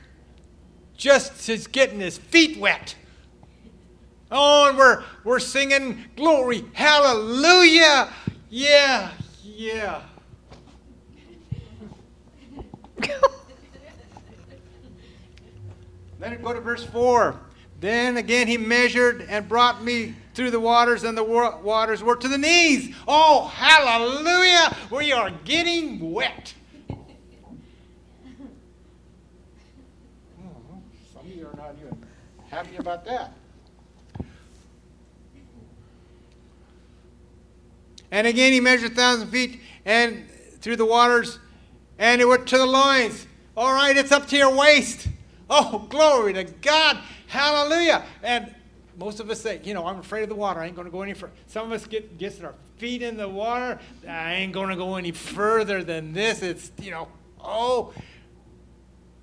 just 0.96 1.48
as 1.48 1.66
getting 1.66 2.00
his 2.00 2.18
feet 2.18 2.58
wet. 2.58 2.94
Oh, 4.30 4.68
and 4.68 4.76
we're 4.76 5.02
we're 5.24 5.40
singing 5.40 6.04
glory, 6.16 6.62
hallelujah. 6.74 8.12
Yeah, 8.50 9.10
yeah. 9.42 10.02
then 16.18 16.42
go 16.42 16.52
to 16.52 16.60
verse 16.60 16.84
4. 16.84 17.40
Then 17.80 18.18
again 18.18 18.48
he 18.48 18.58
measured 18.58 19.22
and 19.28 19.48
brought 19.48 19.82
me 19.82 20.14
through 20.34 20.50
the 20.50 20.60
waters, 20.60 21.04
and 21.04 21.16
the 21.16 21.24
waters 21.24 22.02
were 22.02 22.16
to 22.16 22.28
the 22.28 22.36
knees. 22.38 22.94
Oh, 23.06 23.46
hallelujah! 23.46 24.76
We 24.90 25.12
are 25.12 25.30
getting 25.44 26.12
wet. 26.12 26.54
Oh, 26.90 26.96
some 31.14 31.22
of 31.22 31.28
you 31.28 31.46
are 31.46 31.56
not 31.56 31.76
even 31.80 32.04
happy 32.50 32.76
about 32.76 33.06
that. 33.06 33.32
And 38.10 38.26
again 38.26 38.52
he 38.52 38.60
measured 38.60 38.92
a 38.92 38.94
thousand 38.94 39.28
feet 39.28 39.60
and 39.84 40.28
through 40.60 40.76
the 40.76 40.86
waters, 40.86 41.38
and 41.98 42.20
it 42.20 42.26
went 42.26 42.46
to 42.48 42.58
the 42.58 42.66
loins. 42.66 43.26
All 43.56 43.72
right, 43.72 43.96
it's 43.96 44.12
up 44.12 44.26
to 44.28 44.36
your 44.36 44.54
waist. 44.54 45.08
Oh, 45.50 45.86
glory 45.88 46.32
to 46.34 46.44
God. 46.44 46.98
Hallelujah. 47.26 48.04
And 48.22 48.54
most 48.98 49.20
of 49.20 49.30
us 49.30 49.40
say, 49.40 49.60
you 49.64 49.74
know, 49.74 49.86
I'm 49.86 49.98
afraid 49.98 50.24
of 50.24 50.28
the 50.28 50.34
water. 50.34 50.60
I 50.60 50.66
ain't 50.66 50.76
going 50.76 50.86
to 50.86 50.92
go 50.92 51.02
any 51.02 51.14
further. 51.14 51.32
Some 51.46 51.66
of 51.66 51.72
us 51.72 51.86
get 51.86 52.18
gets 52.18 52.40
our 52.40 52.54
feet 52.76 53.02
in 53.02 53.16
the 53.16 53.28
water. 53.28 53.78
I 54.06 54.34
ain't 54.34 54.52
going 54.52 54.68
to 54.68 54.76
go 54.76 54.96
any 54.96 55.12
further 55.12 55.82
than 55.82 56.12
this. 56.12 56.42
It's, 56.42 56.70
you 56.80 56.90
know, 56.90 57.08
oh. 57.40 57.92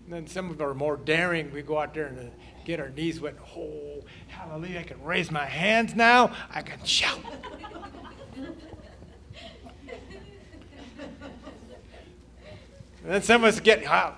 And 0.06 0.14
then 0.14 0.28
some 0.28 0.50
of 0.50 0.62
are 0.62 0.74
more 0.74 0.98
daring. 0.98 1.52
We 1.52 1.62
go 1.62 1.80
out 1.80 1.94
there 1.94 2.08
and 2.08 2.20
uh, 2.20 2.32
get 2.64 2.80
our 2.80 2.90
knees 2.90 3.20
wet. 3.20 3.36
Oh, 3.58 4.04
hallelujah. 4.28 4.80
I 4.80 4.84
can 4.84 5.04
raise 5.04 5.32
my 5.32 5.46
hands 5.46 5.96
now. 5.96 6.34
I 6.50 6.62
can 6.62 6.84
shout. 6.84 7.20
And 13.06 13.14
then 13.14 13.22
some 13.22 13.44
of 13.44 13.54
us 13.54 13.60
get 13.60 13.84
ah, 13.88 14.16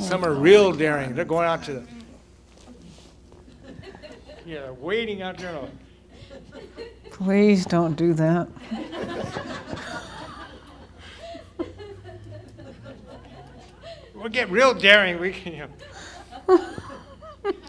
Some 0.00 0.24
are 0.24 0.32
real 0.32 0.72
daring. 0.72 1.14
They're 1.14 1.26
going 1.26 1.46
out 1.46 1.62
to 1.64 1.74
the. 1.74 1.86
Yeah, 4.46 4.70
waiting 4.70 5.20
out 5.20 5.36
there. 5.36 5.60
Please 7.10 7.66
don't 7.66 7.94
do 7.94 8.14
that. 8.14 8.48
we'll 14.14 14.30
get 14.30 14.50
real 14.50 14.72
daring. 14.72 15.20
We 15.20 15.32
can. 15.32 15.52
You 15.52 15.68
know. 16.48 16.70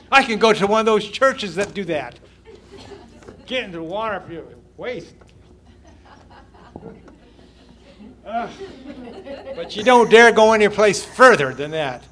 I 0.09 0.23
can 0.23 0.39
go 0.39 0.53
to 0.53 0.67
one 0.67 0.79
of 0.79 0.85
those 0.85 1.05
churches 1.09 1.55
that 1.55 1.73
do 1.73 1.83
that. 1.83 2.17
Get 3.45 3.65
into 3.65 3.79
the 3.79 3.83
water 3.83 4.15
up 4.15 4.31
your 4.31 4.45
waist. 4.77 5.13
Uh, 8.27 8.49
but 9.55 9.77
you 9.77 9.83
don't 9.83 10.11
dare 10.11 10.33
go 10.33 10.51
any 10.51 10.67
place 10.67 11.05
further 11.05 11.53
than 11.53 11.71
that. 11.71 12.03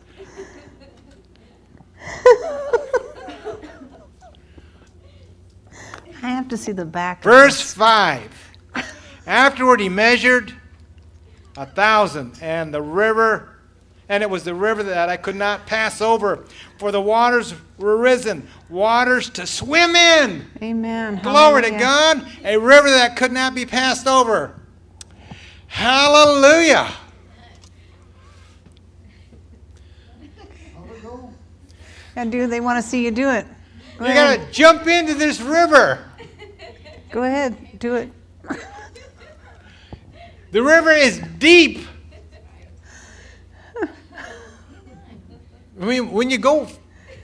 I 6.23 6.29
have 6.29 6.47
to 6.47 6.57
see 6.57 6.71
the 6.71 6.85
back. 6.85 7.21
Verse 7.21 7.73
5. 7.73 8.31
Afterward, 9.27 9.81
he 9.81 9.89
measured 9.89 10.53
a 11.57 11.65
thousand, 11.65 12.39
and 12.41 12.73
the 12.73 12.81
river, 12.81 13.57
and 14.07 14.23
it 14.23 14.29
was 14.29 14.45
the 14.45 14.55
river 14.55 14.83
that 14.83 15.09
I 15.09 15.17
could 15.17 15.35
not 15.35 15.67
pass 15.67 15.99
over, 15.99 16.45
for 16.79 16.93
the 16.93 17.01
waters 17.01 17.53
were 17.77 17.97
risen, 17.97 18.47
waters 18.69 19.29
to 19.31 19.45
swim 19.45 19.95
in. 19.95 20.45
Amen. 20.61 21.19
Glory 21.21 21.63
Hallelujah. 21.63 21.71
to 21.71 21.77
God, 21.77 22.27
a 22.45 22.57
river 22.57 22.89
that 22.89 23.17
could 23.17 23.33
not 23.33 23.53
be 23.53 23.65
passed 23.65 24.07
over. 24.07 24.55
Hallelujah. 25.75 26.89
And 32.15 32.31
do 32.31 32.47
they 32.47 32.61
want 32.61 32.81
to 32.81 32.89
see 32.89 33.03
you 33.03 33.11
do 33.11 33.29
it? 33.29 33.45
Go 33.99 34.05
you 34.05 34.13
got 34.13 34.37
to 34.37 34.51
jump 34.53 34.87
into 34.87 35.15
this 35.15 35.41
river. 35.41 35.99
Go 37.11 37.23
ahead, 37.23 37.77
do 37.77 37.95
it. 37.95 38.09
the 40.51 40.63
river 40.63 40.91
is 40.91 41.19
deep. 41.39 41.85
I 43.83 45.85
mean, 45.85 46.09
when 46.09 46.29
you 46.29 46.37
go 46.37 46.69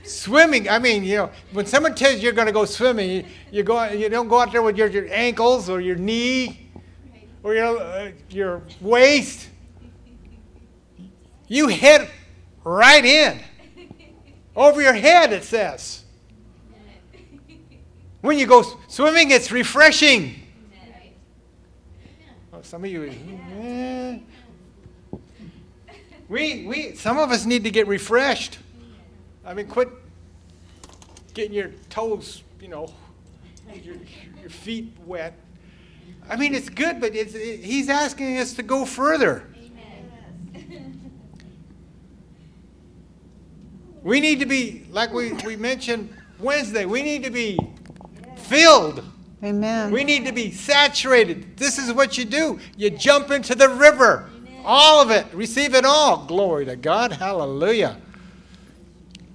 swimming, 0.03 0.67
I 0.67 0.77
mean, 0.77 1.05
you 1.05 1.15
know, 1.15 1.31
when 1.53 1.65
someone 1.65 1.95
tells 1.95 2.15
you 2.15 2.23
you're 2.23 2.33
going 2.33 2.47
to 2.47 2.53
go 2.53 2.65
swimming, 2.65 3.09
you, 3.09 3.23
you, 3.49 3.63
go, 3.63 3.89
you 3.91 4.09
don't 4.09 4.27
go 4.27 4.41
out 4.41 4.51
there 4.51 4.61
with 4.61 4.75
your, 4.75 4.87
your 4.87 5.07
ankles 5.09 5.69
or 5.69 5.79
your 5.79 5.95
knee 5.95 6.70
or 7.43 7.55
your, 7.55 7.79
uh, 7.79 8.11
your 8.29 8.61
waist. 8.79 9.49
You 11.47 11.67
hit 11.67 12.09
right 12.63 13.03
in. 13.03 13.39
Over 14.55 14.81
your 14.81 14.93
head, 14.93 15.33
it 15.33 15.43
says. 15.43 16.03
When 18.21 18.37
you 18.37 18.45
go 18.45 18.63
swimming, 18.87 19.31
it's 19.31 19.51
refreshing. 19.51 20.35
Oh, 22.53 22.61
some 22.61 22.83
of 22.83 22.91
you, 22.91 23.03
eh. 23.05 24.19
we, 26.29 26.67
we, 26.67 26.95
some 26.95 27.17
of 27.17 27.31
us 27.31 27.45
need 27.45 27.63
to 27.63 27.71
get 27.71 27.87
refreshed. 27.87 28.59
I 29.43 29.53
mean, 29.53 29.67
quit 29.67 29.89
getting 31.33 31.53
your 31.53 31.71
toes, 31.89 32.43
you 32.61 32.67
know, 32.67 32.93
your, 33.83 33.95
your 34.39 34.49
feet 34.49 34.93
wet. 35.05 35.33
I 36.31 36.37
mean, 36.37 36.55
it's 36.55 36.69
good, 36.69 37.01
but 37.01 37.13
it's, 37.13 37.35
it, 37.35 37.59
he's 37.59 37.89
asking 37.89 38.37
us 38.37 38.53
to 38.53 38.63
go 38.63 38.85
further. 38.85 39.43
We 44.01 44.21
need 44.21 44.39
to 44.39 44.45
be, 44.45 44.85
like 44.89 45.13
we, 45.13 45.33
we 45.45 45.57
mentioned 45.57 46.11
Wednesday, 46.39 46.85
we 46.85 47.03
need 47.03 47.25
to 47.25 47.29
be 47.29 47.59
filled. 48.35 49.03
Amen. 49.43 49.91
We 49.91 50.05
need 50.05 50.25
to 50.25 50.31
be 50.31 50.51
saturated. 50.51 51.57
This 51.57 51.77
is 51.77 51.91
what 51.91 52.17
you 52.17 52.23
do 52.23 52.59
you 52.77 52.89
jump 52.89 53.29
into 53.29 53.53
the 53.53 53.67
river. 53.67 54.29
Amen. 54.37 54.61
All 54.63 55.01
of 55.01 55.11
it. 55.11 55.27
Receive 55.33 55.75
it 55.75 55.83
all. 55.83 56.25
Glory 56.25 56.65
to 56.65 56.77
God. 56.77 57.11
Hallelujah. 57.11 57.97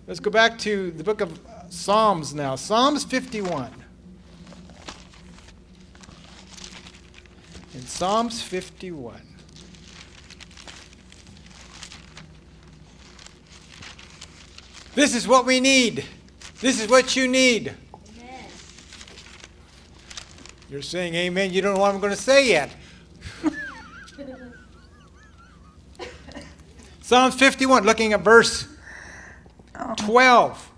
Let's 0.06 0.20
go 0.20 0.30
back 0.30 0.58
to 0.60 0.92
the 0.92 1.04
book 1.04 1.20
of 1.20 1.38
Psalms 1.68 2.34
now. 2.34 2.56
Psalms 2.56 3.04
51. 3.04 3.70
In 7.76 7.82
Psalms 7.82 8.40
51. 8.40 9.20
This 14.94 15.14
is 15.14 15.28
what 15.28 15.44
we 15.44 15.60
need. 15.60 16.06
This 16.62 16.80
is 16.80 16.88
what 16.88 17.16
you 17.16 17.28
need. 17.28 17.74
Amen. 18.16 18.44
You're 20.70 20.80
saying 20.80 21.14
amen. 21.16 21.52
You 21.52 21.60
don't 21.60 21.74
know 21.74 21.80
what 21.80 21.94
I'm 21.94 22.00
going 22.00 22.14
to 22.14 22.18
say 22.18 22.48
yet. 22.48 22.70
Psalms 27.02 27.34
51, 27.34 27.84
looking 27.84 28.14
at 28.14 28.22
verse 28.22 28.66
12. 29.98 30.72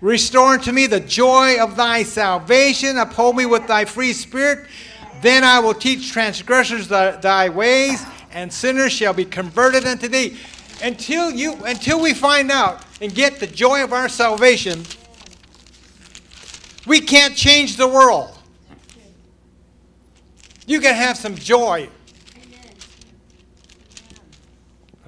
Restore 0.00 0.54
unto 0.54 0.72
me 0.72 0.88
the 0.88 0.98
joy 0.98 1.62
of 1.62 1.76
thy 1.76 2.02
salvation. 2.02 2.98
Uphold 2.98 3.36
me 3.36 3.46
with 3.46 3.68
thy 3.68 3.84
free 3.84 4.12
spirit. 4.12 4.66
Then 5.22 5.44
I 5.44 5.58
will 5.60 5.74
teach 5.74 6.12
transgressors 6.12 6.88
thy, 6.88 7.12
thy 7.12 7.48
ways, 7.48 8.04
and 8.32 8.52
sinners 8.52 8.92
shall 8.92 9.14
be 9.14 9.24
converted 9.24 9.84
unto 9.84 10.08
thee. 10.08 10.36
Until 10.82 11.30
you 11.30 11.54
until 11.64 12.02
we 12.02 12.12
find 12.12 12.50
out 12.50 12.84
and 13.00 13.14
get 13.14 13.40
the 13.40 13.46
joy 13.46 13.82
of 13.82 13.94
our 13.94 14.10
salvation, 14.10 14.84
we 16.86 17.00
can't 17.00 17.34
change 17.34 17.76
the 17.76 17.88
world. 17.88 18.36
You 20.66 20.80
can 20.80 20.94
have 20.94 21.16
some 21.16 21.34
joy. 21.34 21.88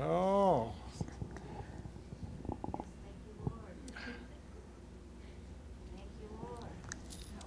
Oh. 0.00 0.72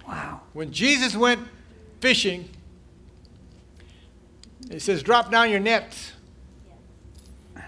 Wow. 0.06 0.42
When 0.52 0.70
Jesus 0.70 1.16
went 1.16 1.40
fishing, 2.00 2.48
he 4.72 4.78
says, 4.78 5.02
Drop 5.02 5.30
down 5.30 5.50
your 5.50 5.60
nets. 5.60 6.12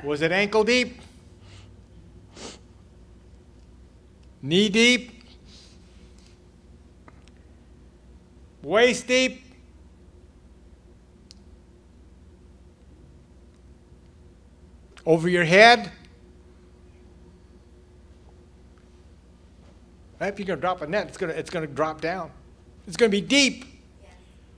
Was 0.02 0.22
it 0.22 0.32
ankle 0.32 0.64
deep? 0.64 1.00
Knee 4.42 4.68
deep? 4.68 5.22
Waist 8.62 9.06
deep? 9.06 9.42
Over 15.06 15.28
your 15.28 15.44
head? 15.44 15.90
If 20.20 20.38
you're 20.38 20.46
going 20.46 20.56
to 20.56 20.60
drop 20.60 20.80
a 20.80 20.86
net, 20.86 21.08
it's 21.08 21.18
going 21.18 21.32
to, 21.32 21.38
it's 21.38 21.50
going 21.50 21.66
to 21.66 21.72
drop 21.72 22.00
down. 22.00 22.30
It's 22.86 22.96
going 22.96 23.10
to 23.10 23.16
be 23.16 23.20
deep. 23.20 23.64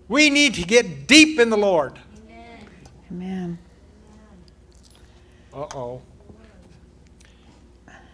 We 0.09 0.31
need 0.31 0.55
to 0.55 0.63
get 0.63 1.09
deep 1.09 1.41
in 1.41 1.51
the 1.51 1.57
Lord. 1.57 1.99
Amen. 3.11 3.59
Uh 5.53 5.67
oh. 5.75 6.03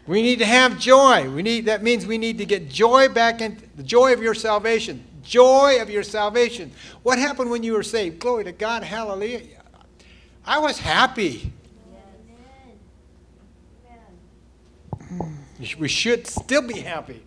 We 0.06 0.22
need 0.22 0.40
to 0.40 0.44
have 0.44 0.78
joy. 0.78 1.30
We 1.30 1.42
need 1.42 1.66
that 1.66 1.82
means 1.82 2.06
we 2.06 2.18
need 2.18 2.38
to 2.38 2.44
get 2.44 2.68
joy 2.68 3.08
back 3.08 3.40
in 3.40 3.56
the 3.76 3.82
joy 3.82 4.12
of 4.12 4.22
your 4.22 4.34
salvation. 4.34 5.04
Joy 5.22 5.80
of 5.80 5.88
your 5.88 6.02
salvation. 6.02 6.72
What 7.02 7.18
happened 7.18 7.50
when 7.50 7.62
you 7.62 7.74
were 7.74 7.82
saved? 7.82 8.18
Glory 8.18 8.44
to 8.44 8.52
God. 8.52 8.82
Hallelujah. 8.82 9.62
I 10.44 10.58
was 10.58 10.78
happy. 10.78 11.52
Amen. 15.10 15.38
We 15.78 15.88
should 15.88 16.26
still 16.26 16.62
be 16.62 16.80
happy. 16.80 17.22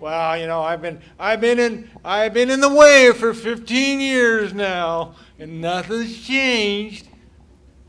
Well, 0.00 0.38
you 0.38 0.46
know, 0.46 0.62
I've 0.62 0.82
been 0.82 1.00
I've 1.18 1.40
been 1.40 1.58
in 1.58 1.90
I've 2.04 2.34
been 2.34 2.50
in 2.50 2.60
the 2.60 2.74
way 2.74 3.12
for 3.12 3.32
15 3.32 4.00
years 4.00 4.52
now, 4.52 5.14
and 5.38 5.60
nothing's 5.60 6.20
changed. 6.26 7.08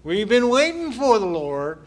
We've 0.03 0.29
been 0.29 0.49
waiting 0.49 0.91
for 0.91 1.19
the 1.19 1.25
Lord. 1.25 1.79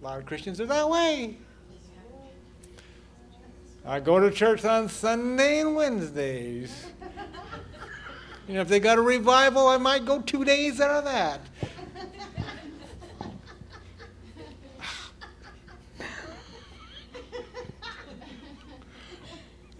A 0.00 0.04
lot 0.04 0.18
of 0.18 0.26
Christians 0.26 0.60
are 0.60 0.66
that 0.66 0.88
way. 0.88 1.36
I 3.84 3.98
go 3.98 4.20
to 4.20 4.30
church 4.30 4.64
on 4.64 4.88
Sunday 4.88 5.60
and 5.60 5.74
Wednesdays. 5.74 6.86
You 8.46 8.54
know, 8.54 8.60
if 8.62 8.68
they 8.68 8.80
got 8.80 8.98
a 8.98 9.02
revival, 9.02 9.68
I 9.68 9.76
might 9.76 10.04
go 10.04 10.20
two 10.20 10.44
days 10.44 10.80
out 10.80 10.90
of 10.90 11.04
that. 11.04 11.40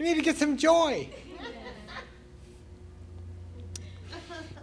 You 0.01 0.07
need 0.07 0.15
to 0.15 0.23
get 0.23 0.35
some 0.35 0.57
joy. 0.57 1.07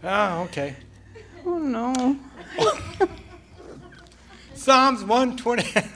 Oh, 0.03 0.43
okay. 0.43 0.75
Oh, 1.47 1.59
no. 1.59 2.19
Psalms 4.55 5.05
120. 5.05 5.63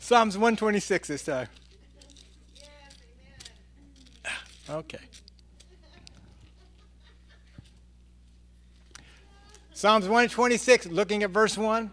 Psalms 0.00 0.36
126 0.36 1.06
this 1.06 1.22
time. 1.22 1.46
Ah, 4.26 4.42
okay. 4.70 4.98
Psalms 9.74 10.06
126, 10.06 10.86
looking 10.86 11.22
at 11.22 11.30
verse 11.30 11.56
1. 11.56 11.92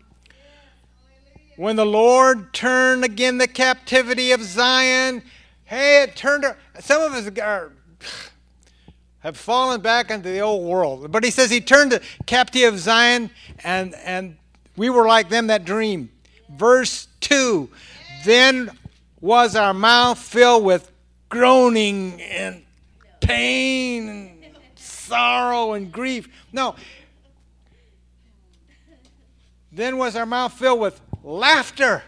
When 1.56 1.76
the 1.76 1.86
Lord 1.86 2.52
turned 2.52 3.04
again 3.04 3.38
the 3.38 3.48
captivity 3.48 4.32
of 4.32 4.42
Zion, 4.42 5.22
hey, 5.70 6.02
it 6.04 6.16
turned. 6.16 6.46
Some 6.80 7.02
of 7.04 7.14
us 7.14 7.30
are, 7.40 7.72
have 9.20 9.38
fallen 9.38 9.82
back 9.82 10.10
into 10.10 10.30
the 10.30 10.40
old 10.40 10.68
world. 10.68 11.12
But 11.12 11.24
he 11.24 11.30
says 11.30 11.52
he 11.52 11.62
turned 11.62 11.92
the 11.92 12.02
captivity 12.26 12.66
of 12.66 12.80
Zion, 12.80 13.30
and, 13.64 13.94
and 14.04 14.38
we 14.76 14.90
were 14.90 15.06
like 15.06 15.30
them 15.30 15.48
that 15.48 15.66
dream. 15.66 16.10
Verse 16.50 17.08
2 17.22 17.70
Then 18.26 18.72
was 19.22 19.56
our 19.56 19.74
mouth 19.74 20.18
filled 20.18 20.64
with 20.64 20.92
groaning 21.30 22.20
and 22.20 22.64
pain 23.22 24.10
and 24.10 24.54
sorrow 24.76 25.74
and 25.74 25.92
grief. 25.92 26.28
No. 26.52 26.76
Then 29.72 29.98
was 29.98 30.16
our 30.16 30.26
mouth 30.26 30.54
filled 30.54 30.80
with 30.80 31.00
laughter 31.24 32.02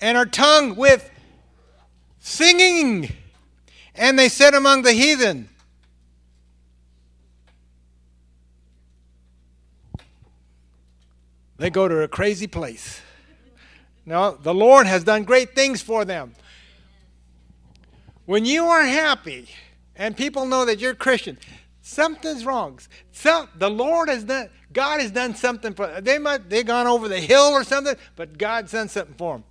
and 0.00 0.18
our 0.18 0.26
tongue 0.26 0.76
with 0.76 1.10
singing. 2.28 3.10
And 3.94 4.18
they 4.18 4.28
said 4.28 4.54
among 4.54 4.82
the 4.82 4.92
heathen, 4.92 5.48
they 11.56 11.70
go 11.70 11.88
to 11.88 12.02
a 12.02 12.08
crazy 12.08 12.46
place. 12.46 13.00
No, 14.06 14.38
the 14.40 14.54
Lord 14.54 14.86
has 14.86 15.04
done 15.04 15.24
great 15.24 15.54
things 15.54 15.82
for 15.82 16.04
them. 16.04 16.34
When 18.24 18.44
you 18.44 18.66
are 18.66 18.84
happy 18.84 19.48
and 19.96 20.16
people 20.16 20.46
know 20.46 20.64
that 20.64 20.78
you're 20.78 20.94
Christian, 20.94 21.38
something's 21.82 22.44
wrong. 22.44 22.78
Some, 23.10 23.48
the 23.56 23.70
Lord 23.70 24.08
has 24.08 24.24
done, 24.24 24.48
God 24.72 25.00
has 25.00 25.10
done 25.10 25.34
something 25.34 25.74
for 25.74 26.00
they 26.00 26.18
might 26.18 26.48
they've 26.48 26.64
gone 26.64 26.86
over 26.86 27.08
the 27.08 27.20
hill 27.20 27.50
or 27.50 27.64
something, 27.64 27.96
but 28.16 28.38
God's 28.38 28.72
done 28.72 28.88
something 28.88 29.14
for 29.16 29.34
them. 29.34 29.44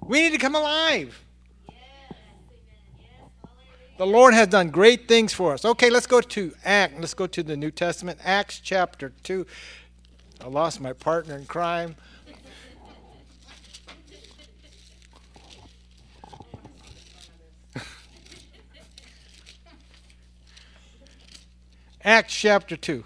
We 0.00 0.22
need 0.22 0.32
to 0.32 0.38
come 0.38 0.54
alive. 0.54 1.25
The 3.98 4.06
Lord 4.06 4.34
has 4.34 4.48
done 4.48 4.68
great 4.68 5.08
things 5.08 5.32
for 5.32 5.54
us. 5.54 5.64
Okay, 5.64 5.88
let's 5.88 6.06
go 6.06 6.20
to 6.20 6.52
Act. 6.66 7.00
Let's 7.00 7.14
go 7.14 7.26
to 7.26 7.42
the 7.42 7.56
New 7.56 7.70
Testament, 7.70 8.18
Acts 8.22 8.60
chapter 8.60 9.14
2. 9.22 9.46
I 10.42 10.48
lost 10.48 10.82
my 10.82 10.92
partner 10.92 11.34
in 11.34 11.46
crime. 11.46 11.96
Acts 22.04 22.34
chapter 22.34 22.76
2. 22.76 23.02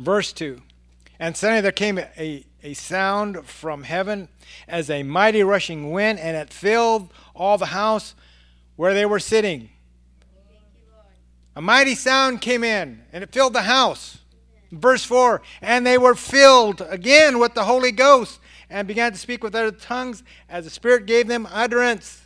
Verse 0.00 0.32
2 0.32 0.60
And 1.18 1.36
suddenly 1.36 1.60
there 1.60 1.72
came 1.72 1.98
a, 1.98 2.44
a 2.62 2.72
sound 2.72 3.44
from 3.46 3.82
heaven 3.82 4.28
as 4.66 4.88
a 4.88 5.02
mighty 5.02 5.42
rushing 5.42 5.92
wind, 5.92 6.18
and 6.18 6.36
it 6.36 6.52
filled 6.52 7.12
all 7.34 7.58
the 7.58 7.66
house 7.66 8.14
where 8.76 8.94
they 8.94 9.04
were 9.04 9.20
sitting. 9.20 9.68
A 11.54 11.60
mighty 11.60 11.94
sound 11.94 12.40
came 12.40 12.64
in, 12.64 13.02
and 13.12 13.22
it 13.22 13.32
filled 13.32 13.52
the 13.52 13.62
house. 13.62 14.18
Verse 14.72 15.04
4 15.04 15.42
And 15.60 15.86
they 15.86 15.98
were 15.98 16.14
filled 16.14 16.80
again 16.88 17.38
with 17.38 17.52
the 17.52 17.64
Holy 17.64 17.92
Ghost 17.92 18.40
and 18.70 18.88
began 18.88 19.12
to 19.12 19.18
speak 19.18 19.44
with 19.44 19.54
other 19.54 19.72
tongues 19.72 20.22
as 20.48 20.64
the 20.64 20.70
Spirit 20.70 21.04
gave 21.04 21.26
them 21.26 21.46
utterance. 21.50 22.22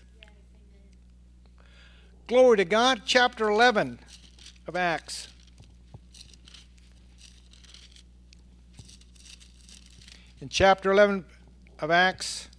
Glory 2.29 2.59
to 2.59 2.65
God. 2.65 3.03
Chapter 3.05 3.49
11 3.49 3.99
of 4.69 4.77
Acts. 4.77 5.34
In 10.45 10.51
chapter 10.51 10.93
11 10.93 11.25
of 11.79 11.91
Acts, 11.91 12.51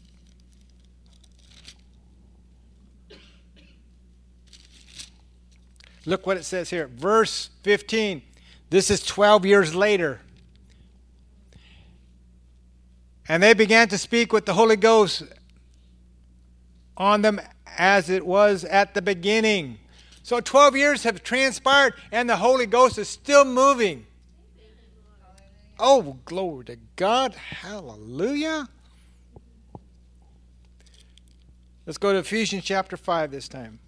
look 6.04 6.26
what 6.26 6.36
it 6.36 6.46
says 6.46 6.72
here. 6.72 6.88
Verse 6.88 7.52
15. 7.62 8.24
This 8.72 8.90
is 8.90 9.06
12 9.06 9.46
years 9.46 9.76
later. 9.76 10.20
And 13.30 13.44
they 13.44 13.54
began 13.54 13.88
to 13.90 14.00
speak 14.00 14.34
with 14.34 14.48
the 14.48 14.56
Holy 14.56 14.78
Ghost 14.78 15.22
on 16.98 17.22
them 17.22 17.40
as 17.68 18.10
it 18.10 18.26
was 18.26 18.64
at 18.66 18.96
the 18.96 19.02
beginning. 19.04 19.78
So 20.24 20.40
12 20.40 20.76
years 20.76 21.04
have 21.04 21.22
transpired, 21.22 21.94
and 22.12 22.28
the 22.28 22.38
Holy 22.38 22.66
Ghost 22.66 22.98
is 22.98 23.08
still 23.08 23.46
moving. 23.46 24.08
Oh, 25.78 26.18
glory 26.26 26.66
to 26.66 26.78
God. 26.96 27.34
Hallelujah. 27.34 28.70
Let's 31.86 31.98
go 31.98 32.14
to 32.14 32.20
Ephesians 32.20 32.64
chapter 32.64 32.98
5 32.98 33.32
this 33.32 33.48
time. 33.48 33.80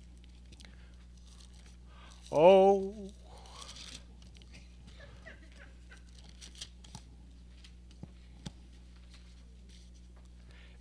Oh, 2.32 2.94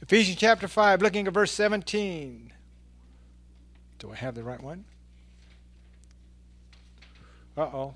Ephesians 0.02 0.38
chapter 0.38 0.68
5, 0.68 1.02
looking 1.02 1.26
at 1.26 1.32
verse 1.32 1.50
17. 1.50 2.52
Do 3.98 4.12
I 4.12 4.14
have 4.14 4.34
the 4.34 4.44
right 4.44 4.62
one? 4.62 4.84
Uh 7.56 7.62
oh. 7.62 7.94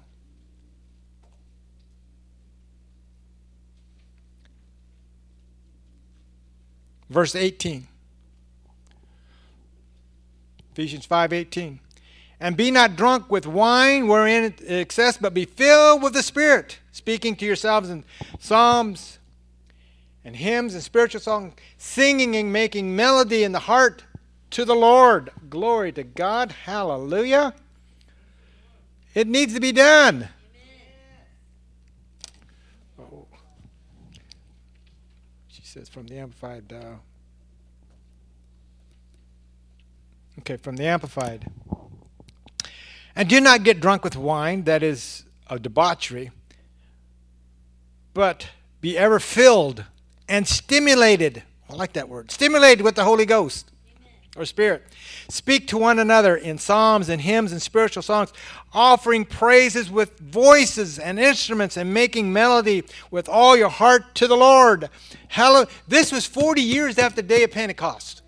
Verse 7.11 7.35
18. 7.35 7.89
Ephesians 10.73 11.07
5:18. 11.07 11.81
And 12.39 12.57
be 12.57 12.71
not 12.71 12.97
drunk 12.97 13.31
with 13.31 13.47
wine 13.47 14.09
wherein 14.09 14.55
excess, 14.67 15.19
but 15.19 15.35
be 15.35 15.45
filled 15.45 16.03
with 16.03 16.15
the 16.15 16.23
Spirit, 16.23 16.79
speaking 16.91 17.37
to 17.37 17.45
yourselves 17.45 17.91
in 17.91 18.05
psalms 18.39 19.19
and 20.25 20.37
hymns 20.37 20.73
and 20.73 20.83
spiritual 20.83 21.21
songs, 21.21 21.53
singing 21.77 22.35
and 22.37 22.51
making 22.51 22.97
melody 22.97 23.43
in 23.43 23.53
the 23.53 23.59
heart 23.59 24.05
to 24.51 24.65
the 24.65 24.75
Lord. 24.75 25.31
Glory 25.51 25.93
to 25.93 26.03
God. 26.03 26.53
Hallelujah. 26.53 27.55
It 29.15 29.27
needs 29.27 29.53
to 29.55 29.61
be 29.61 29.73
done. 29.73 30.29
Oh. 32.99 33.27
She 35.49 35.60
says 35.71 35.89
from 35.89 36.09
the 36.09 36.19
Amplified. 36.19 36.73
Uh, 36.73 36.97
okay, 40.41 40.57
from 40.57 40.75
the 40.75 40.85
Amplified. 40.85 41.47
And 43.15 43.29
do 43.29 43.41
not 43.41 43.63
get 43.63 43.79
drunk 43.79 44.03
with 44.03 44.17
wine, 44.17 44.65
that 44.65 44.83
is 44.83 45.23
a 45.49 45.61
debauchery, 45.61 46.33
but 48.15 48.49
be 48.81 48.99
ever 48.99 49.21
filled 49.21 49.85
and 50.29 50.49
stimulated. 50.49 51.45
I 51.69 51.75
like 51.75 51.93
that 51.93 52.09
word. 52.09 52.33
Stimulated 52.33 52.85
with 52.85 52.97
the 52.97 53.05
Holy 53.05 53.27
Ghost. 53.27 53.71
Or 54.37 54.45
spirit. 54.45 54.85
Speak 55.29 55.67
to 55.69 55.79
one 55.79 55.99
another 55.99 56.37
in 56.37 56.57
psalms 56.57 57.09
and 57.09 57.21
hymns 57.21 57.51
and 57.51 57.61
spiritual 57.61 58.03
songs, 58.03 58.33
offering 58.73 59.25
praises 59.25 59.91
with 59.91 60.17
voices 60.21 61.01
and 61.01 61.19
instruments 61.19 61.77
and 61.77 61.93
making 61.93 62.33
melody 62.33 62.85
with 63.11 63.29
all 63.29 63.57
your 63.57 63.69
heart 63.69 64.15
to 64.15 64.29
the 64.29 64.37
Lord. 64.37 64.89
Hello. 65.29 65.65
This 65.89 66.13
was 66.13 66.27
40 66.27 66.63
years 66.63 66.97
after 66.97 67.23
the 67.23 67.29
day 67.29 67.43
of 67.43 67.51
Pentecost. 67.51 68.23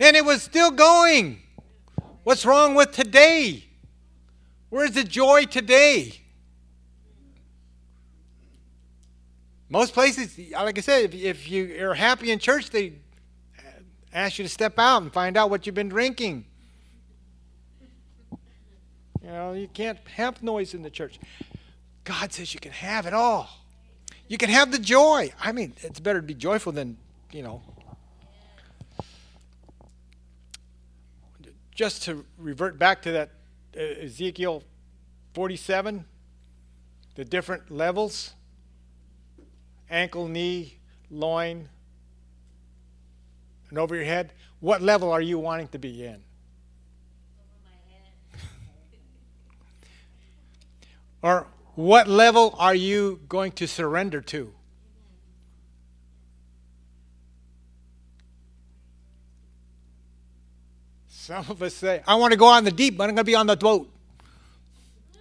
And 0.00 0.16
it 0.16 0.24
was 0.24 0.42
still 0.42 0.72
going. 0.72 1.40
What's 2.24 2.44
wrong 2.44 2.74
with 2.74 2.90
today? 2.90 3.64
Where's 4.70 4.92
the 4.92 5.04
joy 5.04 5.44
today? 5.44 6.20
Most 9.68 9.94
places, 9.94 10.36
like 10.52 10.78
I 10.78 10.80
said, 10.80 11.04
if, 11.04 11.14
if 11.14 11.50
you 11.50 11.88
are 11.88 11.94
happy 11.94 12.32
in 12.32 12.40
church, 12.40 12.70
they 12.70 12.94
ask 14.12 14.38
you 14.38 14.44
to 14.44 14.48
step 14.48 14.78
out 14.78 15.02
and 15.02 15.12
find 15.12 15.36
out 15.36 15.50
what 15.50 15.66
you've 15.66 15.74
been 15.74 15.88
drinking. 15.88 16.44
You 19.22 19.28
know, 19.28 19.52
you 19.52 19.68
can't 19.68 19.98
have 20.16 20.42
noise 20.42 20.74
in 20.74 20.82
the 20.82 20.90
church. 20.90 21.18
God 22.04 22.32
says 22.32 22.52
you 22.54 22.60
can 22.60 22.72
have 22.72 23.06
it 23.06 23.12
all. 23.12 23.48
You 24.28 24.38
can 24.38 24.50
have 24.50 24.72
the 24.72 24.78
joy. 24.78 25.32
I 25.40 25.52
mean, 25.52 25.74
it's 25.78 26.00
better 26.00 26.20
to 26.20 26.26
be 26.26 26.34
joyful 26.34 26.72
than, 26.72 26.96
you 27.32 27.42
know. 27.42 27.62
Just 31.74 32.02
to 32.04 32.24
revert 32.38 32.78
back 32.78 33.02
to 33.02 33.12
that 33.12 33.30
uh, 33.76 33.80
Ezekiel 33.80 34.62
47, 35.34 36.04
the 37.14 37.24
different 37.24 37.70
levels 37.70 38.34
ankle, 39.90 40.28
knee, 40.28 40.78
loin, 41.10 41.68
and 43.70 43.78
over 43.78 43.94
your 43.94 44.04
head, 44.04 44.34
what 44.60 44.82
level 44.82 45.10
are 45.10 45.22
you 45.22 45.38
wanting 45.38 45.68
to 45.68 45.78
be 45.78 46.04
in? 46.04 46.22
or 51.22 51.46
what 51.74 52.08
level 52.08 52.54
are 52.58 52.74
you 52.74 53.20
going 53.28 53.52
to 53.52 53.66
surrender 53.66 54.20
to? 54.20 54.52
Some 61.08 61.46
of 61.48 61.62
us 61.62 61.74
say, 61.74 62.02
I 62.08 62.16
want 62.16 62.32
to 62.32 62.36
go 62.36 62.46
on 62.46 62.64
the 62.64 62.72
deep, 62.72 62.96
but 62.96 63.04
I'm 63.04 63.14
going 63.14 63.18
to 63.18 63.24
be 63.24 63.36
on 63.36 63.46
the 63.46 63.56
boat. 63.56 63.88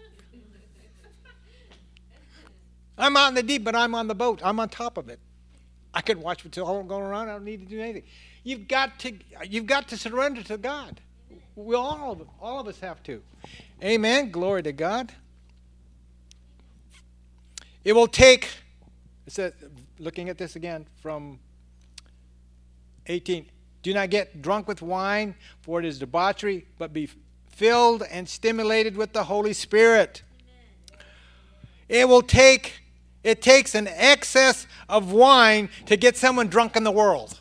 I'm 2.97 3.15
on 3.15 3.35
the 3.35 3.43
deep, 3.43 3.63
but 3.63 3.75
I'm 3.75 3.93
on 3.93 4.07
the 4.07 4.15
boat. 4.15 4.41
I'm 4.43 4.59
on 4.59 4.69
top 4.69 4.97
of 4.97 5.07
it. 5.09 5.19
I 5.93 6.01
can 6.01 6.19
watch 6.21 6.43
what's 6.43 6.57
all 6.57 6.81
going 6.83 7.03
around. 7.03 7.29
I 7.29 7.33
don't 7.33 7.43
need 7.43 7.61
to 7.61 7.67
do 7.67 7.79
anything. 7.79 8.03
You've 8.43 8.67
got 8.67 8.99
to, 8.99 9.13
you've 9.47 9.65
got 9.65 9.87
to 9.89 9.97
surrender 9.97 10.43
to 10.43 10.57
God. 10.57 11.01
We 11.55 11.75
all 11.75 12.13
of, 12.13 12.27
all 12.41 12.59
of 12.59 12.67
us 12.67 12.79
have 12.79 13.03
to. 13.03 13.21
Amen. 13.83 14.31
Glory 14.31 14.63
to 14.63 14.71
God. 14.71 15.11
It 17.83 17.93
will 17.93 18.07
take, 18.07 18.49
says, 19.27 19.53
looking 19.99 20.29
at 20.29 20.37
this 20.37 20.55
again 20.55 20.85
from 21.01 21.39
18. 23.07 23.45
Do 23.81 23.93
not 23.93 24.09
get 24.09 24.41
drunk 24.41 24.67
with 24.67 24.81
wine, 24.81 25.35
for 25.61 25.79
it 25.79 25.85
is 25.85 25.99
debauchery, 25.99 26.65
but 26.77 26.93
be 26.93 27.09
filled 27.49 28.03
and 28.03 28.27
stimulated 28.27 28.95
with 28.95 29.13
the 29.13 29.23
Holy 29.23 29.53
Spirit. 29.53 30.23
It 31.87 32.07
will 32.07 32.21
take, 32.21 32.81
it 33.23 33.41
takes 33.41 33.75
an 33.75 33.87
excess 33.87 34.67
of 34.87 35.11
wine 35.11 35.69
to 35.87 35.97
get 35.97 36.15
someone 36.15 36.47
drunk 36.47 36.75
in 36.75 36.83
the 36.83 36.91
world. 36.91 37.38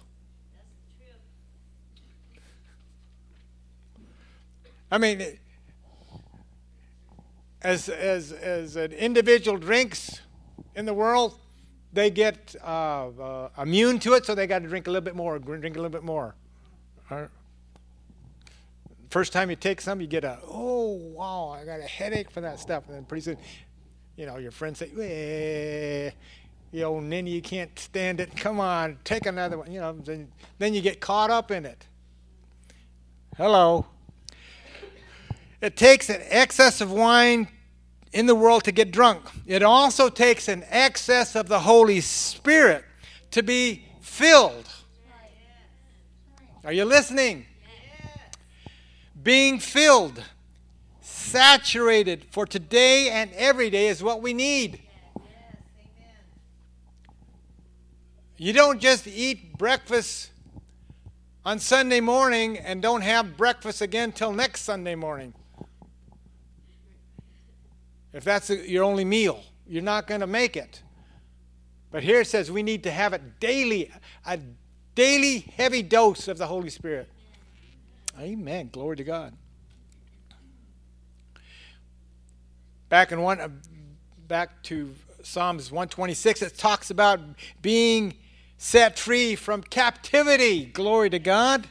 I 4.90 4.98
mean, 4.98 5.38
as, 7.62 7.88
as, 7.88 8.32
as 8.32 8.76
an 8.76 8.92
individual 8.92 9.58
drinks 9.58 10.20
in 10.74 10.86
the 10.86 10.94
world, 10.94 11.38
they 11.92 12.10
get 12.10 12.54
uh, 12.64 13.08
uh, 13.08 13.48
immune 13.58 13.98
to 14.00 14.14
it, 14.14 14.24
so 14.24 14.34
they 14.34 14.46
got 14.46 14.60
to 14.60 14.68
drink 14.68 14.86
a 14.86 14.90
little 14.90 15.04
bit 15.04 15.16
more, 15.16 15.38
drink 15.38 15.76
a 15.76 15.78
little 15.78 15.88
bit 15.88 16.04
more. 16.04 16.34
Right. 17.10 17.28
First 19.10 19.32
time 19.32 19.48
you 19.48 19.56
take 19.56 19.80
some, 19.80 20.00
you 20.00 20.06
get 20.06 20.24
a, 20.24 20.38
oh, 20.46 20.92
wow, 20.92 21.48
I 21.48 21.64
got 21.64 21.80
a 21.80 21.84
headache 21.84 22.30
from 22.30 22.42
that 22.42 22.60
stuff. 22.60 22.84
And 22.86 22.96
then 22.96 23.04
pretty 23.04 23.22
soon, 23.22 23.38
you 24.16 24.26
know, 24.26 24.36
your 24.36 24.50
friends 24.50 24.78
say, 24.78 24.90
eh, 25.00 26.10
you 26.72 26.82
know, 26.82 27.00
ninny, 27.00 27.30
you 27.30 27.40
can't 27.40 27.76
stand 27.78 28.20
it. 28.20 28.36
Come 28.36 28.60
on, 28.60 28.98
take 29.04 29.24
another 29.24 29.56
one. 29.56 29.72
You 29.72 29.80
know, 29.80 29.92
then, 29.92 30.28
then 30.58 30.74
you 30.74 30.82
get 30.82 31.00
caught 31.00 31.30
up 31.30 31.50
in 31.50 31.64
it. 31.64 31.86
Hello. 33.36 33.86
It 35.60 35.76
takes 35.76 36.08
an 36.08 36.20
excess 36.28 36.80
of 36.80 36.92
wine 36.92 37.48
in 38.12 38.26
the 38.26 38.34
world 38.34 38.64
to 38.64 38.72
get 38.72 38.90
drunk. 38.90 39.24
It 39.46 39.62
also 39.62 40.08
takes 40.08 40.48
an 40.48 40.64
excess 40.68 41.34
of 41.34 41.48
the 41.48 41.60
Holy 41.60 42.00
Spirit 42.00 42.84
to 43.32 43.42
be 43.42 43.84
filled. 44.00 44.68
Are 46.64 46.72
you 46.72 46.84
listening? 46.84 47.46
Being 49.20 49.58
filled, 49.58 50.22
saturated 51.00 52.24
for 52.30 52.46
today 52.46 53.10
and 53.10 53.32
every 53.32 53.68
day 53.68 53.88
is 53.88 54.02
what 54.02 54.22
we 54.22 54.32
need. 54.32 54.80
You 58.36 58.52
don't 58.52 58.80
just 58.80 59.08
eat 59.08 59.58
breakfast 59.58 60.30
on 61.44 61.58
Sunday 61.58 62.00
morning 62.00 62.56
and 62.56 62.80
don't 62.80 63.00
have 63.00 63.36
breakfast 63.36 63.80
again 63.82 64.12
till 64.12 64.32
next 64.32 64.62
Sunday 64.62 64.94
morning. 64.94 65.34
If 68.12 68.24
that's 68.24 68.50
your 68.50 68.84
only 68.84 69.04
meal, 69.04 69.42
you're 69.66 69.82
not 69.82 70.06
going 70.06 70.20
to 70.20 70.26
make 70.26 70.56
it. 70.56 70.82
But 71.90 72.02
here 72.02 72.20
it 72.20 72.26
says 72.26 72.50
we 72.50 72.62
need 72.62 72.82
to 72.84 72.90
have 72.90 73.12
a 73.12 73.18
daily, 73.18 73.90
a 74.26 74.38
daily 74.94 75.40
heavy 75.56 75.82
dose 75.82 76.28
of 76.28 76.38
the 76.38 76.46
Holy 76.46 76.70
Spirit. 76.70 77.08
Amen. 78.18 78.70
Glory 78.72 78.96
to 78.96 79.04
God. 79.04 79.34
Back 82.88 83.12
in 83.12 83.20
one, 83.20 83.40
uh, 83.40 83.48
back 84.26 84.62
to 84.64 84.94
Psalms 85.22 85.70
126, 85.70 86.42
it 86.42 86.56
talks 86.56 86.90
about 86.90 87.20
being 87.60 88.14
set 88.56 88.98
free 88.98 89.36
from 89.36 89.62
captivity. 89.62 90.64
Glory 90.64 91.10
to 91.10 91.18
God. 91.18 91.66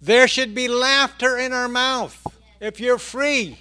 There 0.00 0.26
should 0.26 0.54
be 0.54 0.68
laughter 0.68 1.36
in 1.36 1.52
our 1.52 1.68
mouth 1.68 2.26
if 2.60 2.78
you're 2.78 2.98
free. 2.98 3.58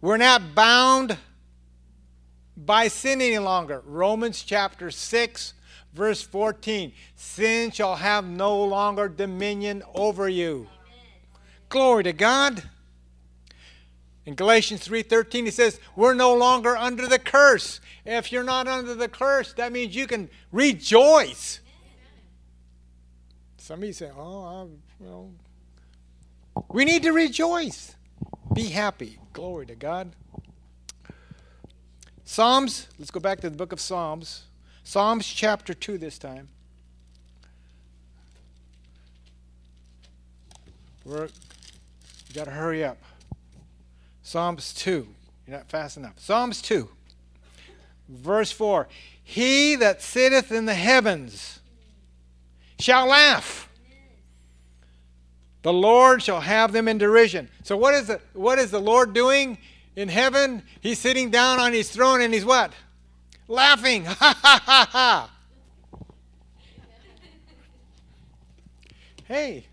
We're 0.00 0.16
not 0.16 0.54
bound 0.54 1.18
by 2.56 2.88
sin 2.88 3.20
any 3.20 3.38
longer. 3.38 3.82
Romans 3.84 4.42
chapter 4.42 4.90
6, 4.90 5.54
verse 5.92 6.22
14. 6.22 6.92
Sin 7.14 7.70
shall 7.70 7.96
have 7.96 8.24
no 8.24 8.64
longer 8.64 9.08
dominion 9.08 9.82
over 9.94 10.28
you. 10.28 10.68
Glory 11.68 12.04
to 12.04 12.12
God. 12.12 12.62
In 14.26 14.34
Galatians 14.34 14.86
3:13 14.86 15.44
he 15.44 15.50
says, 15.50 15.80
"We're 15.96 16.14
no 16.14 16.34
longer 16.34 16.76
under 16.76 17.06
the 17.06 17.18
curse." 17.18 17.80
If 18.04 18.30
you're 18.30 18.44
not 18.44 18.68
under 18.68 18.94
the 18.94 19.08
curse, 19.08 19.52
that 19.54 19.72
means 19.72 19.94
you 19.94 20.06
can 20.06 20.30
rejoice. 20.52 21.60
Somebody 23.56 23.92
say, 23.92 24.10
"Oh, 24.14 24.42
I'm, 24.42 24.82
you 25.00 25.06
know, 25.06 25.34
we 26.68 26.84
need 26.84 27.02
to 27.02 27.12
rejoice. 27.12 27.94
Be 28.52 28.64
happy. 28.64 29.18
Glory 29.32 29.66
to 29.66 29.74
God. 29.74 30.12
Psalms, 32.24 32.88
let's 32.98 33.10
go 33.10 33.20
back 33.20 33.40
to 33.40 33.50
the 33.50 33.56
book 33.56 33.72
of 33.72 33.80
Psalms. 33.80 34.44
Psalms 34.84 35.26
chapter 35.26 35.74
2 35.74 35.98
this 35.98 36.18
time. 36.18 36.48
We're, 41.04 41.24
you 41.24 42.34
got 42.34 42.44
to 42.44 42.50
hurry 42.50 42.84
up. 42.84 42.98
Psalms 44.22 44.74
2. 44.74 45.08
You're 45.46 45.56
not 45.56 45.68
fast 45.68 45.96
enough. 45.96 46.14
Psalms 46.18 46.62
2, 46.62 46.88
verse 48.08 48.52
4. 48.52 48.86
He 49.22 49.74
that 49.76 50.02
sitteth 50.02 50.52
in 50.52 50.66
the 50.66 50.74
heavens 50.74 51.60
shall 52.78 53.06
laugh. 53.06 53.68
The 55.62 55.72
Lord 55.72 56.22
shall 56.22 56.40
have 56.40 56.72
them 56.72 56.88
in 56.88 56.98
derision. 56.98 57.48
So 57.62 57.76
what 57.76 57.94
is 57.94 58.06
the, 58.06 58.20
what 58.32 58.58
is 58.58 58.70
the 58.70 58.80
Lord 58.80 59.12
doing 59.12 59.58
in 59.94 60.08
heaven? 60.08 60.62
He's 60.80 60.98
sitting 60.98 61.30
down 61.30 61.58
on 61.60 61.72
his 61.72 61.90
throne 61.90 62.22
and 62.22 62.32
he's 62.32 62.44
what? 62.44 62.72
Laughing. 63.48 64.04
Ha 64.20 64.38
ha 64.42 64.62
ha 64.64 64.88
ha. 64.90 65.30
Hey, 69.24 69.66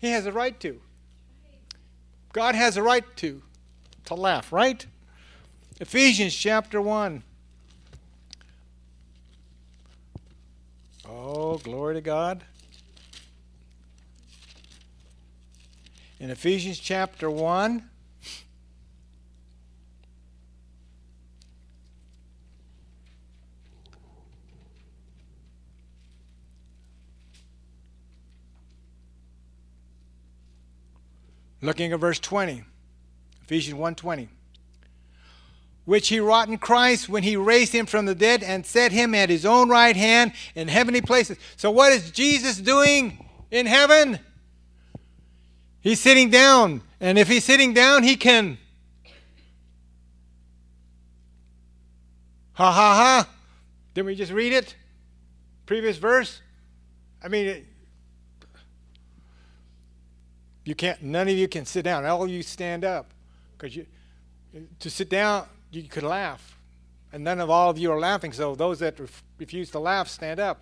he 0.00 0.10
has 0.10 0.26
a 0.26 0.32
right 0.32 0.58
to. 0.60 0.80
God 2.32 2.54
has 2.54 2.76
a 2.76 2.82
right 2.82 3.04
to 3.16 3.42
to 4.04 4.14
laugh, 4.14 4.52
right? 4.52 4.86
Ephesians 5.80 6.34
chapter 6.34 6.80
1. 6.80 7.22
Oh, 11.08 11.58
glory 11.58 11.94
to 11.94 12.00
God. 12.00 12.44
In 16.20 16.30
Ephesians 16.30 16.78
chapter 16.80 17.30
1, 17.30 17.88
looking 31.60 31.92
at 31.92 31.98
verse 31.98 32.20
20 32.20 32.62
ephesians 33.42 33.78
1.20 33.78 34.28
which 35.84 36.08
he 36.08 36.20
wrought 36.20 36.48
in 36.48 36.56
christ 36.56 37.08
when 37.08 37.24
he 37.24 37.36
raised 37.36 37.72
him 37.72 37.84
from 37.84 38.06
the 38.06 38.14
dead 38.14 38.42
and 38.42 38.64
set 38.64 38.92
him 38.92 39.14
at 39.14 39.28
his 39.28 39.44
own 39.44 39.68
right 39.68 39.96
hand 39.96 40.32
in 40.54 40.68
heavenly 40.68 41.00
places. 41.00 41.36
So 41.56 41.70
what 41.70 41.92
is 41.92 42.10
jesus 42.10 42.58
doing 42.58 43.28
in 43.50 43.66
heaven 43.66 44.20
he's 45.80 46.00
sitting 46.00 46.30
down 46.30 46.82
and 47.00 47.18
if 47.18 47.28
he's 47.28 47.44
sitting 47.44 47.72
down 47.72 48.02
he 48.02 48.16
can 48.16 48.58
ha 52.52 52.72
ha 52.72 52.94
ha 52.94 53.28
didn't 53.94 54.06
we 54.06 54.14
just 54.14 54.32
read 54.32 54.52
it 54.52 54.74
previous 55.66 55.96
verse 55.96 56.40
i 57.22 57.28
mean 57.28 57.46
it, 57.46 57.66
you 60.68 60.74
can't. 60.74 61.02
None 61.02 61.28
of 61.28 61.34
you 61.34 61.48
can 61.48 61.64
sit 61.64 61.82
down. 61.82 62.04
All 62.04 62.22
of 62.22 62.28
you 62.28 62.42
stand 62.42 62.84
up, 62.84 63.14
because 63.56 63.74
you 63.74 63.86
to 64.80 64.90
sit 64.90 65.08
down 65.08 65.46
you 65.70 65.82
could 65.84 66.02
laugh, 66.02 66.58
and 67.10 67.24
none 67.24 67.40
of 67.40 67.48
all 67.48 67.70
of 67.70 67.78
you 67.78 67.90
are 67.90 67.98
laughing. 67.98 68.32
So 68.32 68.54
those 68.54 68.78
that 68.80 69.00
ref, 69.00 69.24
refuse 69.38 69.70
to 69.70 69.78
laugh, 69.78 70.08
stand 70.08 70.38
up. 70.38 70.60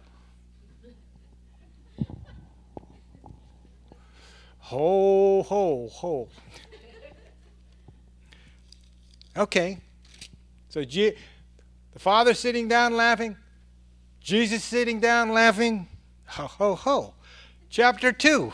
Ho 4.67 5.45
ho 5.45 5.89
ho. 5.93 6.29
Okay, 9.37 9.79
so 10.69 10.83
G- 10.83 11.13
the 11.93 11.99
Father 12.01 12.35
sitting 12.35 12.67
down 12.67 12.97
laughing, 12.97 13.37
Jesus 14.21 14.65
sitting 14.65 14.99
down 14.99 15.31
laughing. 15.31 15.87
Ho 16.27 16.49
ho 16.49 16.75
ho. 16.75 17.15
Chapter 17.71 18.11
two 18.11 18.53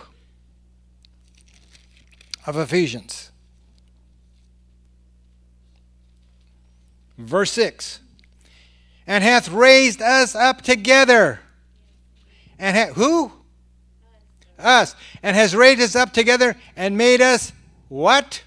of 2.47 2.59
Ephesians. 2.59 3.31
Verse 7.17 7.53
6 7.53 8.01
And 9.07 9.25
hath 9.25 9.49
raised 9.49 10.03
us 10.03 10.35
up 10.35 10.61
together. 10.61 11.41
And 12.59 12.77
ha- 12.77 12.93
who? 12.93 13.33
Us. 14.63 14.95
And 15.23 15.37
has 15.37 15.55
raised 15.55 15.81
us 15.81 15.97
up 15.97 16.13
together 16.13 16.57
and 16.77 16.97
made 16.97 17.21
us 17.21 17.53
what? 17.89 18.43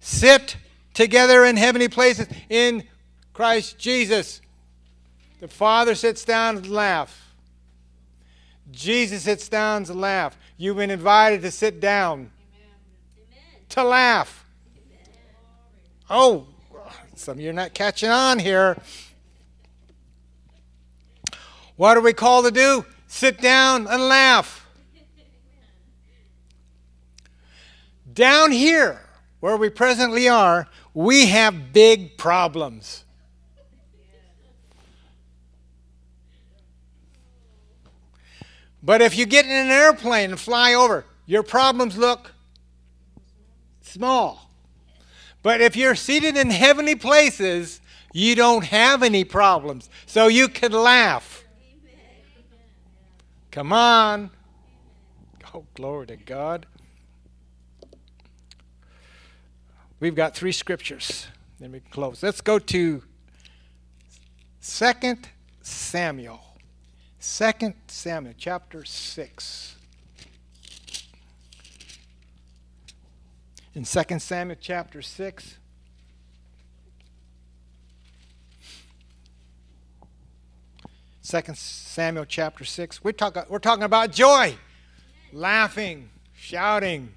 Sit 0.00 0.56
together 0.92 1.44
in 1.44 1.56
heavenly 1.56 1.88
places 1.88 2.28
in 2.48 2.84
Christ 3.32 3.78
Jesus. 3.78 4.40
The 5.40 5.48
Father 5.48 5.94
sits 5.94 6.24
down 6.24 6.56
and 6.56 6.70
laughs. 6.70 7.16
Jesus 8.70 9.22
sits 9.24 9.48
down 9.48 9.84
and 9.84 10.00
laughs. 10.00 10.36
You've 10.56 10.76
been 10.76 10.90
invited 10.90 11.42
to 11.42 11.50
sit 11.50 11.80
down 11.80 12.30
to 13.70 13.82
laugh. 13.82 14.44
Oh, 16.08 16.46
some 17.16 17.38
of 17.38 17.40
you 17.40 17.50
are 17.50 17.54
not 17.54 17.74
catching 17.74 18.08
on 18.08 18.38
here. 18.38 18.76
What 21.76 21.96
are 21.96 22.00
we 22.00 22.12
called 22.12 22.44
to 22.44 22.50
do? 22.50 22.84
Sit 23.08 23.40
down 23.40 23.86
and 23.88 24.08
laugh. 24.08 24.63
Down 28.14 28.52
here, 28.52 29.00
where 29.40 29.56
we 29.56 29.68
presently 29.68 30.28
are, 30.28 30.68
we 30.94 31.26
have 31.26 31.72
big 31.72 32.16
problems. 32.16 33.04
But 38.82 39.02
if 39.02 39.16
you 39.16 39.26
get 39.26 39.46
in 39.46 39.50
an 39.50 39.70
airplane 39.70 40.30
and 40.30 40.38
fly 40.38 40.74
over, 40.74 41.06
your 41.26 41.42
problems 41.42 41.96
look 41.96 42.32
small. 43.80 44.50
But 45.42 45.60
if 45.60 45.74
you're 45.74 45.94
seated 45.94 46.36
in 46.36 46.50
heavenly 46.50 46.94
places, 46.94 47.80
you 48.12 48.34
don't 48.34 48.64
have 48.64 49.02
any 49.02 49.24
problems. 49.24 49.90
So 50.06 50.28
you 50.28 50.48
can 50.48 50.72
laugh. 50.72 51.44
Come 53.50 53.72
on. 53.72 54.30
Oh, 55.54 55.64
glory 55.74 56.06
to 56.08 56.16
God. 56.16 56.66
We've 60.04 60.14
got 60.14 60.34
three 60.34 60.52
scriptures. 60.52 61.28
Let 61.60 61.70
me 61.70 61.80
close. 61.90 62.22
Let's 62.22 62.42
go 62.42 62.58
to 62.58 63.02
2 64.62 65.14
Samuel. 65.62 66.40
2 67.22 67.72
Samuel 67.86 68.34
chapter 68.36 68.84
6. 68.84 69.76
in 73.74 73.84
2 73.84 74.18
Samuel 74.18 74.58
chapter 74.60 75.00
6. 75.00 75.56
Second 81.22 81.56
Samuel 81.56 82.26
chapter 82.26 82.66
6. 82.66 83.02
We're 83.02 83.12
talking, 83.12 83.44
we're 83.48 83.58
talking 83.58 83.84
about 83.84 84.12
joy, 84.12 84.54
laughing, 85.32 86.10
shouting. 86.34 87.14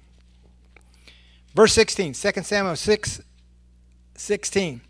Verse 1.54 1.72
16, 1.72 2.12
2 2.12 2.30
Samuel 2.42 2.76
6, 2.76 3.22
16. 4.14 4.80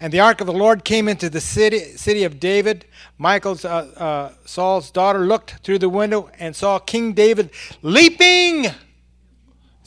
And 0.00 0.12
the 0.12 0.20
ark 0.20 0.40
of 0.40 0.46
the 0.46 0.52
Lord 0.52 0.84
came 0.84 1.08
into 1.08 1.28
the 1.28 1.40
city, 1.40 1.96
city 1.96 2.24
of 2.24 2.38
David. 2.38 2.84
Michael's, 3.18 3.64
uh, 3.64 3.90
uh, 3.96 4.32
Saul's 4.44 4.90
daughter, 4.90 5.20
looked 5.20 5.56
through 5.64 5.78
the 5.78 5.88
window 5.88 6.30
and 6.38 6.54
saw 6.54 6.78
King 6.78 7.12
David 7.14 7.50
leaping 7.82 8.66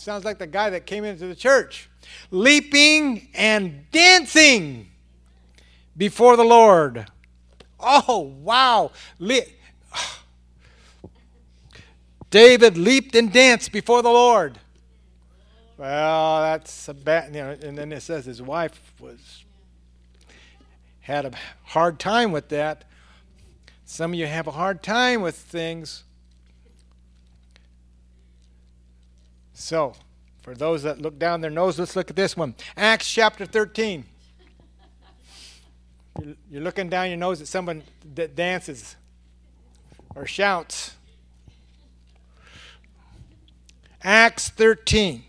Sounds 0.01 0.25
like 0.25 0.39
the 0.39 0.47
guy 0.47 0.71
that 0.71 0.87
came 0.87 1.03
into 1.03 1.27
the 1.27 1.35
church. 1.35 1.87
Leaping 2.31 3.27
and 3.35 3.85
dancing 3.91 4.89
before 5.95 6.35
the 6.35 6.43
Lord. 6.43 7.05
Oh, 7.79 8.33
wow. 8.41 8.93
Le- 9.19 9.43
David 12.31 12.79
leaped 12.79 13.13
and 13.13 13.31
danced 13.31 13.71
before 13.71 14.01
the 14.01 14.09
Lord. 14.09 14.57
Well, 15.81 16.41
that's 16.43 16.87
a 16.89 16.93
bad, 16.93 17.33
you 17.33 17.41
know, 17.41 17.57
and 17.59 17.75
then 17.75 17.91
it 17.91 18.01
says 18.01 18.25
his 18.25 18.39
wife 18.39 18.93
was 18.99 19.45
had 20.99 21.25
a 21.25 21.31
hard 21.63 21.97
time 21.97 22.31
with 22.31 22.49
that. 22.49 22.85
Some 23.83 24.13
of 24.13 24.19
you 24.19 24.27
have 24.27 24.45
a 24.45 24.51
hard 24.51 24.83
time 24.83 25.23
with 25.23 25.35
things 25.35 26.03
So, 29.55 29.95
for 30.43 30.53
those 30.53 30.83
that 30.83 31.01
look 31.01 31.17
down 31.17 31.41
their 31.41 31.49
nose, 31.49 31.79
let's 31.79 31.95
look 31.95 32.11
at 32.11 32.15
this 32.15 32.37
one. 32.37 32.53
Acts 32.77 33.11
chapter 33.11 33.47
13. 33.47 34.05
You're 36.51 36.61
looking 36.61 36.89
down 36.89 37.07
your 37.07 37.17
nose 37.17 37.41
at 37.41 37.47
someone 37.47 37.81
that 38.13 38.35
dances 38.35 38.97
or 40.13 40.27
shouts. 40.27 40.95
Acts 44.03 44.49
13. 44.49 45.23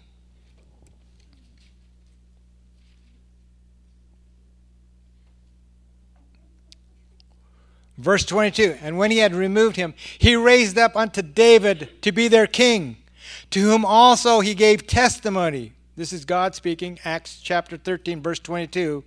Verse 7.98 8.24
22 8.24 8.76
And 8.80 8.98
when 8.98 9.10
he 9.10 9.18
had 9.18 9.34
removed 9.34 9.76
him, 9.76 9.94
he 10.18 10.36
raised 10.36 10.78
up 10.78 10.96
unto 10.96 11.22
David 11.22 11.90
to 12.02 12.12
be 12.12 12.28
their 12.28 12.46
king 12.46 12.96
to 13.50 13.60
whom 13.60 13.84
also 13.84 14.40
he 14.40 14.54
gave 14.54 14.86
testimony. 14.86 15.72
This 15.96 16.12
is 16.12 16.24
God 16.24 16.54
speaking, 16.54 16.98
Acts 17.04 17.38
chapter 17.40 17.76
13, 17.76 18.22
verse 18.22 18.38
22. 18.38 19.04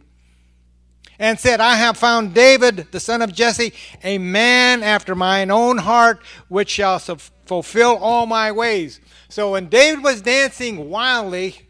And 1.17 1.39
said, 1.39 1.59
I 1.61 1.77
have 1.77 1.97
found 1.97 2.33
David, 2.33 2.87
the 2.91 2.99
son 2.99 3.21
of 3.21 3.33
Jesse, 3.33 3.73
a 4.03 4.17
man 4.17 4.83
after 4.83 5.15
mine 5.15 5.49
own 5.49 5.79
heart, 5.79 6.21
which 6.47 6.69
shall 6.69 6.99
fulfill 6.99 7.95
all 7.97 8.25
my 8.25 8.51
ways. 8.51 8.99
So 9.29 9.51
when 9.51 9.67
David 9.67 10.03
was 10.03 10.21
dancing 10.21 10.89
wildly, 10.89 11.61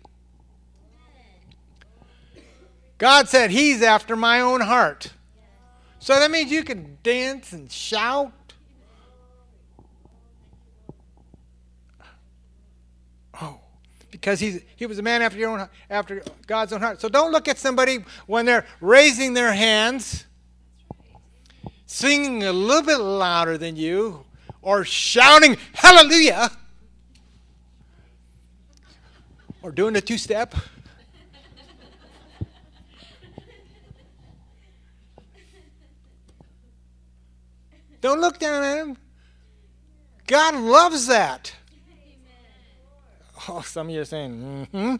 God 2.97 3.29
said, 3.29 3.51
He's 3.51 3.81
after 3.81 4.15
my 4.15 4.41
own 4.41 4.61
heart. 4.61 5.11
So 6.05 6.19
that 6.19 6.29
means 6.29 6.51
you 6.51 6.63
can 6.63 6.99
dance 7.01 7.51
and 7.51 7.71
shout 7.71 8.31
Oh, 13.41 13.59
because 14.11 14.39
he's, 14.39 14.61
he 14.75 14.85
was 14.85 14.99
a 14.99 15.01
man 15.01 15.23
after, 15.23 15.39
your 15.39 15.49
own, 15.49 15.67
after 15.89 16.21
God's 16.45 16.73
own 16.73 16.81
heart. 16.81 17.01
So 17.01 17.09
don't 17.09 17.31
look 17.31 17.47
at 17.47 17.57
somebody 17.57 18.05
when 18.27 18.45
they're 18.45 18.67
raising 18.81 19.33
their 19.33 19.51
hands. 19.51 20.27
singing 21.87 22.43
a 22.43 22.53
little 22.53 22.83
bit 22.83 22.99
louder 22.99 23.57
than 23.57 23.75
you, 23.75 24.25
or 24.61 24.85
shouting 24.85 25.57
hallelujah, 25.73 26.51
or 29.63 29.71
doing 29.71 29.95
a 29.95 30.01
two 30.01 30.19
step. 30.19 30.53
Don't 38.05 38.21
look 38.21 38.37
down 38.37 38.63
at 38.63 38.77
him. 38.77 38.97
God 40.27 40.53
loves 40.53 41.07
that. 41.07 41.51
Oh, 43.49 43.61
some 43.61 43.87
of 43.87 43.95
you 43.95 44.01
are 44.01 44.05
saying, 44.05 44.67
mm 44.71 44.99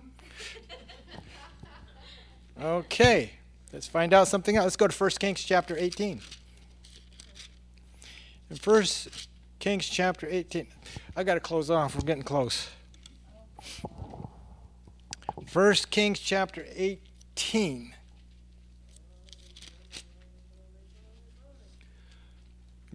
hmm. 2.58 2.64
Okay, 2.64 3.34
let's 3.72 3.88
find 3.88 4.12
out 4.12 4.28
something 4.28 4.56
else. 4.56 4.66
Let's 4.66 4.76
go 4.76 4.88
to 4.88 5.04
1 5.04 5.10
Kings 5.20 5.44
chapter 5.44 5.78
18. 5.78 6.20
In 8.50 8.58
1 8.58 8.84
Kings 9.60 9.86
chapter 9.86 10.28
18, 10.28 10.66
I 11.16 11.24
got 11.24 11.36
to 11.36 11.40
close 11.40 11.70
off. 11.70 11.94
We're 11.94 12.02
getting 12.02 12.24
close. 12.24 12.70
1 15.54 15.74
Kings 15.92 16.18
chapter 16.18 16.66
18. 16.76 17.95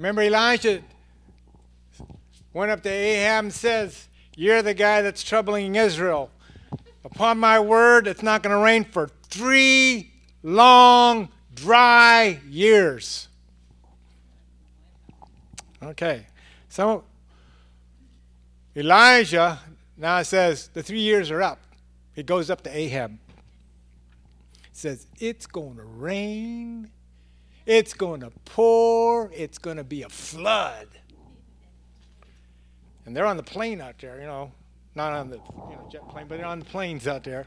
Remember, 0.01 0.23
Elijah 0.23 0.83
went 2.55 2.71
up 2.71 2.83
to 2.85 2.89
Ahab 2.89 3.45
and 3.45 3.53
says, 3.53 4.09
You're 4.35 4.63
the 4.63 4.73
guy 4.73 5.03
that's 5.03 5.23
troubling 5.23 5.75
Israel. 5.75 6.31
Upon 7.05 7.37
my 7.37 7.61
word, 7.61 8.07
it's 8.07 8.23
not 8.23 8.43
going 8.43 8.57
to 8.57 8.65
rain 8.65 8.85
for 8.85 9.11
three 9.25 10.11
long, 10.43 11.29
dry 11.55 12.41
years. 12.49 13.29
Okay. 15.83 16.25
So 16.71 17.05
Elijah 18.75 19.59
now 19.99 20.23
says 20.23 20.69
the 20.69 20.83
three 20.83 21.01
years 21.01 21.31
are 21.31 21.43
up. 21.43 21.61
He 22.15 22.23
goes 22.23 22.49
up 22.49 22.63
to 22.63 22.75
Ahab. 22.75 23.19
Says, 24.73 25.07
It's 25.19 25.45
going 25.45 25.77
to 25.77 25.85
rain. 25.85 26.91
It's 27.67 27.95
going 27.95 28.21
to 28.21 28.31
pour. 28.45 29.31
It's 29.35 29.59
going 29.59 29.77
to 29.77 29.85
be 29.85 30.03
a 30.03 30.09
flood. 30.09 30.89
And 33.07 33.17
they're 33.17 33.27
on 33.27 33.37
the 33.37 33.43
plain 33.43 33.81
out 33.81 33.99
there, 33.99 34.21
you 34.21 34.27
know, 34.27 34.53
not 34.95 35.13
on 35.13 35.31
the 35.31 35.37
you 35.37 35.77
know, 35.77 35.89
jet 35.91 36.09
plane, 36.09 36.27
but 36.29 36.39
they're 36.39 36.47
on 36.47 36.61
the 36.61 36.65
plains 36.65 37.07
out 37.07 37.25
there. 37.25 37.47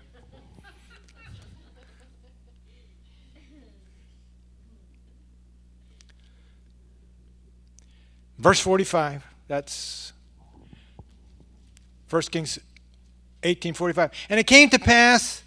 Verse 8.37 8.59
45, 8.59 9.23
that's 9.47 10.11
1 12.09 12.21
Kings 12.23 12.59
18:45. 13.43 14.11
And 14.29 14.39
it 14.39 14.47
came 14.47 14.69
to 14.69 14.79
pass 14.79 15.43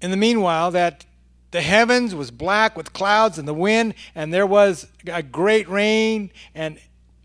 in 0.00 0.10
the 0.10 0.16
meanwhile 0.16 0.70
that 0.70 1.04
the 1.52 1.60
heavens 1.60 2.14
was 2.14 2.30
black 2.30 2.76
with 2.76 2.92
clouds 2.92 3.38
and 3.38 3.46
the 3.46 3.54
wind, 3.54 3.94
and 4.14 4.32
there 4.32 4.46
was 4.46 4.88
a 5.06 5.22
great 5.22 5.68
rain, 5.68 6.30
and 6.54 6.78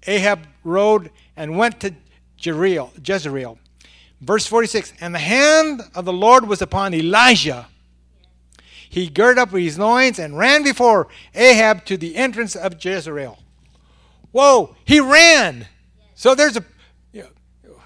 Ahab 0.06 0.46
rode 0.64 1.10
and 1.36 1.58
went 1.58 1.80
to 1.80 1.94
Jezreel. 2.38 2.92
Jezreel. 3.04 3.58
Verse 4.22 4.46
46 4.46 4.94
And 5.00 5.16
the 5.16 5.20
hand 5.20 5.82
of 5.96 6.06
the 6.06 6.14
Lord 6.14 6.48
was 6.48 6.62
upon 6.62 6.94
Elijah. 6.94 7.68
He 8.90 9.08
girded 9.08 9.40
up 9.40 9.52
his 9.52 9.80
loins 9.80 10.20
and 10.20 10.38
ran 10.38 10.64
before 10.64 11.08
Ahab 11.34 11.86
to 11.86 11.98
the 11.98 12.16
entrance 12.16 12.56
of 12.56 12.84
Jezreel. 12.84 13.38
Whoa, 14.32 14.76
he 14.86 15.00
ran. 15.00 15.68
So 16.16 16.36
there's 16.36 16.58
a 16.58 16.66
you 17.14 17.24
know, 17.64 17.80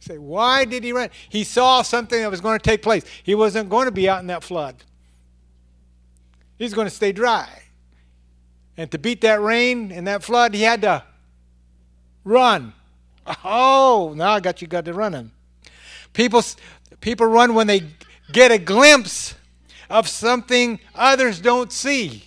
say, 0.00 0.16
why 0.16 0.64
did 0.64 0.82
he 0.82 0.92
run? 0.92 1.10
He 1.28 1.44
saw 1.44 1.82
something 1.82 2.20
that 2.20 2.30
was 2.30 2.40
going 2.40 2.58
to 2.58 2.62
take 2.62 2.82
place. 2.82 3.04
He 3.22 3.34
wasn't 3.34 3.68
going 3.68 3.84
to 3.84 3.92
be 3.92 4.08
out 4.08 4.20
in 4.20 4.28
that 4.28 4.44
flood. 4.44 4.76
He's 6.58 6.74
going 6.74 6.86
to 6.86 6.94
stay 6.94 7.12
dry. 7.12 7.48
And 8.76 8.90
to 8.90 8.98
beat 8.98 9.20
that 9.22 9.40
rain 9.40 9.90
and 9.92 10.06
that 10.06 10.22
flood, 10.22 10.54
he 10.54 10.62
had 10.62 10.82
to 10.82 11.04
run. 12.24 12.74
Oh, 13.44 14.14
now 14.16 14.32
I 14.32 14.40
got 14.40 14.62
you 14.62 14.68
got 14.68 14.84
to 14.86 14.94
running. 14.94 15.30
People 16.12 16.42
people 17.00 17.26
run 17.26 17.54
when 17.54 17.66
they 17.66 17.82
get 18.32 18.50
a 18.50 18.58
glimpse 18.58 19.34
of 19.90 20.08
something 20.08 20.80
others 20.94 21.40
don't 21.40 21.72
see. 21.72 22.24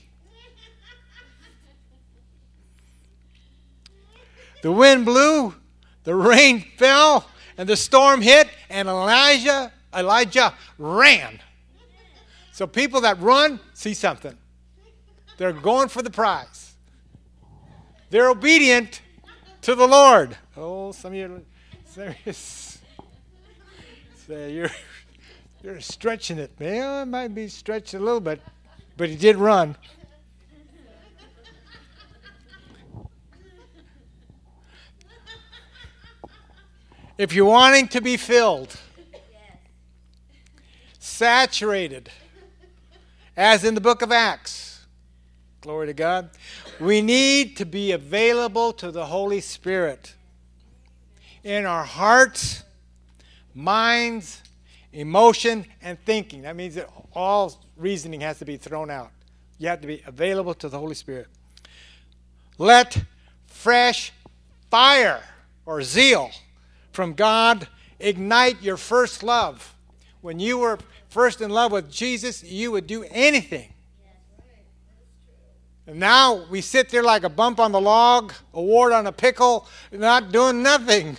The 4.61 4.71
wind 4.71 5.05
blew, 5.05 5.55
the 6.03 6.13
rain 6.13 6.61
fell, 6.77 7.25
and 7.57 7.67
the 7.67 7.75
storm 7.75 8.21
hit, 8.21 8.47
and 8.69 8.87
Elijah, 8.87 9.71
Elijah 9.95 10.53
ran. 10.77 11.39
So 12.51 12.67
people 12.67 13.01
that 13.01 13.19
run 13.19 13.59
see 13.73 13.93
something. 13.93 14.37
They're 15.37 15.53
going 15.53 15.87
for 15.87 16.01
the 16.01 16.09
prize. 16.09 16.75
They're 18.09 18.29
obedient 18.29 19.01
to 19.61 19.73
the 19.73 19.87
Lord. 19.87 20.37
Oh, 20.57 20.91
some 20.91 21.13
of 21.13 21.17
you 21.17 21.45
serious. 21.85 22.79
Say 24.27 24.53
you're 24.53 24.69
you're 25.63 25.79
stretching 25.79 26.37
it. 26.37 26.51
Well, 26.59 27.03
it 27.03 27.05
might 27.05 27.33
be 27.33 27.47
stretched 27.47 27.93
a 27.93 27.99
little 27.99 28.19
bit, 28.19 28.41
but 28.97 29.09
he 29.09 29.15
did 29.15 29.37
run. 29.37 29.75
If 37.17 37.33
you're 37.33 37.45
wanting 37.45 37.87
to 37.89 38.01
be 38.01 38.17
filled, 38.17 38.75
saturated, 40.97 42.09
as 43.35 43.63
in 43.63 43.75
the 43.75 43.81
book 43.81 44.01
of 44.01 44.11
Acts, 44.11 44.85
glory 45.61 45.87
to 45.87 45.93
God, 45.93 46.29
we 46.79 47.01
need 47.01 47.57
to 47.57 47.65
be 47.65 47.91
available 47.91 48.73
to 48.73 48.91
the 48.91 49.05
Holy 49.05 49.41
Spirit 49.41 50.15
in 51.43 51.65
our 51.65 51.83
hearts, 51.83 52.63
minds, 53.55 54.41
emotion, 54.93 55.65
and 55.81 55.97
thinking. 56.05 56.43
That 56.43 56.55
means 56.55 56.75
that 56.75 56.89
all 57.13 57.59
reasoning 57.77 58.21
has 58.21 58.39
to 58.39 58.45
be 58.45 58.57
thrown 58.57 58.89
out. 58.89 59.11
You 59.57 59.67
have 59.69 59.81
to 59.81 59.87
be 59.87 60.03
available 60.05 60.53
to 60.55 60.69
the 60.69 60.77
Holy 60.77 60.95
Spirit. 60.95 61.27
Let 62.57 63.03
fresh 63.45 64.11
fire 64.69 65.23
or 65.65 65.81
zeal 65.83 66.31
from 66.91 67.13
God 67.13 67.67
ignite 67.99 68.61
your 68.61 68.77
first 68.77 69.23
love. 69.23 69.75
When 70.21 70.39
you 70.39 70.57
were 70.59 70.79
first 71.11 71.41
in 71.41 71.51
love 71.51 71.73
with 71.73 71.91
Jesus, 71.91 72.41
you 72.41 72.71
would 72.71 72.87
do 72.87 73.03
anything. 73.11 73.73
And 75.85 75.99
now 75.99 76.45
we 76.49 76.61
sit 76.61 76.89
there 76.89 77.03
like 77.03 77.23
a 77.23 77.29
bump 77.29 77.59
on 77.59 77.73
the 77.73 77.81
log, 77.81 78.33
a 78.53 78.61
wart 78.61 78.93
on 78.93 79.05
a 79.07 79.11
pickle, 79.11 79.67
not 79.91 80.31
doing 80.31 80.63
nothing. 80.63 81.17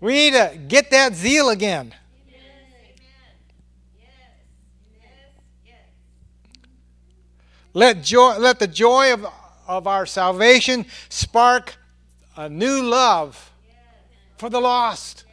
We 0.00 0.12
need 0.12 0.32
to 0.32 0.58
get 0.66 0.90
that 0.90 1.14
zeal 1.14 1.50
again. 1.50 1.94
Let, 7.72 8.02
joy, 8.02 8.36
let 8.38 8.58
the 8.58 8.66
joy 8.66 9.12
of, 9.12 9.26
of 9.68 9.86
our 9.86 10.04
salvation 10.04 10.86
spark 11.08 11.76
a 12.36 12.48
new 12.48 12.82
love 12.82 13.52
for 14.38 14.50
the 14.50 14.60
lost. 14.60 15.24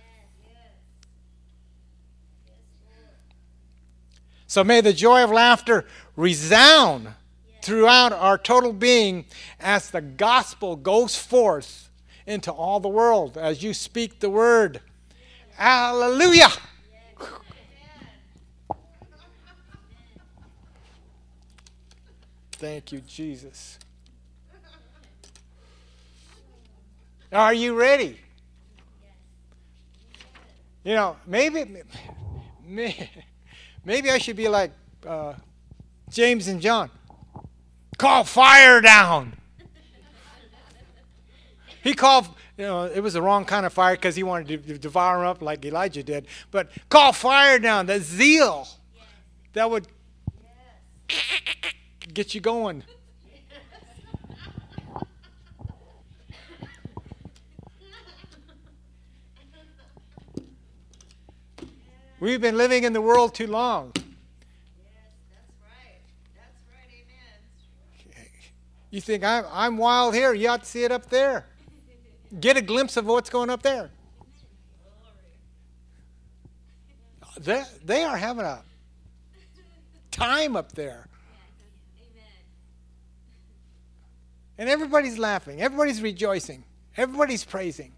So 4.47 4.63
may 4.63 4.79
the 4.79 4.93
joy 4.93 5.23
of 5.23 5.29
laughter 5.29 5.85
resound 6.15 7.09
throughout 7.61 8.13
our 8.13 8.37
total 8.37 8.71
being 8.71 9.25
as 9.59 9.91
the 9.91 9.99
gospel 9.99 10.77
goes 10.77 11.17
forth 11.17 11.89
into 12.25 12.51
all 12.51 12.79
the 12.79 12.87
world 12.87 13.37
as 13.37 13.61
you 13.61 13.73
speak 13.73 14.19
the 14.21 14.29
word. 14.29 14.79
Hallelujah. 15.55 16.49
Thank 22.53 22.91
you, 22.93 23.01
Jesus. 23.01 23.77
Are 27.33 27.53
you 27.53 27.77
ready? 27.77 28.17
You 30.85 30.95
know, 30.95 31.17
maybe, 31.27 31.83
maybe 32.65 33.09
I 33.89 34.17
should 34.17 34.35
be 34.35 34.47
like 34.47 34.71
uh, 35.05 35.33
James 36.09 36.47
and 36.47 36.61
John. 36.61 36.91
Call 37.97 38.23
fire 38.23 38.81
down. 38.81 39.33
He 41.83 41.93
called, 41.93 42.27
you 42.57 42.65
know, 42.65 42.83
it 42.83 42.99
was 42.99 43.13
the 43.13 43.21
wrong 43.21 43.45
kind 43.45 43.65
of 43.65 43.71
fire 43.71 43.95
because 43.95 44.15
he 44.15 44.23
wanted 44.23 44.67
to 44.67 44.77
devour 44.77 45.19
them 45.19 45.27
up 45.27 45.41
like 45.41 45.63
Elijah 45.63 46.03
did. 46.03 46.27
But 46.51 46.69
call 46.89 47.13
fire 47.13 47.59
down, 47.59 47.85
the 47.85 47.99
zeal 47.99 48.67
that 49.53 49.71
would 49.71 49.87
to 51.07 52.09
get 52.13 52.35
you 52.35 52.41
going. 52.41 52.83
We've 62.19 62.41
been 62.41 62.57
living 62.57 62.83
in 62.83 62.93
the 62.93 63.01
world 63.01 63.35
too 63.35 63.45
long. 63.45 63.91
Yes, 63.95 64.03
that's 65.29 65.51
right. 65.61 65.99
That's 66.35 66.57
right. 66.71 66.89
Amen. 68.09 68.25
You 68.89 69.01
think 69.01 69.23
I'm, 69.23 69.45
I'm 69.51 69.77
wild 69.77 70.15
here? 70.15 70.33
You 70.33 70.49
ought 70.49 70.63
to 70.63 70.65
see 70.65 70.83
it 70.83 70.91
up 70.91 71.09
there. 71.09 71.45
Get 72.39 72.57
a 72.57 72.61
glimpse 72.61 72.97
of 72.97 73.05
what's 73.05 73.29
going 73.29 73.51
up 73.51 73.61
there. 73.61 73.91
They, 77.39 77.63
they 77.85 78.03
are 78.03 78.17
having 78.17 78.45
a 78.45 78.63
time 80.09 80.55
up 80.55 80.71
there. 80.71 81.07
Amen. 81.99 82.25
And 84.57 84.69
everybody's 84.69 85.19
laughing. 85.19 85.61
Everybody's 85.61 86.01
rejoicing. 86.01 86.63
Everybody's 86.95 87.45
praising. 87.45 87.91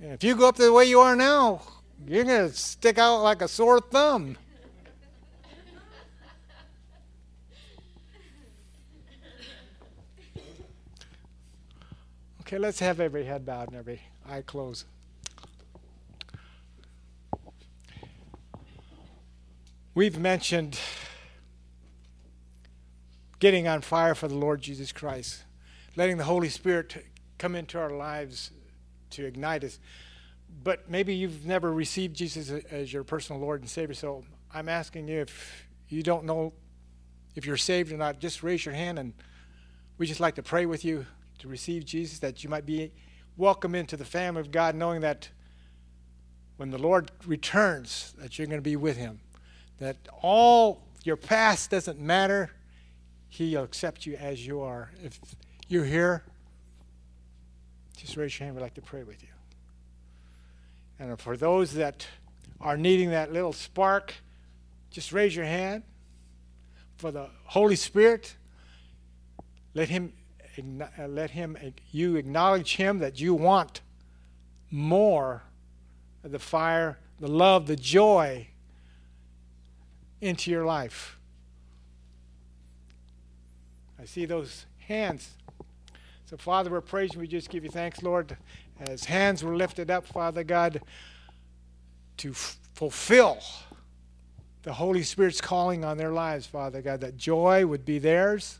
And 0.00 0.12
if 0.12 0.24
you 0.24 0.34
go 0.34 0.48
up 0.48 0.56
the 0.56 0.72
way 0.72 0.86
you 0.86 0.98
are 0.98 1.14
now, 1.14 1.62
you're 2.06 2.24
going 2.24 2.48
to 2.48 2.56
stick 2.56 2.98
out 2.98 3.22
like 3.22 3.42
a 3.42 3.48
sore 3.48 3.80
thumb. 3.80 4.36
Okay, 12.40 12.58
let's 12.58 12.80
have 12.80 12.98
every 12.98 13.24
head 13.24 13.46
bowed 13.46 13.68
and 13.68 13.76
every 13.76 14.00
eye 14.28 14.42
closed. 14.42 14.84
We've 19.94 20.18
mentioned 20.18 20.78
getting 23.38 23.68
on 23.68 23.82
fire 23.82 24.14
for 24.14 24.26
the 24.26 24.34
Lord 24.34 24.62
Jesus 24.62 24.90
Christ, 24.90 25.44
letting 25.94 26.16
the 26.16 26.24
Holy 26.24 26.48
Spirit 26.48 27.06
come 27.38 27.54
into 27.54 27.78
our 27.78 27.90
lives 27.90 28.50
to 29.10 29.24
ignite 29.24 29.62
us. 29.62 29.78
But 30.62 30.90
maybe 30.90 31.14
you've 31.14 31.46
never 31.46 31.72
received 31.72 32.16
Jesus 32.16 32.50
as 32.70 32.92
your 32.92 33.04
personal 33.04 33.40
Lord 33.40 33.60
and 33.60 33.70
Savior, 33.70 33.94
so 33.94 34.24
I'm 34.52 34.68
asking 34.68 35.08
you 35.08 35.20
if 35.20 35.66
you 35.88 36.02
don't 36.02 36.24
know 36.24 36.52
if 37.34 37.46
you're 37.46 37.56
saved 37.56 37.92
or 37.92 37.96
not, 37.96 38.18
just 38.18 38.42
raise 38.42 38.64
your 38.64 38.74
hand 38.74 38.98
and 38.98 39.14
we 39.98 40.06
just 40.06 40.20
like 40.20 40.34
to 40.34 40.42
pray 40.42 40.66
with 40.66 40.84
you 40.84 41.06
to 41.38 41.48
receive 41.48 41.84
Jesus, 41.84 42.18
that 42.18 42.42
you 42.42 42.50
might 42.50 42.66
be 42.66 42.92
welcome 43.36 43.74
into 43.74 43.96
the 43.96 44.04
family 44.04 44.40
of 44.40 44.50
God, 44.50 44.74
knowing 44.74 45.00
that 45.00 45.28
when 46.56 46.70
the 46.70 46.78
Lord 46.78 47.10
returns, 47.26 48.14
that 48.18 48.38
you're 48.38 48.46
going 48.46 48.58
to 48.58 48.62
be 48.62 48.76
with 48.76 48.96
Him. 48.96 49.20
That 49.78 49.96
all 50.20 50.82
your 51.04 51.16
past 51.16 51.70
doesn't 51.70 51.98
matter. 51.98 52.50
He'll 53.28 53.64
accept 53.64 54.04
you 54.04 54.16
as 54.16 54.46
you 54.46 54.60
are. 54.60 54.90
If 55.02 55.18
you're 55.68 55.84
here, 55.84 56.24
just 57.96 58.16
raise 58.16 58.38
your 58.38 58.46
hand. 58.46 58.56
We'd 58.56 58.62
like 58.62 58.74
to 58.74 58.82
pray 58.82 59.02
with 59.02 59.22
you. 59.22 59.39
And 61.00 61.18
for 61.18 61.36
those 61.36 61.72
that 61.72 62.06
are 62.60 62.76
needing 62.76 63.10
that 63.10 63.32
little 63.32 63.52
spark, 63.52 64.14
just 64.90 65.12
raise 65.12 65.34
your 65.34 65.46
hand. 65.46 65.82
For 66.98 67.10
the 67.10 67.28
Holy 67.44 67.74
Spirit, 67.74 68.36
let 69.74 69.88
Him 69.88 70.12
uh, 70.58 71.06
let 71.06 71.30
him 71.30 71.56
you 71.90 72.16
acknowledge 72.16 72.76
him 72.76 72.98
that 72.98 73.20
you 73.20 73.34
want 73.34 73.80
more 74.70 75.42
of 76.24 76.32
the 76.32 76.38
fire, 76.38 76.98
the 77.18 77.28
love, 77.28 77.66
the 77.66 77.76
joy 77.76 78.48
into 80.20 80.50
your 80.50 80.64
life. 80.64 81.18
I 83.98 84.04
see 84.04 84.26
those 84.26 84.66
hands. 84.78 85.30
So, 86.26 86.36
Father, 86.36 86.70
we're 86.70 86.80
praising. 86.80 87.20
We 87.20 87.26
just 87.26 87.48
give 87.48 87.64
you 87.64 87.70
thanks, 87.70 88.02
Lord, 88.02 88.36
as 88.80 89.04
hands 89.04 89.44
were 89.44 89.56
lifted 89.56 89.90
up, 89.90 90.06
Father 90.06 90.42
God, 90.42 90.80
to 92.18 92.30
f- 92.30 92.58
fulfill 92.74 93.38
the 94.62 94.72
Holy 94.72 95.02
Spirit's 95.02 95.40
calling 95.40 95.84
on 95.84 95.96
their 95.96 96.12
lives, 96.12 96.46
Father 96.46 96.82
God, 96.82 97.00
that 97.00 97.16
joy 97.16 97.66
would 97.66 97.84
be 97.84 97.98
theirs 97.98 98.58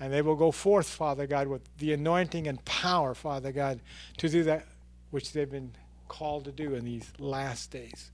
and 0.00 0.12
they 0.12 0.22
will 0.22 0.36
go 0.36 0.50
forth, 0.50 0.88
Father 0.88 1.26
God, 1.26 1.46
with 1.46 1.62
the 1.78 1.92
anointing 1.92 2.48
and 2.48 2.62
power, 2.64 3.14
Father 3.14 3.52
God, 3.52 3.80
to 4.18 4.28
do 4.28 4.42
that 4.44 4.66
which 5.10 5.32
they've 5.32 5.50
been 5.50 5.72
called 6.08 6.44
to 6.44 6.52
do 6.52 6.74
in 6.74 6.84
these 6.84 7.10
last 7.18 7.70
days. 7.70 8.10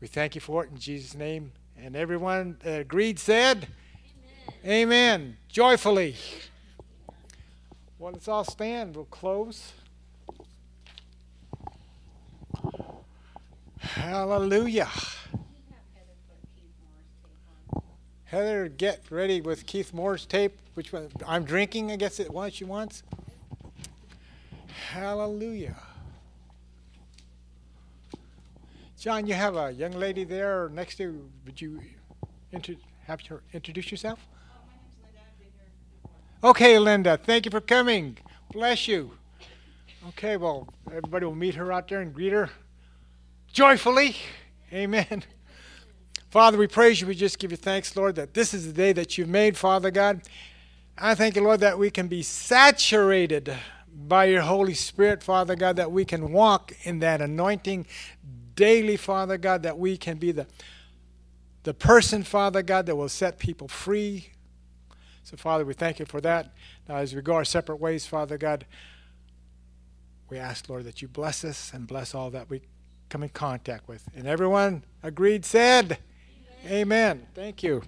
We 0.00 0.06
thank 0.06 0.34
you 0.34 0.40
for 0.40 0.64
it 0.64 0.70
in 0.70 0.78
Jesus' 0.78 1.14
name. 1.14 1.52
And 1.76 1.96
everyone 1.96 2.58
that 2.62 2.80
agreed 2.80 3.18
said, 3.18 3.68
Amen. 4.64 4.82
Amen. 4.82 5.36
Joyfully. 5.48 6.16
Well, 7.98 8.12
let's 8.12 8.28
all 8.28 8.44
stand. 8.44 8.94
We'll 8.94 9.06
close. 9.06 9.72
Hallelujah. 13.78 14.90
Heather, 18.24 18.68
get 18.68 19.02
ready 19.10 19.40
with 19.40 19.66
Keith 19.66 19.94
Moore's 19.94 20.26
tape. 20.26 20.58
Which 20.74 20.92
one? 20.92 21.10
I'm 21.26 21.44
drinking, 21.44 21.90
I 21.90 21.96
guess 21.96 22.20
it 22.20 22.30
was 22.30 22.52
she 22.52 22.64
wants. 22.64 23.02
Hallelujah. 24.90 25.76
John, 28.98 29.26
you 29.26 29.34
have 29.34 29.56
a 29.56 29.70
young 29.70 29.92
lady 29.92 30.24
there 30.24 30.68
next 30.70 30.96
to. 30.96 31.04
you. 31.04 31.30
Would 31.46 31.60
you 31.60 31.80
inter, 32.52 32.74
have 33.06 33.20
her 33.26 33.42
introduce 33.52 33.90
yourself? 33.90 34.26
Okay, 36.44 36.78
Linda. 36.78 37.16
Thank 37.16 37.46
you 37.46 37.50
for 37.50 37.62
coming. 37.62 38.18
Bless 38.52 38.86
you. 38.86 39.12
Okay, 40.08 40.36
well, 40.36 40.68
everybody 40.88 41.24
will 41.24 41.34
meet 41.34 41.54
her 41.54 41.72
out 41.72 41.88
there 41.88 42.02
and 42.02 42.12
greet 42.12 42.32
her 42.32 42.50
joyfully. 43.52 44.16
Amen. 44.70 45.24
Father, 46.30 46.58
we 46.58 46.66
praise 46.66 47.00
you. 47.00 47.06
We 47.06 47.14
just 47.14 47.38
give 47.38 47.52
you 47.52 47.56
thanks, 47.56 47.96
Lord, 47.96 48.16
that 48.16 48.34
this 48.34 48.52
is 48.52 48.66
the 48.66 48.72
day 48.74 48.92
that 48.92 49.16
you've 49.16 49.30
made, 49.30 49.56
Father 49.56 49.90
God. 49.90 50.20
I 50.98 51.14
thank 51.14 51.36
you, 51.36 51.42
Lord, 51.42 51.60
that 51.60 51.78
we 51.78 51.90
can 51.90 52.06
be 52.06 52.22
saturated 52.22 53.56
by 53.90 54.26
your 54.26 54.42
Holy 54.42 54.74
Spirit, 54.74 55.22
Father 55.22 55.56
God, 55.56 55.76
that 55.76 55.90
we 55.90 56.04
can 56.04 56.32
walk 56.32 56.72
in 56.82 56.98
that 56.98 57.22
anointing 57.22 57.86
daily, 58.54 58.98
Father 58.98 59.38
God, 59.38 59.62
that 59.62 59.78
we 59.78 59.96
can 59.96 60.18
be 60.18 60.32
the, 60.32 60.46
the 61.62 61.72
person, 61.72 62.22
Father 62.22 62.62
God, 62.62 62.84
that 62.86 62.96
will 62.96 63.08
set 63.08 63.38
people 63.38 63.68
free. 63.68 64.28
So, 65.26 65.36
Father, 65.36 65.64
we 65.64 65.74
thank 65.74 65.98
you 65.98 66.06
for 66.06 66.20
that. 66.20 66.54
Now, 66.88 66.98
as 66.98 67.12
we 67.12 67.20
go 67.20 67.34
our 67.34 67.44
separate 67.44 67.80
ways, 67.80 68.06
Father 68.06 68.38
God, 68.38 68.64
we 70.30 70.38
ask, 70.38 70.68
Lord, 70.68 70.84
that 70.84 71.02
you 71.02 71.08
bless 71.08 71.44
us 71.44 71.72
and 71.74 71.84
bless 71.84 72.14
all 72.14 72.30
that 72.30 72.48
we 72.48 72.62
come 73.08 73.24
in 73.24 73.30
contact 73.30 73.88
with. 73.88 74.08
And 74.14 74.28
everyone 74.28 74.84
agreed, 75.02 75.44
said, 75.44 75.98
Amen. 76.64 77.26
Thank 77.34 77.64
you. 77.64 77.82